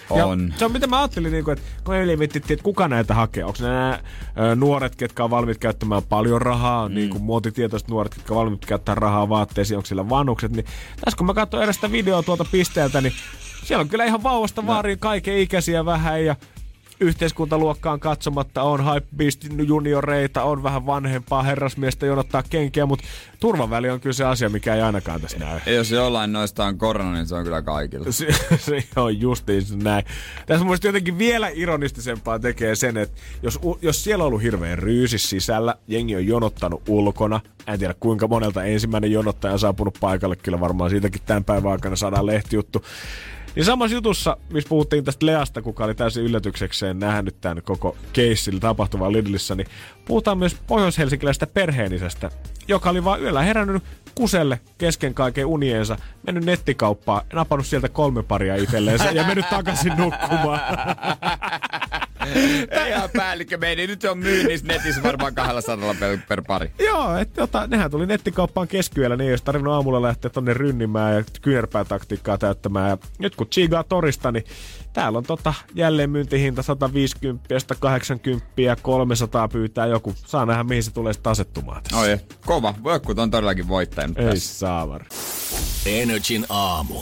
On. 0.10 0.48
Ja 0.52 0.58
se 0.58 0.66
on 0.66 0.72
mitä 0.72 0.88
mä 0.88 1.00
ajattelin, 1.00 1.32
niin 1.32 1.44
kuin, 1.44 1.58
että 1.58 1.66
kun 1.84 1.96
me 1.96 2.16
mietittiin, 2.16 2.56
että 2.56 2.64
kuka 2.64 2.88
näitä 2.88 3.14
hakee. 3.14 3.44
Onko 3.44 3.58
nämä 3.62 4.00
ö, 4.40 4.56
nuoret, 4.56 4.96
ketkä 4.96 5.24
on 5.24 5.30
valmiit 5.30 5.58
käyttämään 5.58 6.04
paljon 6.10 6.42
rahaa, 6.42 6.90
mm. 6.90 6.96
niin 6.96 7.10
kuin 7.10 7.24
muotitietoiset 7.24 7.88
nuoret, 7.88 8.16
ketkä 8.16 8.34
on 8.34 8.40
valmiit 8.40 8.66
käyttää 8.66 8.96
rahaa 8.96 9.30
vaatteisiin, 9.30 9.78
onko 9.78 9.86
sillä 9.86 10.10
vanhukset. 10.10 10.52
Niin 10.52 10.66
tässä 11.06 11.18
kun 11.18 11.26
mä 11.26 11.34
katsoin 11.34 11.64
edestä 11.64 11.92
videoa 11.92 12.24
tuolta 12.24 12.46
pisteeltä, 12.52 13.02
niin 13.02 13.14
siellä 13.68 13.82
on 13.82 13.90
kyllä 13.90 14.06
ihan 14.06 14.24
vauvasta 14.24 14.62
no. 14.62 14.68
vaariin 14.68 15.00
kaiken 15.00 15.38
ikäisiä 15.38 15.86
vähän 15.86 16.26
ja 16.26 16.36
yhteiskuntaluokkaan 17.00 18.00
katsomatta 18.00 18.64
on 18.64 18.94
Hypebeast 18.94 19.46
junioreita, 19.68 20.44
on 20.44 20.64
vähän 20.64 20.86
vanhempaa 20.86 21.44
herrasmiestä 21.44 22.06
jonottaa 22.06 22.44
kenkiä, 22.50 22.86
mutta 22.86 23.06
turvaväli 23.40 23.90
on 23.90 24.00
kyllä 24.00 24.14
se 24.14 24.24
asia, 24.24 24.50
mikä 24.50 24.76
ei 24.76 24.82
ainakaan 24.82 25.22
tässä 25.22 25.38
näy. 25.38 25.60
Ja 25.66 25.72
jos 25.72 25.92
jollain 25.92 26.34
noista 26.34 26.66
on 26.66 26.78
korona, 26.78 27.14
niin 27.14 27.28
se 27.28 27.36
on 27.36 27.44
kyllä 27.44 27.62
kaikilla. 27.62 28.12
Se, 28.12 28.28
se 28.58 28.84
on 28.96 29.22
justiin 29.22 29.64
näin. 29.84 30.06
Tässä 30.46 30.66
mun 30.66 30.78
jotenkin 30.84 31.18
vielä 31.18 31.50
ironistisempaa 31.54 32.40
tekee 32.40 32.76
sen, 32.76 32.98
että 32.98 33.22
jos, 33.44 33.60
jos 33.82 34.04
siellä 34.04 34.24
on 34.24 34.28
ollut 34.28 34.42
hirveän 34.42 34.80
ryysis 34.80 35.30
sisällä, 35.30 35.76
jengi 35.88 36.16
on 36.16 36.28
jonottanut 36.28 36.90
ulkona, 36.90 37.40
en 37.68 37.80
tiedä 37.80 37.96
kuinka 38.00 38.28
monelta 38.28 38.64
ensimmäinen 38.64 39.12
jonottaja 39.12 39.54
on 39.54 39.60
saapunut 39.60 39.98
paikalle, 40.00 40.36
kyllä 40.36 40.60
varmaan 40.60 40.90
siitäkin 40.90 41.22
tämän 41.26 41.44
päivän 41.44 41.72
aikana 41.72 41.96
saadaan 41.96 42.26
lehtijuttu. 42.26 42.84
Niin 43.58 43.66
samassa 43.66 43.96
jutussa, 43.96 44.38
missä 44.50 44.70
puhuttiin 44.70 45.04
tästä 45.04 45.26
Leasta, 45.26 45.62
kuka 45.62 45.86
oli 45.86 45.96
täysin 45.96 46.24
yllätyksekseen 46.24 47.00
nähnyt 47.00 47.42
tämän 47.42 47.62
koko 47.64 47.98
keissillä 48.14 48.60
tapahtuvan 48.60 49.14
Lidlissä, 49.14 49.56
niin 49.56 49.68
puhutaan 50.06 50.38
myös 50.38 50.58
pohjois-helsinkiläisestä 50.68 51.48
perheenisestä, 51.48 52.32
joka 52.68 52.90
oli 52.90 53.04
vaan 53.04 53.22
yöllä 53.22 53.42
herännyt 53.42 53.84
kuselle 54.16 54.60
kesken 54.78 55.14
kaiken 55.14 55.46
uniensa, 55.46 55.98
mennyt 56.26 56.46
nettikauppaan, 56.46 57.26
napannut 57.34 57.68
sieltä 57.68 57.90
kolme 57.90 58.24
paria 58.24 58.56
itselleensä 58.56 59.12
ja 59.12 59.28
mennyt 59.28 59.50
takaisin 59.50 59.94
nukkumaan. 59.98 60.60
Ei 62.70 62.90
ihan 62.90 63.10
päällikkö 63.14 63.58
meni. 63.58 63.88
Nyt 63.88 64.02
se 64.02 64.10
on 64.10 64.18
myynnissä 64.18 64.68
netissä 64.68 65.04
varmaan 65.04 65.36
200 65.36 65.96
per, 66.00 66.18
per 66.28 66.42
pari. 66.48 66.72
Joo, 66.80 67.18
että 67.18 67.36
tota, 67.42 67.68
nehän 67.68 67.92
tuli 67.92 68.06
nettikauppaan 68.06 68.68
keskiyöllä, 68.68 69.16
niin 69.16 69.26
ei 69.28 69.32
olisi 69.32 69.44
tarvinnut 69.44 69.74
aamulla 69.74 70.02
lähteä 70.02 70.30
tonne 70.30 70.54
rynnimään 70.54 71.16
ja 71.16 71.24
kyynärpäätaktiikkaa 71.42 72.38
täyttämään. 72.38 72.90
Ja 72.90 72.98
nyt 73.20 73.36
kun 73.36 73.48
tsiigaa 73.48 73.84
torista, 73.84 74.32
niin 74.32 74.44
täällä 74.94 75.18
on 75.18 75.24
tota 75.24 75.54
jälleen 75.76 76.10
myyntihinta 76.10 76.64
150, 76.64 77.60
180 77.60 78.46
ja 78.58 78.76
300 78.76 79.48
pyytää 79.48 79.86
joku. 79.86 80.14
Saa 80.26 80.46
nähdä, 80.46 80.64
mihin 80.64 80.84
se 80.84 80.92
tulee 80.94 81.14
sitten 81.14 81.32
asettumaan 81.32 81.84
tässä. 81.84 81.98
Oi, 81.98 82.18
kova. 82.46 82.74
Voikkut 82.84 83.20
on 83.20 83.32
todellakin 83.32 83.68
voittanut 83.68 84.18
Ei 84.20 84.26
tässä. 84.26 84.60
saavar. 84.60 85.06
Energin 85.86 86.46
aamu. 86.50 87.02